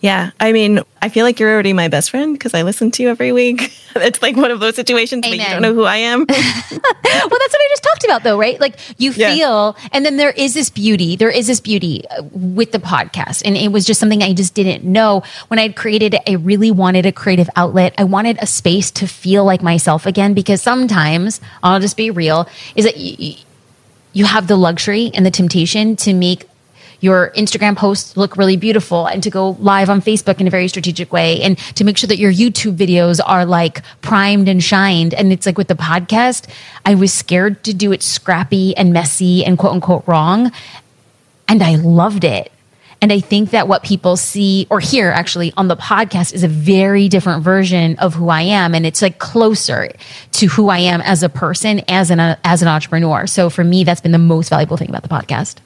Yeah. 0.00 0.30
I 0.38 0.52
mean, 0.52 0.80
I 1.00 1.08
feel 1.08 1.24
like 1.24 1.40
you're 1.40 1.52
already 1.52 1.72
my 1.72 1.88
best 1.88 2.10
friend 2.10 2.34
because 2.34 2.52
I 2.52 2.62
listen 2.62 2.90
to 2.92 3.02
you 3.02 3.08
every 3.08 3.32
week. 3.32 3.72
it's 3.96 4.20
like 4.20 4.36
one 4.36 4.50
of 4.50 4.60
those 4.60 4.76
situations 4.76 5.26
where 5.26 5.34
you 5.34 5.42
don't 5.42 5.62
know 5.62 5.74
who 5.74 5.84
I 5.84 5.96
am. 5.96 6.20
well, 6.28 6.28
that's 6.28 6.70
what 6.70 7.30
I 7.32 7.68
just 7.70 7.82
talked 7.82 8.04
about, 8.04 8.22
though, 8.22 8.38
right? 8.38 8.60
Like 8.60 8.78
you 8.98 9.12
feel, 9.12 9.76
yeah. 9.78 9.88
and 9.92 10.04
then 10.04 10.16
there 10.18 10.30
is 10.30 10.54
this 10.54 10.68
beauty. 10.68 11.16
There 11.16 11.30
is 11.30 11.46
this 11.46 11.60
beauty 11.60 12.04
uh, 12.10 12.22
with 12.32 12.72
the 12.72 12.78
podcast. 12.78 13.42
And 13.44 13.56
it 13.56 13.72
was 13.72 13.86
just 13.86 13.98
something 13.98 14.22
I 14.22 14.34
just 14.34 14.54
didn't 14.54 14.84
know. 14.84 15.22
When 15.48 15.58
I'd 15.58 15.76
created 15.76 16.14
it, 16.14 16.22
I 16.28 16.32
really 16.34 16.70
wanted 16.70 17.06
a 17.06 17.12
creative 17.12 17.48
outlet. 17.56 17.94
I 17.96 18.04
wanted 18.04 18.38
a 18.40 18.46
space 18.46 18.90
to 18.92 19.06
feel 19.06 19.44
like 19.44 19.62
myself 19.62 20.04
again 20.04 20.34
because 20.34 20.60
sometimes, 20.60 21.40
I'll 21.62 21.80
just 21.80 21.96
be 21.96 22.10
real, 22.10 22.48
is 22.74 22.84
that 22.84 22.98
you, 22.98 23.36
you 24.12 24.24
have 24.26 24.46
the 24.46 24.56
luxury 24.56 25.10
and 25.14 25.24
the 25.24 25.30
temptation 25.30 25.96
to 25.96 26.12
make 26.12 26.46
your 27.00 27.30
Instagram 27.36 27.76
posts 27.76 28.16
look 28.16 28.36
really 28.36 28.56
beautiful 28.56 29.06
and 29.06 29.22
to 29.22 29.30
go 29.30 29.50
live 29.60 29.90
on 29.90 30.00
Facebook 30.00 30.40
in 30.40 30.46
a 30.46 30.50
very 30.50 30.68
strategic 30.68 31.12
way 31.12 31.40
and 31.42 31.58
to 31.76 31.84
make 31.84 31.96
sure 31.96 32.08
that 32.08 32.18
your 32.18 32.32
YouTube 32.32 32.76
videos 32.76 33.20
are 33.24 33.44
like 33.44 33.82
primed 34.00 34.48
and 34.48 34.62
shined. 34.62 35.14
And 35.14 35.32
it's 35.32 35.46
like 35.46 35.58
with 35.58 35.68
the 35.68 35.74
podcast, 35.74 36.48
I 36.84 36.94
was 36.94 37.12
scared 37.12 37.62
to 37.64 37.74
do 37.74 37.92
it 37.92 38.02
scrappy 38.02 38.76
and 38.76 38.92
messy 38.92 39.44
and 39.44 39.58
quote 39.58 39.72
unquote 39.72 40.06
wrong. 40.06 40.52
And 41.48 41.62
I 41.62 41.76
loved 41.76 42.24
it. 42.24 42.52
And 43.02 43.12
I 43.12 43.20
think 43.20 43.50
that 43.50 43.68
what 43.68 43.82
people 43.82 44.16
see 44.16 44.66
or 44.70 44.80
hear 44.80 45.10
actually 45.10 45.52
on 45.56 45.68
the 45.68 45.76
podcast 45.76 46.32
is 46.32 46.42
a 46.42 46.48
very 46.48 47.08
different 47.08 47.44
version 47.44 47.96
of 47.98 48.14
who 48.14 48.30
I 48.30 48.40
am. 48.42 48.74
And 48.74 48.86
it's 48.86 49.02
like 49.02 49.18
closer 49.18 49.92
to 50.32 50.46
who 50.46 50.70
I 50.70 50.78
am 50.78 51.02
as 51.02 51.22
a 51.22 51.28
person, 51.28 51.82
as 51.88 52.10
an, 52.10 52.20
uh, 52.20 52.36
as 52.42 52.62
an 52.62 52.68
entrepreneur. 52.68 53.26
So 53.26 53.50
for 53.50 53.62
me, 53.62 53.84
that's 53.84 54.00
been 54.00 54.12
the 54.12 54.18
most 54.18 54.48
valuable 54.48 54.78
thing 54.78 54.88
about 54.88 55.02
the 55.02 55.08
podcast. 55.08 55.56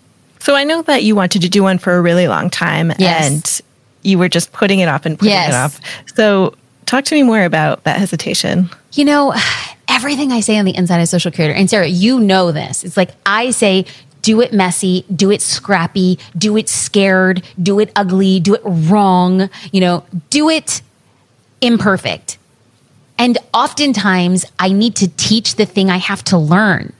So 0.40 0.55
I 0.55 0.64
know 0.64 0.83
that 0.83 1.05
you 1.05 1.14
wanted 1.14 1.42
to 1.42 1.48
do 1.48 1.62
one 1.62 1.79
for 1.79 1.94
a 1.94 2.03
really 2.03 2.26
long 2.26 2.50
time 2.50 2.92
yes. 2.98 3.31
and 3.31 3.61
you 4.03 4.18
were 4.18 4.29
just 4.29 4.53
putting 4.53 4.81
it 4.81 4.88
off 4.88 5.07
and 5.07 5.18
putting 5.18 5.33
yes. 5.33 5.50
it 5.50 5.55
off. 5.55 6.14
So 6.16 6.55
talk 6.87 7.05
to 7.05 7.14
me 7.14 7.22
more 7.22 7.44
about 7.44 7.85
that 7.85 7.98
hesitation. 7.98 8.70
You 8.92 9.05
know, 9.05 9.35
everything 9.88 10.33
I 10.33 10.40
say 10.40 10.59
on 10.59 10.64
the 10.64 10.74
inside 10.74 11.00
of 11.00 11.09
social 11.09 11.31
curator, 11.31 11.55
and 11.55 11.68
Sarah, 11.68 11.87
you 11.87 12.20
know 12.20 12.53
this. 12.53 12.85
It's 12.85 12.96
like 12.96 13.11
I 13.26 13.50
say, 13.50 13.87
do 14.22 14.40
it 14.40 14.53
messy, 14.53 15.05
do 15.14 15.31
it 15.31 15.40
scrappy, 15.40 16.18
do 16.37 16.57
it 16.57 16.68
scared, 16.68 17.42
do 17.62 17.79
it 17.81 17.90
ugly, 17.96 18.40
do 18.40 18.55
it 18.55 18.62
wrong, 18.64 19.48
you 19.72 19.81
know, 19.81 20.05
do 20.29 20.48
it 20.48 20.83
imperfect. 21.61 22.38
And 23.18 23.38
oftentimes 23.53 24.46
I 24.59 24.72
need 24.72 24.96
to 24.96 25.09
teach 25.09 25.57
the 25.57 25.66
thing 25.66 25.90
I 25.90 25.98
have 25.98 26.24
to 26.24 26.38
learn. 26.38 26.92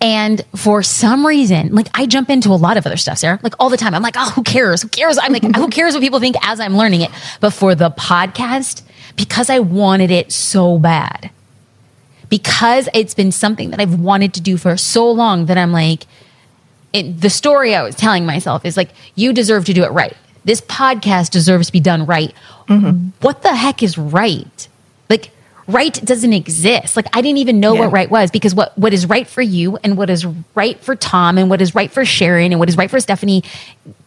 And 0.00 0.44
for 0.56 0.82
some 0.82 1.26
reason, 1.26 1.74
like 1.74 1.88
I 1.94 2.06
jump 2.06 2.30
into 2.30 2.50
a 2.50 2.56
lot 2.56 2.76
of 2.76 2.86
other 2.86 2.96
stuff, 2.96 3.18
Sarah, 3.18 3.38
like 3.42 3.54
all 3.58 3.68
the 3.68 3.76
time. 3.76 3.94
I'm 3.94 4.02
like, 4.02 4.14
oh, 4.16 4.30
who 4.30 4.42
cares? 4.42 4.82
Who 4.82 4.88
cares? 4.88 5.18
I'm 5.20 5.32
like, 5.32 5.42
who 5.56 5.68
cares 5.68 5.94
what 5.94 6.00
people 6.00 6.20
think 6.20 6.36
as 6.42 6.60
I'm 6.60 6.76
learning 6.76 7.02
it? 7.02 7.10
But 7.40 7.52
for 7.52 7.74
the 7.74 7.90
podcast, 7.90 8.82
because 9.16 9.50
I 9.50 9.58
wanted 9.58 10.10
it 10.10 10.32
so 10.32 10.78
bad, 10.78 11.30
because 12.28 12.88
it's 12.94 13.14
been 13.14 13.32
something 13.32 13.70
that 13.70 13.80
I've 13.80 13.98
wanted 13.98 14.34
to 14.34 14.40
do 14.40 14.56
for 14.56 14.76
so 14.76 15.10
long 15.10 15.46
that 15.46 15.58
I'm 15.58 15.72
like, 15.72 16.04
it, 16.92 17.20
the 17.20 17.30
story 17.30 17.74
I 17.74 17.82
was 17.82 17.94
telling 17.94 18.24
myself 18.26 18.64
is 18.64 18.76
like, 18.76 18.90
you 19.14 19.32
deserve 19.32 19.64
to 19.66 19.74
do 19.74 19.84
it 19.84 19.90
right. 19.90 20.16
This 20.44 20.60
podcast 20.60 21.30
deserves 21.30 21.66
to 21.66 21.72
be 21.72 21.80
done 21.80 22.06
right. 22.06 22.32
Mm-hmm. 22.68 23.08
What 23.20 23.42
the 23.42 23.54
heck 23.54 23.82
is 23.82 23.98
right? 23.98 24.68
Like, 25.10 25.30
right 25.68 25.92
doesn't 26.04 26.32
exist. 26.32 26.96
Like, 26.96 27.06
I 27.14 27.20
didn't 27.20 27.38
even 27.38 27.60
know 27.60 27.74
yeah. 27.74 27.80
what 27.80 27.92
right 27.92 28.10
was 28.10 28.30
because 28.30 28.54
what, 28.54 28.76
what 28.76 28.92
is 28.92 29.06
right 29.06 29.28
for 29.28 29.42
you 29.42 29.76
and 29.84 29.96
what 29.96 30.10
is 30.10 30.26
right 30.54 30.80
for 30.80 30.96
Tom 30.96 31.38
and 31.38 31.48
what 31.50 31.60
is 31.60 31.74
right 31.74 31.92
for 31.92 32.04
Sharon 32.04 32.52
and 32.52 32.58
what 32.58 32.68
is 32.68 32.76
right 32.76 32.90
for 32.90 32.98
Stephanie 32.98 33.44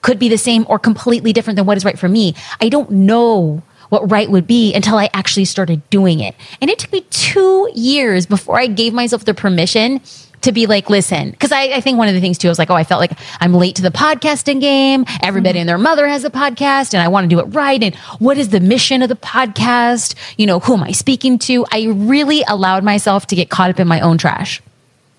could 0.02 0.20
be 0.20 0.28
the 0.28 0.38
same 0.38 0.66
or 0.68 0.80
completely 0.80 1.32
different 1.32 1.56
than 1.56 1.66
what 1.66 1.78
is 1.78 1.86
right 1.86 1.98
for 1.98 2.10
me. 2.10 2.36
I 2.60 2.68
don't 2.68 2.90
know 2.90 3.62
what 3.90 4.10
right 4.10 4.30
would 4.30 4.48
be 4.48 4.74
until 4.74 4.98
I 4.98 5.10
actually 5.14 5.46
started 5.46 5.88
doing 5.90 6.20
it. 6.22 6.34
And 6.62 6.70
it 6.70 6.80
took 6.80 6.92
me 6.92 7.02
two 7.10 7.70
years 7.76 8.26
before 8.26 8.60
I 8.60 8.68
gave 8.68 8.94
myself 8.94 9.26
the 9.26 9.34
permission 9.34 10.02
to 10.42 10.52
be 10.52 10.66
like, 10.66 10.90
listen, 10.90 11.32
because 11.32 11.52
I, 11.52 11.64
I, 11.64 11.82
think 11.82 11.98
one 11.98 12.08
of 12.08 12.14
the 12.14 12.22
things 12.22 12.38
too 12.38 12.48
I 12.48 12.52
was 12.52 12.60
like, 12.60 12.70
oh, 12.70 12.76
I 12.76 12.84
felt 12.84 13.00
like 13.00 13.18
I'm 13.40 13.54
late 13.54 13.76
to 13.78 13.82
the 13.82 13.92
podcasting 13.92 14.60
game. 14.60 15.06
Everybody 15.22 15.54
mm-hmm. 15.54 15.62
and 15.62 15.70
their 15.70 15.78
mother 15.78 16.08
has 16.08 16.24
a 16.24 16.30
podcast 16.30 16.94
and 16.94 17.02
I 17.02 17.08
want 17.08 17.26
to 17.26 17.36
do 17.36 17.40
it 17.40 17.46
right. 17.54 17.82
And 17.82 17.96
what 18.20 18.38
is 18.38 18.50
the 18.50 18.60
mission 18.60 19.02
of 19.02 19.10
the 19.10 19.16
podcast? 19.16 20.16
You 20.38 20.48
know, 20.48 20.60
who 20.60 20.74
am 20.74 20.84
I 20.84 20.92
speaking 20.92 21.40
to? 21.40 21.66
I 21.72 21.88
really 21.88 22.44
allowed 22.48 22.84
myself 22.84 23.28
to 23.28 23.36
get 23.36 23.50
caught 23.50 23.70
up 23.70 23.80
in 23.80 23.88
my 23.88 24.02
own 24.02 24.18
trash. 24.18 24.62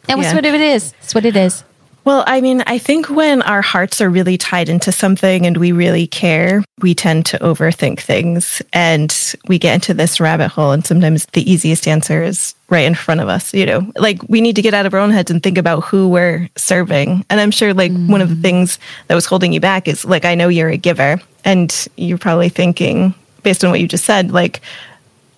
That 0.05 0.19
was 0.19 0.27
yeah. 0.27 0.35
what 0.35 0.45
it 0.45 0.61
is. 0.61 0.95
It's 1.03 1.15
what 1.15 1.25
it 1.25 1.37
is. 1.37 1.65
Well, 2.05 2.25
I 2.27 2.41
mean, 2.41 2.63
I 2.67 2.79
think 2.79 3.09
when 3.11 3.43
our 3.43 3.63
hearts 3.63 4.01
are 4.01 4.11
really 4.11 4.37
tied 4.37 4.69
into 4.69 4.91
something 4.91 5.47
and 5.47 5.57
we 5.57 5.71
really 5.71 6.09
care, 6.09 6.65
we 6.81 6.95
tend 6.95 7.27
to 7.27 7.39
overthink 7.39 8.01
things 8.01 8.61
and 8.73 9.35
we 9.47 9.59
get 9.59 9.75
into 9.75 9.95
this 9.95 10.19
rabbit 10.19 10.49
hole. 10.49 10.73
And 10.73 10.85
sometimes 10.85 11.27
the 11.27 11.49
easiest 11.49 11.87
answer 11.87 12.23
is 12.23 12.57
right 12.69 12.85
in 12.85 12.97
front 12.97 13.21
of 13.21 13.29
us. 13.29 13.55
You 13.55 13.67
know, 13.67 13.93
like 13.97 14.21
we 14.29 14.41
need 14.41 14.57
to 14.57 14.63
get 14.63 14.75
out 14.75 14.85
of 14.85 14.95
our 14.95 15.01
own 15.01 15.11
heads 15.11 15.31
and 15.31 15.43
think 15.43 15.59
about 15.59 15.85
who 15.85 16.09
we're 16.09 16.49
serving. 16.57 17.25
And 17.31 17.41
I'm 17.41 17.53
sure, 17.53 17.73
like, 17.73 17.93
mm. 17.93 18.11
one 18.11 18.21
of 18.21 18.31
the 18.31 18.37
things 18.37 18.81
that 19.07 19.15
was 19.15 19.27
holding 19.27 19.53
you 19.53 19.61
back 19.61 19.87
is 19.87 20.05
like, 20.05 20.25
I 20.25 20.35
know 20.35 20.49
you're 20.49 20.71
a 20.71 20.77
giver 20.77 21.21
and 21.45 21.89
you're 21.97 22.19
probably 22.19 22.49
thinking, 22.49 23.15
based 23.45 23.65
on 23.65 23.71
what 23.71 23.81
you 23.81 23.87
just 23.87 24.05
said, 24.05 24.33
like, 24.33 24.61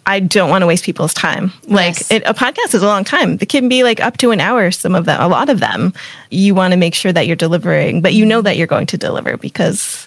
I 0.06 0.20
don't 0.20 0.50
want 0.50 0.62
to 0.62 0.66
waste 0.66 0.84
people's 0.84 1.14
time. 1.14 1.52
Like 1.66 1.96
yes. 1.96 2.10
it, 2.10 2.22
a 2.26 2.34
podcast 2.34 2.74
is 2.74 2.82
a 2.82 2.86
long 2.86 3.04
time. 3.04 3.38
It 3.40 3.48
can 3.48 3.68
be 3.68 3.82
like 3.82 4.00
up 4.00 4.16
to 4.18 4.30
an 4.32 4.40
hour. 4.40 4.70
Some 4.70 4.94
of 4.94 5.06
them, 5.06 5.20
a 5.20 5.28
lot 5.28 5.48
of 5.48 5.60
them, 5.60 5.94
you 6.30 6.54
want 6.54 6.72
to 6.72 6.76
make 6.76 6.94
sure 6.94 7.12
that 7.12 7.26
you're 7.26 7.36
delivering, 7.36 8.02
but 8.02 8.12
you 8.12 8.26
know 8.26 8.42
that 8.42 8.56
you're 8.56 8.66
going 8.66 8.86
to 8.86 8.98
deliver 8.98 9.36
because 9.36 10.06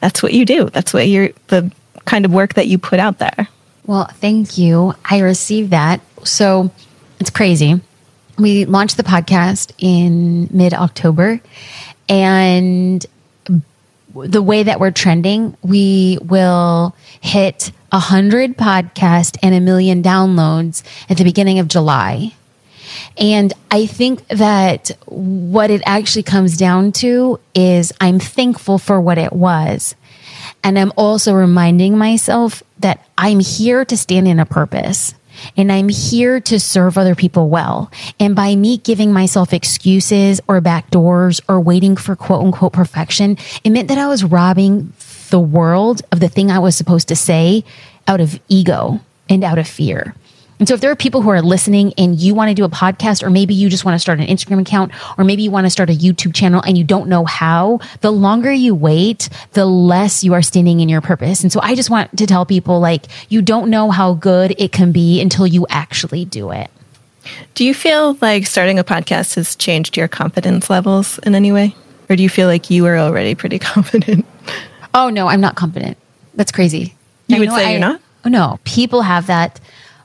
that's 0.00 0.22
what 0.22 0.32
you 0.32 0.44
do. 0.44 0.68
That's 0.70 0.92
what 0.92 1.08
you're 1.08 1.30
the 1.48 1.70
kind 2.04 2.24
of 2.24 2.32
work 2.32 2.54
that 2.54 2.66
you 2.66 2.78
put 2.78 2.98
out 2.98 3.18
there. 3.18 3.48
Well, 3.86 4.06
thank 4.06 4.58
you. 4.58 4.94
I 5.04 5.20
received 5.20 5.70
that. 5.70 6.00
So 6.24 6.72
it's 7.20 7.30
crazy. 7.30 7.80
We 8.38 8.64
launched 8.64 8.96
the 8.96 9.04
podcast 9.04 9.72
in 9.78 10.48
mid 10.50 10.74
October 10.74 11.40
and 12.08 13.04
the 14.14 14.42
way 14.42 14.62
that 14.62 14.80
we're 14.80 14.90
trending, 14.90 15.56
we 15.62 16.18
will 16.22 16.94
hit 17.20 17.72
a 17.96 17.98
hundred 17.98 18.58
podcast 18.58 19.38
and 19.42 19.54
a 19.54 19.60
million 19.60 20.02
downloads 20.02 20.82
at 21.08 21.16
the 21.16 21.24
beginning 21.24 21.58
of 21.58 21.66
July. 21.66 22.30
And 23.16 23.54
I 23.70 23.86
think 23.86 24.28
that 24.28 24.90
what 25.06 25.70
it 25.70 25.80
actually 25.86 26.24
comes 26.24 26.58
down 26.58 26.92
to 26.92 27.40
is 27.54 27.94
I'm 27.98 28.20
thankful 28.20 28.76
for 28.76 29.00
what 29.00 29.16
it 29.16 29.32
was. 29.32 29.94
And 30.62 30.78
I'm 30.78 30.92
also 30.98 31.32
reminding 31.32 31.96
myself 31.96 32.62
that 32.80 33.02
I'm 33.16 33.40
here 33.40 33.86
to 33.86 33.96
stand 33.96 34.28
in 34.28 34.40
a 34.40 34.44
purpose 34.44 35.14
and 35.56 35.72
I'm 35.72 35.88
here 35.88 36.38
to 36.40 36.60
serve 36.60 36.98
other 36.98 37.14
people 37.14 37.48
well. 37.48 37.90
And 38.20 38.36
by 38.36 38.56
me 38.56 38.76
giving 38.76 39.10
myself 39.10 39.54
excuses 39.54 40.42
or 40.48 40.60
back 40.60 40.90
doors 40.90 41.40
or 41.48 41.62
waiting 41.62 41.96
for 41.96 42.14
quote 42.14 42.44
unquote 42.44 42.74
perfection, 42.74 43.38
it 43.64 43.70
meant 43.70 43.88
that 43.88 43.98
I 43.98 44.08
was 44.08 44.22
robbing 44.22 44.92
the 45.30 45.40
world 45.40 46.02
of 46.12 46.20
the 46.20 46.28
thing 46.28 46.50
I 46.50 46.58
was 46.58 46.76
supposed 46.76 47.08
to 47.08 47.16
say 47.16 47.64
out 48.06 48.20
of 48.20 48.40
ego 48.48 49.00
and 49.28 49.44
out 49.44 49.58
of 49.58 49.66
fear. 49.66 50.14
And 50.58 50.66
so 50.66 50.74
if 50.74 50.80
there 50.80 50.90
are 50.90 50.96
people 50.96 51.20
who 51.20 51.28
are 51.28 51.42
listening 51.42 51.92
and 51.98 52.18
you 52.18 52.34
want 52.34 52.48
to 52.48 52.54
do 52.54 52.64
a 52.64 52.68
podcast, 52.68 53.22
or 53.22 53.28
maybe 53.28 53.52
you 53.52 53.68
just 53.68 53.84
want 53.84 53.94
to 53.94 53.98
start 53.98 54.20
an 54.20 54.26
Instagram 54.26 54.60
account, 54.60 54.92
or 55.18 55.24
maybe 55.24 55.42
you 55.42 55.50
want 55.50 55.66
to 55.66 55.70
start 55.70 55.90
a 55.90 55.92
YouTube 55.92 56.34
channel 56.34 56.62
and 56.66 56.78
you 56.78 56.84
don't 56.84 57.08
know 57.08 57.24
how, 57.26 57.80
the 58.00 58.10
longer 58.10 58.50
you 58.50 58.74
wait, 58.74 59.28
the 59.52 59.66
less 59.66 60.24
you 60.24 60.32
are 60.32 60.42
standing 60.42 60.80
in 60.80 60.88
your 60.88 61.02
purpose. 61.02 61.42
And 61.42 61.52
so 61.52 61.60
I 61.62 61.74
just 61.74 61.90
want 61.90 62.16
to 62.16 62.26
tell 62.26 62.46
people 62.46 62.80
like, 62.80 63.04
you 63.28 63.42
don't 63.42 63.68
know 63.68 63.90
how 63.90 64.14
good 64.14 64.54
it 64.58 64.72
can 64.72 64.92
be 64.92 65.20
until 65.20 65.46
you 65.46 65.66
actually 65.68 66.24
do 66.24 66.50
it. 66.52 66.70
Do 67.54 67.64
you 67.64 67.74
feel 67.74 68.16
like 68.22 68.46
starting 68.46 68.78
a 68.78 68.84
podcast 68.84 69.34
has 69.34 69.56
changed 69.56 69.96
your 69.96 70.08
confidence 70.08 70.70
levels 70.70 71.18
in 71.18 71.34
any 71.34 71.52
way? 71.52 71.74
Or 72.08 72.16
do 72.16 72.22
you 72.22 72.28
feel 72.28 72.46
like 72.46 72.70
you 72.70 72.86
are 72.86 72.96
already 72.96 73.34
pretty 73.34 73.58
confident? 73.58 74.24
Oh, 74.96 75.10
no, 75.10 75.28
I'm 75.28 75.42
not 75.42 75.56
confident. 75.56 75.98
That's 76.34 76.50
crazy. 76.50 76.94
You 77.26 77.36
I 77.36 77.38
would 77.40 77.50
say 77.50 77.66
I, 77.66 77.70
you're 77.72 77.80
not? 77.80 78.00
Oh, 78.24 78.30
no. 78.30 78.58
People 78.64 79.02
have 79.02 79.26
that 79.26 79.60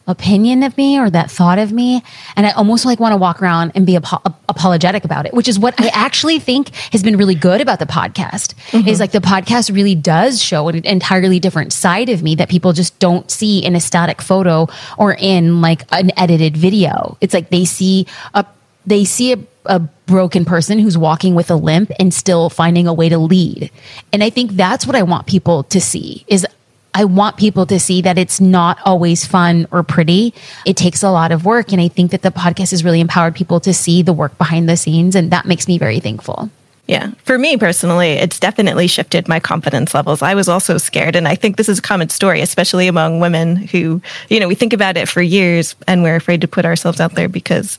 opinion 0.07 0.63
of 0.63 0.75
me 0.77 0.99
or 0.99 1.09
that 1.09 1.29
thought 1.29 1.59
of 1.59 1.71
me 1.71 2.03
and 2.35 2.47
i 2.47 2.51
almost 2.51 2.85
like 2.85 2.99
want 2.99 3.13
to 3.13 3.17
walk 3.17 3.39
around 3.39 3.71
and 3.75 3.85
be 3.85 3.95
ap- 3.95 4.25
apologetic 4.49 5.05
about 5.05 5.27
it 5.27 5.33
which 5.33 5.47
is 5.47 5.59
what 5.59 5.79
i 5.79 5.89
actually 5.93 6.39
think 6.39 6.69
has 6.91 7.03
been 7.03 7.15
really 7.17 7.35
good 7.35 7.61
about 7.61 7.77
the 7.77 7.85
podcast 7.85 8.55
mm-hmm. 8.71 8.87
is 8.87 8.99
like 8.99 9.11
the 9.11 9.19
podcast 9.19 9.73
really 9.73 9.93
does 9.93 10.41
show 10.41 10.67
an 10.67 10.83
entirely 10.85 11.39
different 11.39 11.71
side 11.71 12.09
of 12.09 12.23
me 12.23 12.33
that 12.33 12.49
people 12.49 12.73
just 12.73 12.97
don't 12.97 13.29
see 13.29 13.63
in 13.63 13.75
a 13.75 13.79
static 13.79 14.23
photo 14.23 14.67
or 14.97 15.15
in 15.19 15.61
like 15.61 15.83
an 15.91 16.11
edited 16.17 16.57
video 16.57 17.15
it's 17.21 17.33
like 17.33 17.49
they 17.49 17.63
see 17.63 18.07
a 18.33 18.43
they 18.91 19.05
see 19.05 19.33
a, 19.33 19.39
a 19.65 19.79
broken 19.79 20.45
person 20.45 20.77
who's 20.79 20.97
walking 20.97 21.33
with 21.33 21.49
a 21.49 21.55
limp 21.55 21.91
and 21.99 22.13
still 22.13 22.49
finding 22.49 22.87
a 22.87 22.93
way 22.93 23.09
to 23.09 23.17
lead 23.17 23.71
and 24.11 24.23
i 24.23 24.29
think 24.29 24.51
that's 24.51 24.85
what 24.85 24.95
i 24.95 25.01
want 25.01 25.25
people 25.27 25.63
to 25.63 25.79
see 25.79 26.25
is 26.27 26.45
I 26.93 27.05
want 27.05 27.37
people 27.37 27.65
to 27.67 27.79
see 27.79 28.01
that 28.01 28.17
it's 28.17 28.41
not 28.41 28.77
always 28.83 29.25
fun 29.25 29.65
or 29.71 29.81
pretty. 29.81 30.33
It 30.65 30.75
takes 30.75 31.03
a 31.03 31.09
lot 31.09 31.31
of 31.31 31.45
work. 31.45 31.71
And 31.71 31.79
I 31.79 31.87
think 31.87 32.11
that 32.11 32.21
the 32.21 32.31
podcast 32.31 32.71
has 32.71 32.83
really 32.83 32.99
empowered 32.99 33.33
people 33.33 33.61
to 33.61 33.73
see 33.73 34.01
the 34.01 34.11
work 34.11 34.37
behind 34.37 34.67
the 34.67 34.75
scenes. 34.75 35.15
And 35.15 35.31
that 35.31 35.45
makes 35.45 35.69
me 35.69 35.77
very 35.77 36.01
thankful. 36.01 36.49
Yeah. 36.87 37.11
For 37.23 37.37
me 37.37 37.55
personally, 37.55 38.09
it's 38.09 38.39
definitely 38.39 38.87
shifted 38.87 39.29
my 39.29 39.39
confidence 39.39 39.93
levels. 39.93 40.21
I 40.21 40.33
was 40.33 40.49
also 40.49 40.77
scared. 40.77 41.15
And 41.15 41.27
I 41.27 41.35
think 41.35 41.55
this 41.55 41.69
is 41.69 41.79
a 41.79 41.81
common 41.81 42.09
story, 42.09 42.41
especially 42.41 42.87
among 42.87 43.21
women 43.21 43.55
who, 43.55 44.01
you 44.27 44.41
know, 44.41 44.49
we 44.49 44.55
think 44.55 44.73
about 44.73 44.97
it 44.97 45.07
for 45.07 45.21
years 45.21 45.75
and 45.87 46.03
we're 46.03 46.17
afraid 46.17 46.41
to 46.41 46.49
put 46.49 46.65
ourselves 46.65 46.99
out 46.99 47.13
there 47.15 47.29
because 47.29 47.77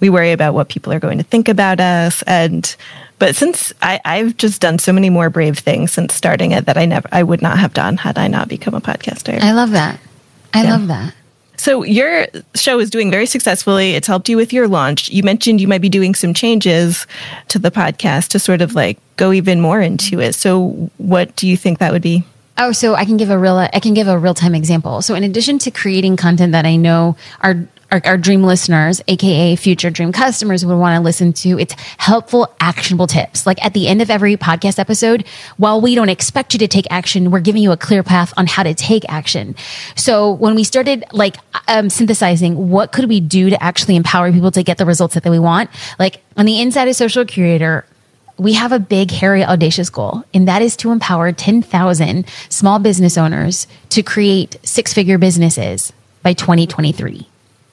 we 0.00 0.10
worry 0.10 0.32
about 0.32 0.54
what 0.54 0.68
people 0.68 0.92
are 0.92 1.00
going 1.00 1.18
to 1.18 1.24
think 1.24 1.48
about 1.48 1.80
us. 1.80 2.22
And 2.22 2.74
but 3.18 3.34
since 3.34 3.72
I, 3.82 4.00
I've 4.04 4.36
just 4.36 4.60
done 4.60 4.78
so 4.78 4.92
many 4.92 5.10
more 5.10 5.30
brave 5.30 5.58
things 5.58 5.92
since 5.92 6.14
starting 6.14 6.52
it 6.52 6.66
that 6.66 6.76
I 6.76 6.84
never 6.84 7.08
I 7.12 7.22
would 7.22 7.42
not 7.42 7.58
have 7.58 7.74
done 7.74 7.96
had 7.96 8.18
I 8.18 8.28
not 8.28 8.48
become 8.48 8.74
a 8.74 8.80
podcaster. 8.80 9.40
I 9.40 9.52
love 9.52 9.70
that. 9.70 9.98
I 10.52 10.64
yeah. 10.64 10.70
love 10.70 10.88
that. 10.88 11.14
So 11.58 11.84
your 11.84 12.26
show 12.54 12.78
is 12.78 12.90
doing 12.90 13.10
very 13.10 13.26
successfully. 13.26 13.92
It's 13.92 14.06
helped 14.06 14.28
you 14.28 14.36
with 14.36 14.52
your 14.52 14.68
launch. 14.68 15.08
You 15.08 15.22
mentioned 15.22 15.60
you 15.60 15.68
might 15.68 15.80
be 15.80 15.88
doing 15.88 16.14
some 16.14 16.34
changes 16.34 17.06
to 17.48 17.58
the 17.58 17.70
podcast 17.70 18.28
to 18.28 18.38
sort 18.38 18.60
of 18.60 18.74
like 18.74 18.98
go 19.16 19.32
even 19.32 19.60
more 19.60 19.80
into 19.80 20.20
it. 20.20 20.34
So 20.34 20.90
what 20.98 21.34
do 21.36 21.48
you 21.48 21.56
think 21.56 21.78
that 21.78 21.92
would 21.92 22.02
be? 22.02 22.24
Oh, 22.58 22.72
so 22.72 22.94
I 22.94 23.04
can 23.04 23.16
give 23.16 23.30
a 23.30 23.38
real 23.38 23.56
I 23.56 23.80
can 23.80 23.94
give 23.94 24.08
a 24.08 24.18
real 24.18 24.34
time 24.34 24.54
example. 24.54 25.02
So 25.02 25.14
in 25.14 25.24
addition 25.24 25.58
to 25.60 25.70
creating 25.70 26.16
content 26.16 26.52
that 26.52 26.64
I 26.64 26.76
know 26.76 27.16
are 27.40 27.66
our, 27.92 28.02
our, 28.04 28.18
dream 28.18 28.42
listeners, 28.42 29.00
aka 29.06 29.54
future 29.54 29.90
dream 29.90 30.10
customers, 30.10 30.64
would 30.66 30.76
want 30.76 30.96
to 30.96 31.00
listen 31.00 31.32
to. 31.34 31.58
It's 31.58 31.74
helpful, 31.98 32.52
actionable 32.58 33.06
tips. 33.06 33.46
Like 33.46 33.64
at 33.64 33.74
the 33.74 33.86
end 33.86 34.02
of 34.02 34.10
every 34.10 34.36
podcast 34.36 34.78
episode, 34.78 35.24
while 35.56 35.80
we 35.80 35.94
don't 35.94 36.08
expect 36.08 36.52
you 36.52 36.58
to 36.60 36.68
take 36.68 36.86
action, 36.90 37.30
we're 37.30 37.40
giving 37.40 37.62
you 37.62 37.70
a 37.70 37.76
clear 37.76 38.02
path 38.02 38.34
on 38.36 38.46
how 38.48 38.64
to 38.64 38.74
take 38.74 39.04
action. 39.08 39.54
So 39.94 40.32
when 40.32 40.54
we 40.56 40.64
started 40.64 41.04
like 41.12 41.36
um, 41.68 41.88
synthesizing, 41.88 42.70
what 42.70 42.90
could 42.90 43.08
we 43.08 43.20
do 43.20 43.50
to 43.50 43.62
actually 43.62 43.94
empower 43.94 44.32
people 44.32 44.50
to 44.50 44.64
get 44.64 44.78
the 44.78 44.86
results 44.86 45.14
that 45.14 45.24
we 45.24 45.38
want? 45.38 45.70
Like 45.98 46.22
on 46.36 46.44
the 46.44 46.60
inside 46.60 46.88
of 46.88 46.96
Social 46.96 47.24
Curator, 47.24 47.86
we 48.38 48.52
have 48.52 48.72
a 48.72 48.78
big, 48.78 49.10
hairy, 49.10 49.44
audacious 49.44 49.88
goal, 49.88 50.22
and 50.34 50.46
that 50.46 50.62
is 50.62 50.76
to 50.76 50.90
empower 50.90 51.32
10,000 51.32 52.26
small 52.48 52.78
business 52.78 53.16
owners 53.16 53.66
to 53.90 54.02
create 54.02 54.56
six 54.62 54.92
figure 54.92 55.18
businesses 55.18 55.92
by 56.22 56.32
2023. 56.34 57.26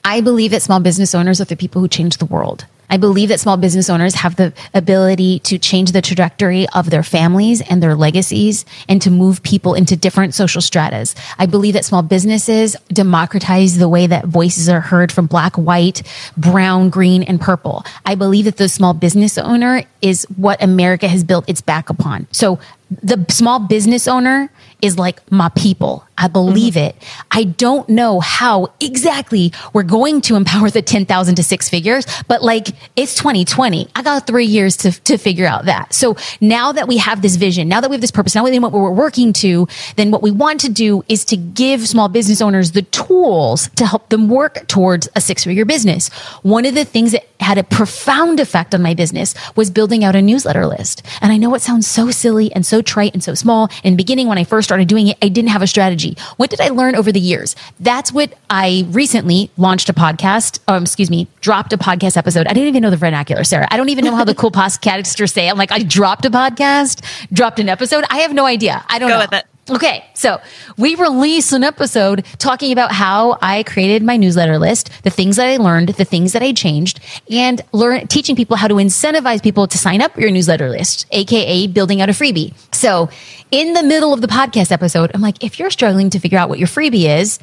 I 0.05 0.22
believe 0.22 0.51
that 0.51 0.61
small 0.61 0.80
business 0.80 1.16
owners 1.16 1.41
are 1.41 1.45
the 1.45 1.55
people 1.55 1.82
who 1.82 1.88
change 1.88 2.18
the 2.18 2.26
world. 2.26 2.66
I 2.93 2.97
believe 2.97 3.29
that 3.29 3.39
small 3.39 3.57
business 3.57 3.89
owners 3.89 4.13
have 4.13 4.35
the 4.35 4.53
ability 4.75 5.39
to 5.39 5.57
change 5.57 5.93
the 5.93 6.01
trajectory 6.01 6.67
of 6.75 6.91
their 6.91 7.01
families 7.01 7.59
and 7.59 7.81
their 7.81 7.95
legacies 7.95 8.65
and 8.87 9.01
to 9.01 9.09
move 9.09 9.41
people 9.41 9.73
into 9.73 9.95
different 9.95 10.35
social 10.35 10.61
stratas. 10.61 11.15
I 11.39 11.47
believe 11.47 11.73
that 11.73 11.85
small 11.85 12.03
businesses 12.03 12.75
democratize 12.89 13.79
the 13.79 13.89
way 13.89 14.05
that 14.05 14.25
voices 14.25 14.69
are 14.69 14.79
heard 14.79 15.11
from 15.11 15.25
black, 15.25 15.55
white, 15.55 16.03
brown, 16.37 16.91
green, 16.91 17.23
and 17.23 17.41
purple. 17.41 17.83
I 18.05 18.13
believe 18.13 18.45
that 18.45 18.57
the 18.57 18.69
small 18.69 18.93
business 18.93 19.39
owner 19.39 19.81
is 20.03 20.25
what 20.35 20.61
America 20.61 21.07
has 21.07 21.23
built 21.23 21.49
its 21.49 21.61
back 21.61 21.89
upon. 21.89 22.27
So 22.31 22.59
the 23.01 23.25
small 23.29 23.57
business 23.57 24.07
owner 24.07 24.51
is 24.82 24.97
like 24.97 25.32
my 25.32 25.49
people. 25.49 26.05
I 26.17 26.28
believe 26.28 26.76
mm-hmm. 26.76 26.89
it. 26.89 26.95
I 27.32 27.45
don't 27.45 27.88
know 27.89 28.19
how 28.19 28.71
exactly 28.80 29.51
we're 29.74 29.84
going 29.84 30.21
to 30.21 30.36
empower 30.36 30.69
the 30.69 30.82
10,000 30.82 31.36
to 31.36 31.43
six 31.43 31.69
figures, 31.69 32.05
but 32.28 32.43
like 32.43 32.67
it's 32.95 33.15
2020. 33.15 33.89
I 33.95 34.03
got 34.03 34.28
three 34.28 34.45
years 34.45 34.78
to, 34.78 34.91
to 34.91 35.17
figure 35.17 35.45
out 35.45 35.65
that. 35.65 35.93
So 35.93 36.15
now 36.39 36.71
that 36.71 36.88
we 36.88 36.97
have 36.97 37.21
this 37.21 37.36
vision, 37.36 37.67
now 37.67 37.82
that 37.82 37.89
we 37.89 37.95
have 37.95 38.01
this 38.01 38.11
purpose, 38.11 38.36
now 38.36 38.43
that 38.43 38.51
we 38.51 38.59
know 38.59 38.67
what 38.67 38.74
we're 38.74 38.91
working 38.91 39.34
to, 39.34 39.67
then 39.95 40.11
what 40.11 40.21
we 40.21 40.32
want 40.32 40.59
to 40.61 40.71
do 40.71 41.03
is 41.09 41.26
to 41.26 41.38
give 41.38 41.88
small 41.88 42.09
business 42.09 42.41
owners 42.41 42.71
the 42.71 42.84
tools 42.84 43.69
to 43.76 43.86
help 43.86 44.09
them 44.09 44.30
work 44.30 44.67
towards 44.67 45.09
a 45.15 45.21
six 45.21 45.43
figure 45.43 45.65
business. 45.65 46.09
One 46.43 46.65
of 46.65 46.76
the 46.76 46.86
things 46.86 47.11
that 47.13 47.28
had 47.39 47.57
a 47.57 47.63
profound 47.63 48.39
effect 48.39 48.74
on 48.74 48.82
my 48.82 48.93
business 48.93 49.34
was 49.55 49.69
building 49.69 50.03
out 50.03 50.15
a 50.15 50.21
newsletter 50.21 50.65
list. 50.65 51.03
And 51.21 51.32
I 51.32 51.38
know 51.38 51.53
it 51.55 51.61
sounds 51.61 51.88
so 51.88 52.11
silly 52.11 52.51
and 52.53 52.65
so 52.65 52.82
trite 52.82 53.13
and 53.13 53.24
so 53.24 53.34
small. 53.34 53.69
In 53.84 53.93
the 53.93 53.97
beginning, 53.97 54.28
when 54.28 54.38
I 54.38 54.43
first 54.43 54.71
started 54.74 54.88
doing 54.88 55.07
it, 55.07 55.17
I 55.21 55.30
didn't 55.30 55.51
have 55.51 55.61
a 55.61 55.67
strategy. 55.67 56.17
What 56.38 56.49
did 56.49 56.59
I 56.59 56.69
learn 56.69 56.95
over 56.95 57.11
the 57.11 57.19
years? 57.19 57.55
That's 57.80 58.11
what 58.11 58.34
I 58.49 58.88
recently 58.89 59.51
launched 59.55 59.88
a 59.88 59.93
podcast. 59.93 60.59
Um, 60.67 60.82
excuse 60.82 61.11
me, 61.11 61.28
dropped 61.41 61.74
a 61.74 61.78
podcast 61.78 62.17
episode. 62.17 62.47
I 62.47 62.53
didn't 62.53 62.69
even 62.69 62.82
know 62.82 62.89
the 62.89 62.97
vernacular, 62.97 63.43
Sarah. 63.43 63.67
I 63.69 63.78
don't 63.78 63.89
even 63.89 64.03
know 64.03 64.15
how 64.15 64.24
the 64.24 64.34
cool 64.34 64.49
podcasters 64.63 65.32
say. 65.32 65.47
I'm 65.47 65.59
like, 65.59 65.71
I 65.71 65.84
dropped 65.84 66.26
a 66.26 66.32
podcast, 66.32 67.05
dropped 67.32 67.59
an 67.59 67.69
episode. 67.69 68.03
I 68.09 68.21
have 68.21 68.34
no 68.34 68.47
idea. 68.47 68.84
I 68.89 68.97
don't 68.97 69.09
Go 69.09 69.24
know. 69.38 69.41
Okay, 69.70 70.03
so 70.14 70.41
we 70.78 70.95
release 70.95 71.53
an 71.53 71.64
episode 71.64 72.26
talking 72.38 72.74
about 72.74 72.91
how 72.91 73.38
I 73.41 73.64
created 73.64 74.03
my 74.03 74.18
newsletter 74.18 74.59
list, 74.59 74.89
the 75.03 75.09
things 75.09 75.38
that 75.38 75.47
I 75.47 75.55
learned, 75.55 75.89
the 75.89 76.03
things 76.03 76.34
that 76.34 76.43
I 76.43 76.51
changed, 76.51 76.99
and 77.32 77.61
learn 77.72 78.07
teaching 78.07 78.36
people 78.36 78.57
how 78.57 78.68
to 78.68 78.74
incentivize 78.74 79.41
people 79.41 79.66
to 79.68 79.78
sign 79.78 80.01
up 80.01 80.16
for 80.16 80.20
your 80.20 80.32
newsletter 80.32 80.70
list, 80.70 81.05
aka 81.11 81.68
building 81.68 82.01
out 82.01 82.09
a 82.09 82.11
freebie. 82.11 82.53
So, 82.74 83.09
in 83.51 83.72
the 83.72 83.84
middle 83.84 84.11
of 84.14 84.20
the 84.20 84.28
podcast 84.28 84.70
episode, 84.70 85.11
I'm 85.14 85.22
like, 85.22 85.41
if 85.41 85.57
you're 85.57 85.70
struggling 85.70 86.09
to 86.09 86.20
figure 86.20 86.38
out 86.38 86.49
what 86.49 86.59
your 86.59 86.68
freebie 86.68 87.18
is, 87.18 87.39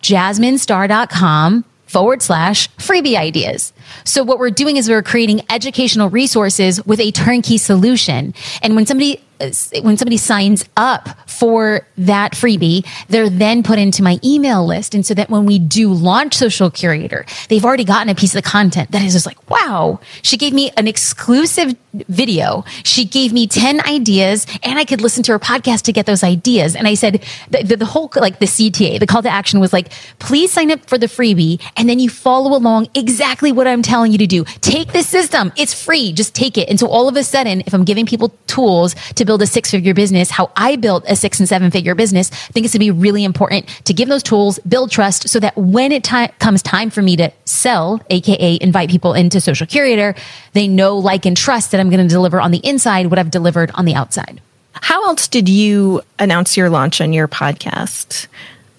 jasminestar.com 0.00 1.64
forward 1.86 2.22
slash 2.22 2.70
freebie 2.76 3.16
ideas. 3.16 3.72
So 4.04 4.22
what 4.22 4.38
we're 4.38 4.50
doing 4.50 4.76
is 4.76 4.88
we're 4.88 5.02
creating 5.02 5.42
educational 5.50 6.10
resources 6.10 6.84
with 6.84 7.00
a 7.00 7.10
turnkey 7.10 7.58
solution. 7.58 8.34
And 8.62 8.76
when 8.76 8.86
somebody 8.86 9.20
uh, 9.40 9.50
when 9.82 9.96
somebody 9.96 10.16
signs 10.16 10.64
up 10.76 11.08
for 11.28 11.84
that 11.98 12.32
freebie, 12.32 12.86
they're 13.08 13.28
then 13.28 13.64
put 13.64 13.80
into 13.80 14.00
my 14.00 14.20
email 14.22 14.64
list. 14.64 14.94
And 14.94 15.04
so 15.04 15.12
that 15.14 15.28
when 15.28 15.44
we 15.44 15.58
do 15.58 15.92
launch 15.92 16.34
Social 16.34 16.70
Curator, 16.70 17.26
they've 17.48 17.64
already 17.64 17.82
gotten 17.82 18.08
a 18.08 18.14
piece 18.14 18.32
of 18.34 18.42
the 18.42 18.48
content 18.48 18.92
that 18.92 19.02
is 19.02 19.12
just 19.12 19.26
like, 19.26 19.50
wow, 19.50 19.98
she 20.22 20.36
gave 20.36 20.52
me 20.52 20.70
an 20.76 20.86
exclusive 20.86 21.74
video. 21.92 22.64
She 22.84 23.04
gave 23.04 23.32
me 23.32 23.48
10 23.48 23.80
ideas 23.86 24.46
and 24.62 24.78
I 24.78 24.84
could 24.84 25.00
listen 25.00 25.24
to 25.24 25.32
her 25.32 25.38
podcast 25.40 25.82
to 25.82 25.92
get 25.92 26.06
those 26.06 26.22
ideas. 26.22 26.76
And 26.76 26.86
I 26.86 26.94
said, 26.94 27.24
the, 27.50 27.64
the, 27.64 27.76
the 27.76 27.86
whole, 27.86 28.10
like 28.14 28.38
the 28.38 28.46
CTA, 28.46 29.00
the 29.00 29.06
call 29.06 29.22
to 29.22 29.28
action 29.28 29.58
was 29.58 29.72
like, 29.72 29.90
please 30.20 30.52
sign 30.52 30.70
up 30.70 30.88
for 30.88 30.96
the 30.96 31.06
freebie 31.06 31.60
and 31.76 31.88
then 31.88 31.98
you 31.98 32.08
follow 32.08 32.56
along 32.56 32.88
exactly 32.94 33.50
what 33.50 33.66
I'm 33.74 33.82
telling 33.82 34.12
you 34.12 34.18
to 34.18 34.26
do. 34.26 34.44
Take 34.62 34.92
this 34.92 35.06
system. 35.06 35.52
It's 35.56 35.74
free. 35.74 36.12
Just 36.12 36.34
take 36.34 36.56
it. 36.56 36.68
And 36.70 36.80
so 36.80 36.88
all 36.88 37.08
of 37.08 37.16
a 37.16 37.22
sudden, 37.22 37.62
if 37.66 37.74
I'm 37.74 37.84
giving 37.84 38.06
people 38.06 38.30
tools 38.46 38.94
to 39.16 39.24
build 39.24 39.42
a 39.42 39.46
six 39.46 39.70
figure 39.70 39.92
business, 39.92 40.30
how 40.30 40.50
I 40.56 40.76
built 40.76 41.04
a 41.06 41.16
six 41.16 41.40
and 41.40 41.48
seven 41.48 41.70
figure 41.70 41.94
business, 41.94 42.30
I 42.32 42.52
think 42.52 42.64
it's 42.64 42.72
to 42.72 42.78
be 42.78 42.90
really 42.90 43.24
important 43.24 43.68
to 43.84 43.92
give 43.92 44.08
those 44.08 44.22
tools, 44.22 44.58
build 44.60 44.90
trust 44.90 45.28
so 45.28 45.38
that 45.40 45.56
when 45.56 45.92
it 45.92 46.08
comes 46.38 46.62
time 46.62 46.90
for 46.90 47.02
me 47.02 47.16
to 47.16 47.30
sell, 47.44 48.00
AKA 48.08 48.58
invite 48.60 48.88
people 48.88 49.12
into 49.12 49.40
social 49.40 49.66
curator, 49.66 50.14
they 50.52 50.68
know, 50.68 50.96
like, 50.96 51.26
and 51.26 51.36
trust 51.36 51.72
that 51.72 51.80
I'm 51.80 51.90
going 51.90 52.06
to 52.06 52.12
deliver 52.12 52.40
on 52.40 52.50
the 52.50 52.64
inside 52.66 53.08
what 53.08 53.18
I've 53.18 53.30
delivered 53.30 53.70
on 53.74 53.84
the 53.84 53.94
outside. 53.94 54.40
How 54.72 55.06
else 55.06 55.28
did 55.28 55.48
you 55.48 56.02
announce 56.18 56.56
your 56.56 56.70
launch 56.70 57.00
on 57.00 57.12
your 57.12 57.28
podcast? 57.28 58.26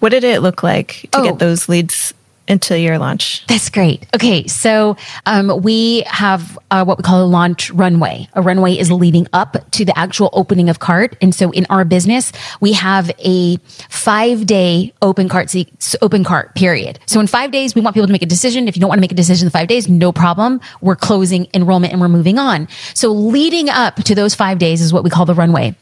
What 0.00 0.10
did 0.10 0.24
it 0.24 0.42
look 0.42 0.62
like 0.62 1.08
to 1.12 1.20
oh. 1.20 1.24
get 1.24 1.38
those 1.38 1.68
leads 1.68 2.12
into 2.48 2.78
your 2.78 2.98
launch? 2.98 3.46
That's 3.46 3.70
great. 3.70 4.06
Okay, 4.14 4.46
so 4.46 4.96
um, 5.26 5.62
we 5.62 6.02
have 6.06 6.58
uh, 6.70 6.84
what 6.84 6.98
we 6.98 7.02
call 7.02 7.24
a 7.24 7.26
launch 7.26 7.70
runway. 7.70 8.28
A 8.34 8.42
runway 8.42 8.74
is 8.74 8.90
leading 8.90 9.26
up 9.32 9.56
to 9.72 9.84
the 9.84 9.96
actual 9.98 10.30
opening 10.32 10.68
of 10.68 10.78
cart, 10.78 11.16
and 11.20 11.34
so 11.34 11.50
in 11.50 11.66
our 11.70 11.84
business, 11.84 12.32
we 12.60 12.72
have 12.72 13.10
a 13.18 13.56
five 13.88 14.46
day 14.46 14.92
open 15.02 15.28
cart 15.28 15.54
open 16.02 16.24
cart 16.24 16.54
period. 16.54 16.98
So 17.06 17.20
in 17.20 17.26
five 17.26 17.50
days, 17.50 17.74
we 17.74 17.80
want 17.80 17.94
people 17.94 18.06
to 18.06 18.12
make 18.12 18.22
a 18.22 18.26
decision. 18.26 18.68
If 18.68 18.76
you 18.76 18.80
don't 18.80 18.88
want 18.88 18.98
to 18.98 19.02
make 19.02 19.12
a 19.12 19.16
decision 19.16 19.46
in 19.46 19.50
five 19.50 19.68
days, 19.68 19.88
no 19.88 20.12
problem. 20.12 20.60
We're 20.80 20.96
closing 20.96 21.46
enrollment 21.54 21.92
and 21.92 22.00
we're 22.00 22.08
moving 22.08 22.38
on. 22.38 22.68
So 22.94 23.12
leading 23.12 23.68
up 23.68 23.96
to 23.96 24.14
those 24.14 24.34
five 24.34 24.58
days 24.58 24.80
is 24.80 24.92
what 24.92 25.04
we 25.04 25.10
call 25.10 25.26
the 25.26 25.34
runway. 25.34 25.74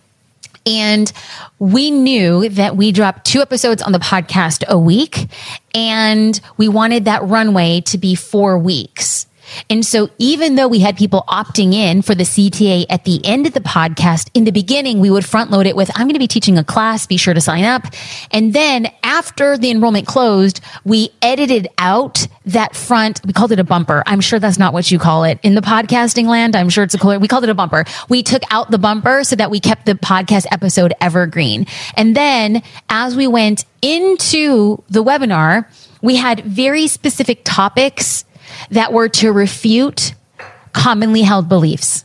And 0.67 1.13
we 1.59 1.91
knew 1.91 2.49
that 2.49 2.77
we 2.77 2.91
dropped 2.91 3.27
two 3.27 3.41
episodes 3.41 3.83
on 3.83 3.93
the 3.93 3.99
podcast 3.99 4.67
a 4.67 4.79
week 4.79 5.29
and 5.75 6.41
we 6.57 6.69
wanted 6.69 7.05
that 7.05 7.23
runway 7.23 7.83
to 7.83 7.99
be 7.99 8.15
four 8.15 8.59
weeks. 8.59 9.27
And 9.71 9.85
so 9.85 10.11
even 10.19 10.55
though 10.55 10.69
we 10.69 10.81
had 10.81 10.97
people 10.97 11.25
opting 11.29 11.75
in 11.75 12.03
for 12.03 12.15
the 12.15 12.25
CTA 12.25 12.87
at 12.89 13.05
the 13.05 13.25
end 13.25 13.47
of 13.47 13.53
the 13.53 13.61
podcast, 13.61 14.31
in 14.35 14.45
the 14.45 14.53
beginning, 14.53 15.01
we 15.01 15.11
would 15.11 15.25
front 15.25 15.51
load 15.51 15.67
it 15.67 15.77
with, 15.77 15.91
I'm 15.95 16.07
going 16.07 16.15
to 16.15 16.19
be 16.19 16.29
teaching 16.29 16.59
a 16.59 16.65
class. 16.65 17.07
Be 17.07 17.17
sure 17.17 17.35
to 17.35 17.41
sign 17.41 17.65
up. 17.65 17.85
And 18.31 18.53
then 18.53 18.91
after 19.03 19.57
the 19.57 19.71
enrollment 19.71 20.07
closed, 20.07 20.61
we 20.85 21.11
edited 21.23 21.69
out 21.79 22.27
that 22.47 22.77
front. 22.77 23.21
We 23.25 23.33
called 23.33 23.53
it 23.53 23.59
a 23.59 23.65
bumper. 23.65 24.03
I'm 24.07 24.21
sure 24.21 24.39
that's 24.39 24.59
not 24.59 24.73
what 24.73 24.91
you 24.91 24.99
call 24.99 25.25
it 25.25 25.39
in 25.43 25.55
the 25.55 25.61
podcasting 25.61 26.27
land. 26.27 26.57
I'm 26.57 26.69
sure 26.69 26.85
it's 26.85 26.95
a 26.95 26.99
cooler. 26.99 27.19
We 27.19 27.29
called 27.29 27.45
it 27.45 27.51
a 27.51 27.55
bumper. 27.55 27.85
We 28.09 28.23
took 28.23 28.43
out 28.51 28.71
the 28.71 28.79
bumper 28.79 29.25
so 29.25 29.37
that 29.37 29.51
we 29.51 29.61
kept 29.61 29.87
the 29.87 29.95
podcast 29.95 30.47
episode 30.51 30.93
evergreen. 31.01 31.67
And 31.97 32.17
then 32.17 32.63
as 32.89 33.17
we 33.17 33.27
went 33.27 33.65
into 33.83 34.83
the 34.89 35.05
webinar, 35.05 35.67
we 36.03 36.17
had 36.17 36.45
very 36.45 36.87
specific 36.87 37.41
topics 37.45 38.25
that 38.71 38.93
were 38.93 39.09
to 39.09 39.33
refute 39.33 40.15
commonly 40.73 41.23
held 41.23 41.49
beliefs. 41.49 42.05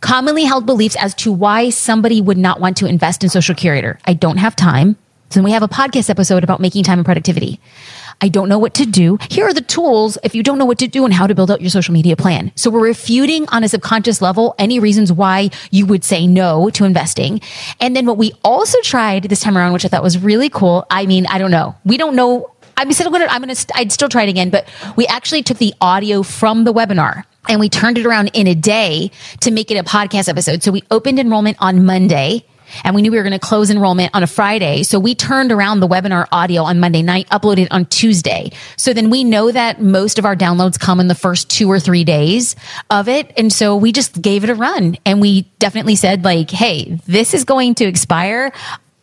Commonly 0.00 0.44
held 0.44 0.66
beliefs 0.66 0.96
as 0.96 1.14
to 1.14 1.32
why 1.32 1.70
somebody 1.70 2.20
would 2.20 2.38
not 2.38 2.60
want 2.60 2.76
to 2.78 2.86
invest 2.86 3.24
in 3.24 3.30
social 3.30 3.54
curator. 3.54 3.98
I 4.04 4.14
don't 4.14 4.36
have 4.38 4.54
time. 4.54 4.96
So 5.30 5.42
we 5.42 5.50
have 5.50 5.64
a 5.64 5.68
podcast 5.68 6.10
episode 6.10 6.44
about 6.44 6.60
making 6.60 6.84
time 6.84 6.98
and 6.98 7.04
productivity. 7.04 7.58
I 8.20 8.28
don't 8.28 8.48
know 8.48 8.58
what 8.58 8.74
to 8.74 8.86
do. 8.86 9.18
Here 9.30 9.46
are 9.46 9.52
the 9.52 9.60
tools 9.60 10.16
if 10.22 10.34
you 10.34 10.42
don't 10.42 10.58
know 10.58 10.64
what 10.64 10.78
to 10.78 10.86
do 10.86 11.04
and 11.04 11.12
how 11.12 11.26
to 11.26 11.34
build 11.34 11.50
out 11.50 11.60
your 11.60 11.70
social 11.70 11.92
media 11.92 12.16
plan. 12.16 12.52
So 12.54 12.70
we're 12.70 12.84
refuting 12.84 13.48
on 13.48 13.64
a 13.64 13.68
subconscious 13.68 14.22
level 14.22 14.54
any 14.58 14.78
reasons 14.78 15.12
why 15.12 15.50
you 15.72 15.86
would 15.86 16.04
say 16.04 16.26
no 16.26 16.70
to 16.70 16.84
investing. 16.84 17.40
And 17.80 17.96
then 17.96 18.06
what 18.06 18.16
we 18.16 18.32
also 18.44 18.80
tried 18.82 19.24
this 19.24 19.40
time 19.40 19.58
around, 19.58 19.72
which 19.72 19.84
I 19.84 19.88
thought 19.88 20.02
was 20.02 20.18
really 20.18 20.48
cool. 20.48 20.86
I 20.90 21.06
mean, 21.06 21.26
I 21.26 21.38
don't 21.38 21.50
know. 21.50 21.74
We 21.84 21.96
don't 21.96 22.14
know 22.14 22.53
I'm 22.76 22.92
still 22.92 23.10
to, 23.10 23.32
I'm 23.32 23.42
to, 23.42 23.66
I'd 23.74 23.92
still 23.92 24.08
try 24.08 24.24
it 24.24 24.28
again, 24.28 24.50
but 24.50 24.68
we 24.96 25.06
actually 25.06 25.42
took 25.42 25.58
the 25.58 25.74
audio 25.80 26.22
from 26.22 26.64
the 26.64 26.72
webinar 26.72 27.24
and 27.48 27.60
we 27.60 27.68
turned 27.68 27.98
it 27.98 28.06
around 28.06 28.30
in 28.34 28.46
a 28.46 28.54
day 28.54 29.10
to 29.40 29.50
make 29.50 29.70
it 29.70 29.76
a 29.76 29.84
podcast 29.84 30.28
episode. 30.28 30.62
So 30.62 30.72
we 30.72 30.82
opened 30.90 31.18
enrollment 31.18 31.58
on 31.60 31.84
Monday 31.84 32.44
and 32.82 32.94
we 32.94 33.02
knew 33.02 33.10
we 33.10 33.18
were 33.18 33.22
going 33.22 33.32
to 33.32 33.38
close 33.38 33.70
enrollment 33.70 34.10
on 34.14 34.22
a 34.22 34.26
Friday. 34.26 34.82
So 34.82 34.98
we 34.98 35.14
turned 35.14 35.52
around 35.52 35.80
the 35.80 35.86
webinar 35.86 36.26
audio 36.32 36.62
on 36.62 36.80
Monday 36.80 37.02
night, 37.02 37.28
uploaded 37.28 37.64
it 37.64 37.72
on 37.72 37.86
Tuesday. 37.86 38.50
So 38.76 38.92
then 38.92 39.10
we 39.10 39.22
know 39.22 39.52
that 39.52 39.80
most 39.80 40.18
of 40.18 40.24
our 40.24 40.34
downloads 40.34 40.78
come 40.80 41.00
in 41.00 41.08
the 41.08 41.14
first 41.14 41.50
two 41.50 41.70
or 41.70 41.78
three 41.78 42.04
days 42.04 42.56
of 42.90 43.08
it. 43.08 43.32
And 43.36 43.52
so 43.52 43.76
we 43.76 43.92
just 43.92 44.20
gave 44.20 44.44
it 44.44 44.50
a 44.50 44.54
run 44.54 44.96
and 45.04 45.20
we 45.20 45.42
definitely 45.58 45.96
said 45.96 46.24
like, 46.24 46.50
Hey, 46.50 47.00
this 47.06 47.34
is 47.34 47.44
going 47.44 47.74
to 47.76 47.84
expire 47.84 48.52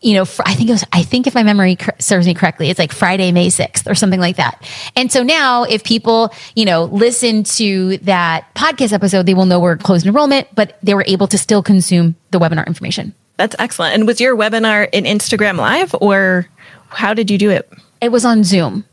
you 0.02 0.16
know, 0.16 0.26
I 0.46 0.56
think 0.56 0.70
it 0.70 0.74
was, 0.74 0.84
I 0.92 1.04
think 1.04 1.28
if 1.28 1.36
my 1.36 1.44
memory 1.44 1.78
serves 2.00 2.26
me 2.26 2.34
correctly, 2.34 2.70
it's 2.70 2.80
like 2.80 2.92
Friday, 2.92 3.32
May 3.32 3.48
6th 3.48 3.90
or 3.90 3.94
something 3.94 4.20
like 4.20 4.38
that. 4.38 4.68
And 4.96 5.12
so 5.12 5.22
now 5.22 5.64
if 5.64 5.84
people, 5.84 6.34
you 6.56 6.66
know, 6.66 6.86
listen 6.86 7.44
to 7.44 7.98
that 8.00 8.54
podcast 8.56 8.94
episode, 8.94 9.28
they 9.28 9.36
will 9.36 9.46
know 9.46 9.60
we're 9.60 9.78
closed 9.78 10.08
enrollment, 10.08 10.48
but 10.56 10.78
they 10.82 10.96
were 10.96 11.06
able 11.08 11.28
to 11.28 11.38
still 11.38 11.62
consume 11.62 12.16
the 12.32 12.40
webinar 12.40 12.66
information. 12.66 13.14
That's 13.38 13.56
excellent. 13.60 13.94
And 13.94 14.08
was 14.08 14.20
your 14.20 14.36
webinar 14.36 14.90
in 14.92 15.04
Instagram 15.04 15.58
live 15.58 15.96
or 16.02 16.48
how 16.90 17.14
did 17.14 17.30
you 17.30 17.38
do 17.38 17.52
it? 17.52 17.72
It 18.02 18.12
was 18.12 18.26
on 18.26 18.44
Zoom. 18.44 18.86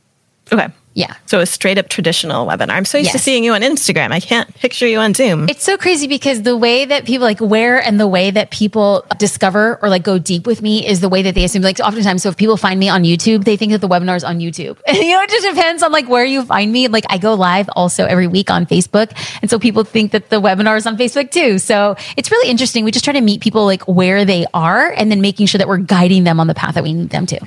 Okay. 0.53 0.69
Yeah. 0.99 1.15
So 1.27 1.39
a 1.39 1.47
straight 1.47 1.79
up 1.79 1.89
traditional 1.89 2.45
webinar. 2.45 2.71
I'm 2.71 2.85
so 2.85 2.99
used 2.99 3.13
to 3.13 3.21
seeing 3.21 3.45
you 3.45 3.53
on 3.53 3.61
Instagram. 3.61 4.11
I 4.11 4.19
can't 4.19 4.53
picture 4.57 4.85
you 4.85 4.99
on 4.99 5.15
Zoom. 5.15 5.49
It's 5.49 5.63
so 5.63 5.77
crazy 5.77 6.09
because 6.09 6.43
the 6.43 6.57
way 6.57 6.87
that 6.87 7.05
people 7.05 7.25
like 7.25 7.39
where 7.39 7.81
and 7.81 8.01
the 8.01 8.09
way 8.09 8.33
that 8.33 8.51
people 8.51 9.07
discover 9.17 9.79
or 9.81 9.91
like 9.91 10.03
go 10.03 10.19
deep 10.19 10.45
with 10.45 10.61
me 10.61 10.85
is 10.85 10.99
the 10.99 11.09
way 11.09 11.23
that 11.23 11.37
they 11.37 11.45
assume. 11.45 11.63
Like 11.63 11.79
oftentimes, 11.79 12.25
so 12.25 12.31
if 12.31 12.37
people 12.37 12.57
find 12.57 12.81
me 12.81 12.89
on 12.89 13.05
YouTube, 13.05 13.45
they 13.45 13.57
think 13.57 13.71
that 13.71 13.81
the 13.81 13.87
webinar 13.87 14.17
is 14.17 14.25
on 14.25 14.41
YouTube. 14.41 14.77
And 14.89 14.97
you 14.97 15.13
know, 15.13 15.23
it 15.23 15.31
just 15.31 15.47
depends 15.47 15.85
on 15.85 15.93
like 15.93 16.09
where 16.09 16.25
you 16.25 16.45
find 16.45 16.73
me. 16.73 16.89
Like 16.89 17.05
I 17.09 17.19
go 17.19 17.35
live 17.35 17.71
also 17.77 18.05
every 18.05 18.27
week 18.27 18.51
on 18.51 18.67
Facebook. 18.67 19.13
And 19.41 19.49
so 19.49 19.61
people 19.61 19.85
think 19.85 20.11
that 20.11 20.31
the 20.31 20.41
webinar 20.41 20.77
is 20.77 20.85
on 20.85 20.97
Facebook 20.97 21.31
too. 21.31 21.61
So 21.61 21.95
it's 22.17 22.33
really 22.33 22.51
interesting. 22.51 22.85
We 22.85 22.91
just 22.91 23.05
try 23.05 23.15
to 23.15 23.21
meet 23.21 23.41
people 23.41 23.65
like 23.67 23.83
where 23.83 24.25
they 24.25 24.47
are 24.53 24.91
and 24.91 25.13
then 25.13 25.21
making 25.21 25.47
sure 25.47 25.59
that 25.59 25.69
we're 25.69 25.79
guiding 25.79 26.25
them 26.25 26.41
on 26.41 26.49
the 26.49 26.55
path 26.55 26.75
that 26.75 26.83
we 26.83 26.93
need 26.93 27.11
them 27.11 27.27
to. 27.27 27.39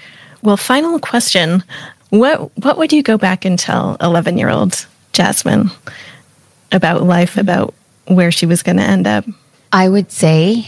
Well, 0.42 0.56
final 0.56 1.00
question. 1.00 1.64
What 2.12 2.56
what 2.58 2.78
would 2.78 2.94
you 2.94 3.04
go 3.04 3.18
back 3.18 3.46
and 3.46 3.58
tell 3.58 3.98
11 4.00 4.38
year 4.38 4.50
old 4.50 4.86
Jasmine 5.14 5.72
about 6.72 7.04
life, 7.04 7.38
about 7.38 7.74
where 8.08 8.32
she 8.32 8.46
was 8.46 8.64
going 8.64 8.78
to 8.78 8.84
end 8.84 9.08
up? 9.08 9.26
I 9.72 9.88
would 9.88 10.12
say 10.12 10.68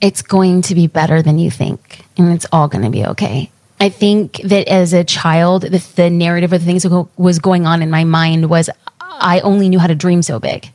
it's 0.00 0.22
going 0.22 0.62
to 0.62 0.74
be 0.74 0.86
better 0.86 1.20
than 1.20 1.38
you 1.38 1.50
think, 1.50 2.04
and 2.16 2.32
it's 2.32 2.46
all 2.52 2.68
going 2.68 2.84
to 2.84 2.90
be 2.90 3.04
okay. 3.04 3.50
I 3.80 3.88
think 3.88 4.40
that 4.44 4.68
as 4.68 4.92
a 4.92 5.04
child, 5.04 5.62
the, 5.62 5.84
the 5.96 6.10
narrative 6.10 6.52
of 6.52 6.60
the 6.60 6.66
things 6.66 6.84
that 6.84 7.08
was 7.16 7.38
going 7.38 7.66
on 7.66 7.82
in 7.82 7.90
my 7.90 8.04
mind 8.04 8.48
was 8.48 8.70
I 9.00 9.40
only 9.40 9.68
knew 9.68 9.78
how 9.78 9.88
to 9.88 9.94
dream 9.94 10.22
so 10.22 10.38
big. 10.38 10.70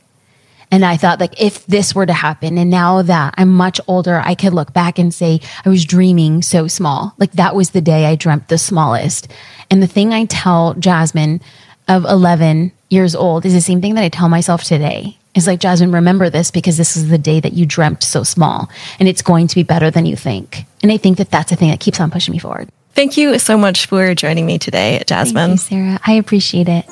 And 0.70 0.84
I 0.84 0.96
thought, 0.96 1.20
like, 1.20 1.40
if 1.40 1.64
this 1.66 1.94
were 1.94 2.06
to 2.06 2.12
happen, 2.12 2.58
and 2.58 2.70
now 2.70 3.02
that 3.02 3.34
I'm 3.36 3.52
much 3.52 3.80
older, 3.86 4.20
I 4.24 4.34
could 4.34 4.52
look 4.52 4.72
back 4.72 4.98
and 4.98 5.14
say, 5.14 5.40
I 5.64 5.68
was 5.68 5.84
dreaming 5.84 6.42
so 6.42 6.66
small. 6.66 7.14
Like, 7.18 7.32
that 7.32 7.54
was 7.54 7.70
the 7.70 7.80
day 7.80 8.06
I 8.06 8.16
dreamt 8.16 8.48
the 8.48 8.58
smallest. 8.58 9.28
And 9.70 9.82
the 9.82 9.86
thing 9.86 10.12
I 10.12 10.24
tell 10.26 10.74
Jasmine 10.74 11.40
of 11.88 12.04
11 12.04 12.72
years 12.88 13.14
old 13.14 13.44
is 13.44 13.52
the 13.52 13.60
same 13.60 13.80
thing 13.80 13.94
that 13.94 14.04
I 14.04 14.08
tell 14.08 14.28
myself 14.28 14.64
today. 14.64 15.18
It's 15.34 15.46
like, 15.46 15.58
Jasmine, 15.58 15.90
remember 15.90 16.30
this 16.30 16.50
because 16.50 16.76
this 16.76 16.96
is 16.96 17.08
the 17.08 17.18
day 17.18 17.40
that 17.40 17.54
you 17.54 17.66
dreamt 17.66 18.04
so 18.04 18.22
small, 18.22 18.70
and 19.00 19.08
it's 19.08 19.22
going 19.22 19.48
to 19.48 19.54
be 19.56 19.64
better 19.64 19.90
than 19.90 20.06
you 20.06 20.14
think. 20.14 20.64
And 20.82 20.92
I 20.92 20.96
think 20.96 21.18
that 21.18 21.30
that's 21.30 21.50
the 21.50 21.56
thing 21.56 21.70
that 21.70 21.80
keeps 21.80 21.98
on 21.98 22.10
pushing 22.10 22.32
me 22.32 22.38
forward. 22.38 22.68
Thank 22.92 23.16
you 23.16 23.40
so 23.40 23.58
much 23.58 23.86
for 23.86 24.14
joining 24.14 24.46
me 24.46 24.58
today, 24.58 25.02
Jasmine. 25.06 25.56
Thank 25.56 25.70
you, 25.70 25.76
Sarah. 25.88 26.00
I 26.06 26.12
appreciate 26.12 26.68
it. 26.68 26.84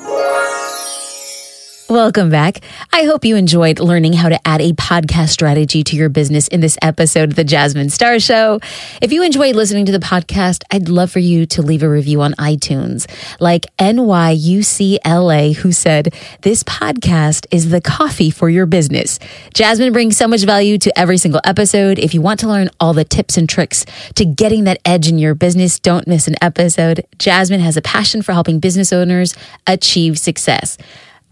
Welcome 1.89 2.29
back. 2.29 2.61
I 2.93 3.03
hope 3.03 3.25
you 3.25 3.35
enjoyed 3.35 3.79
learning 3.79 4.13
how 4.13 4.29
to 4.29 4.47
add 4.47 4.61
a 4.61 4.71
podcast 4.71 5.29
strategy 5.29 5.83
to 5.83 5.97
your 5.97 6.07
business 6.07 6.47
in 6.47 6.61
this 6.61 6.77
episode 6.81 7.29
of 7.29 7.35
the 7.35 7.43
Jasmine 7.43 7.89
Star 7.89 8.21
Show. 8.21 8.61
If 9.01 9.11
you 9.11 9.21
enjoyed 9.21 9.55
listening 9.55 9.85
to 9.87 9.91
the 9.91 9.99
podcast, 9.99 10.63
I'd 10.71 10.87
love 10.87 11.11
for 11.11 11.19
you 11.19 11.45
to 11.47 11.61
leave 11.61 11.83
a 11.83 11.89
review 11.89 12.21
on 12.21 12.35
iTunes, 12.35 13.05
like 13.41 13.65
NYUCLA, 13.77 15.57
who 15.57 15.73
said, 15.73 16.15
This 16.41 16.63
podcast 16.63 17.47
is 17.51 17.69
the 17.69 17.81
coffee 17.81 18.31
for 18.31 18.49
your 18.49 18.65
business. 18.65 19.19
Jasmine 19.53 19.91
brings 19.91 20.15
so 20.15 20.27
much 20.27 20.45
value 20.45 20.77
to 20.77 20.97
every 20.97 21.17
single 21.17 21.41
episode. 21.43 21.99
If 21.99 22.13
you 22.13 22.21
want 22.21 22.39
to 22.39 22.47
learn 22.47 22.69
all 22.79 22.93
the 22.93 23.03
tips 23.03 23.35
and 23.35 23.47
tricks 23.47 23.85
to 24.15 24.23
getting 24.23 24.63
that 24.63 24.79
edge 24.85 25.09
in 25.09 25.17
your 25.17 25.35
business, 25.35 25.79
don't 25.79 26.07
miss 26.07 26.29
an 26.29 26.35
episode. 26.41 27.05
Jasmine 27.19 27.59
has 27.59 27.75
a 27.75 27.81
passion 27.81 28.21
for 28.21 28.31
helping 28.31 28.59
business 28.59 28.93
owners 28.93 29.35
achieve 29.67 30.17
success. 30.17 30.77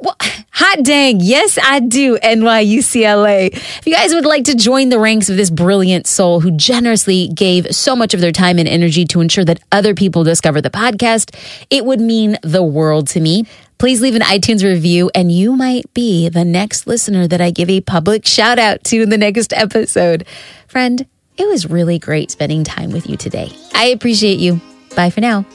Well, 0.02 0.18
hot 0.52 0.84
dang. 0.84 1.20
Yes, 1.20 1.60
I 1.62 1.80
do. 1.80 2.18
NYUCLA. 2.18 3.50
If 3.54 3.86
you 3.86 3.94
guys 3.94 4.14
would 4.16 4.26
like 4.26 4.46
to 4.46 4.56
join 4.56 4.90
the 4.90 4.98
ranks 4.98 5.30
of 5.30 5.38
this 5.38 5.52
brilliant 5.52 6.08
soul 6.08 6.40
who 6.40 6.50
generously 6.50 7.28
gave 7.28 7.68
so 7.76 7.96
much 7.96 8.16
of 8.16 8.20
their 8.20 8.32
time 8.32 8.58
and 8.58 8.68
energy 8.68 9.06
to 9.06 9.22
ensure 9.22 9.46
that 9.46 9.62
other 9.72 9.94
people 9.94 10.24
discover 10.24 10.60
the 10.60 10.72
podcast, 10.72 11.36
it 11.70 11.86
would 11.86 12.02
mean 12.02 12.38
the 12.42 12.64
world 12.64 13.08
to 13.10 13.20
me. 13.20 13.46
Please 13.78 14.02
leave 14.02 14.16
an 14.16 14.22
iTunes 14.22 14.64
review 14.64 15.12
and 15.14 15.32
you 15.32 15.56
might 15.56 15.92
be 15.94 16.30
the 16.30 16.46
next 16.46 16.88
listener 16.88 17.28
that 17.28 17.42
I 17.42 17.52
give 17.52 17.70
a 17.70 17.82
public 17.82 18.26
shout 18.26 18.58
out 18.58 18.84
to 18.86 19.04
in 19.04 19.10
the 19.10 19.18
next 19.18 19.54
episode. 19.54 20.26
Friend, 20.68 21.06
it 21.38 21.48
was 21.48 21.70
really 21.70 22.00
great 22.00 22.32
spending 22.32 22.64
time 22.64 22.92
with 22.92 23.08
you 23.08 23.18
today. 23.18 23.52
I 23.74 23.86
appreciate 23.86 24.40
you. 24.40 24.62
Bye 24.96 25.10
for 25.12 25.22
now. 25.22 25.46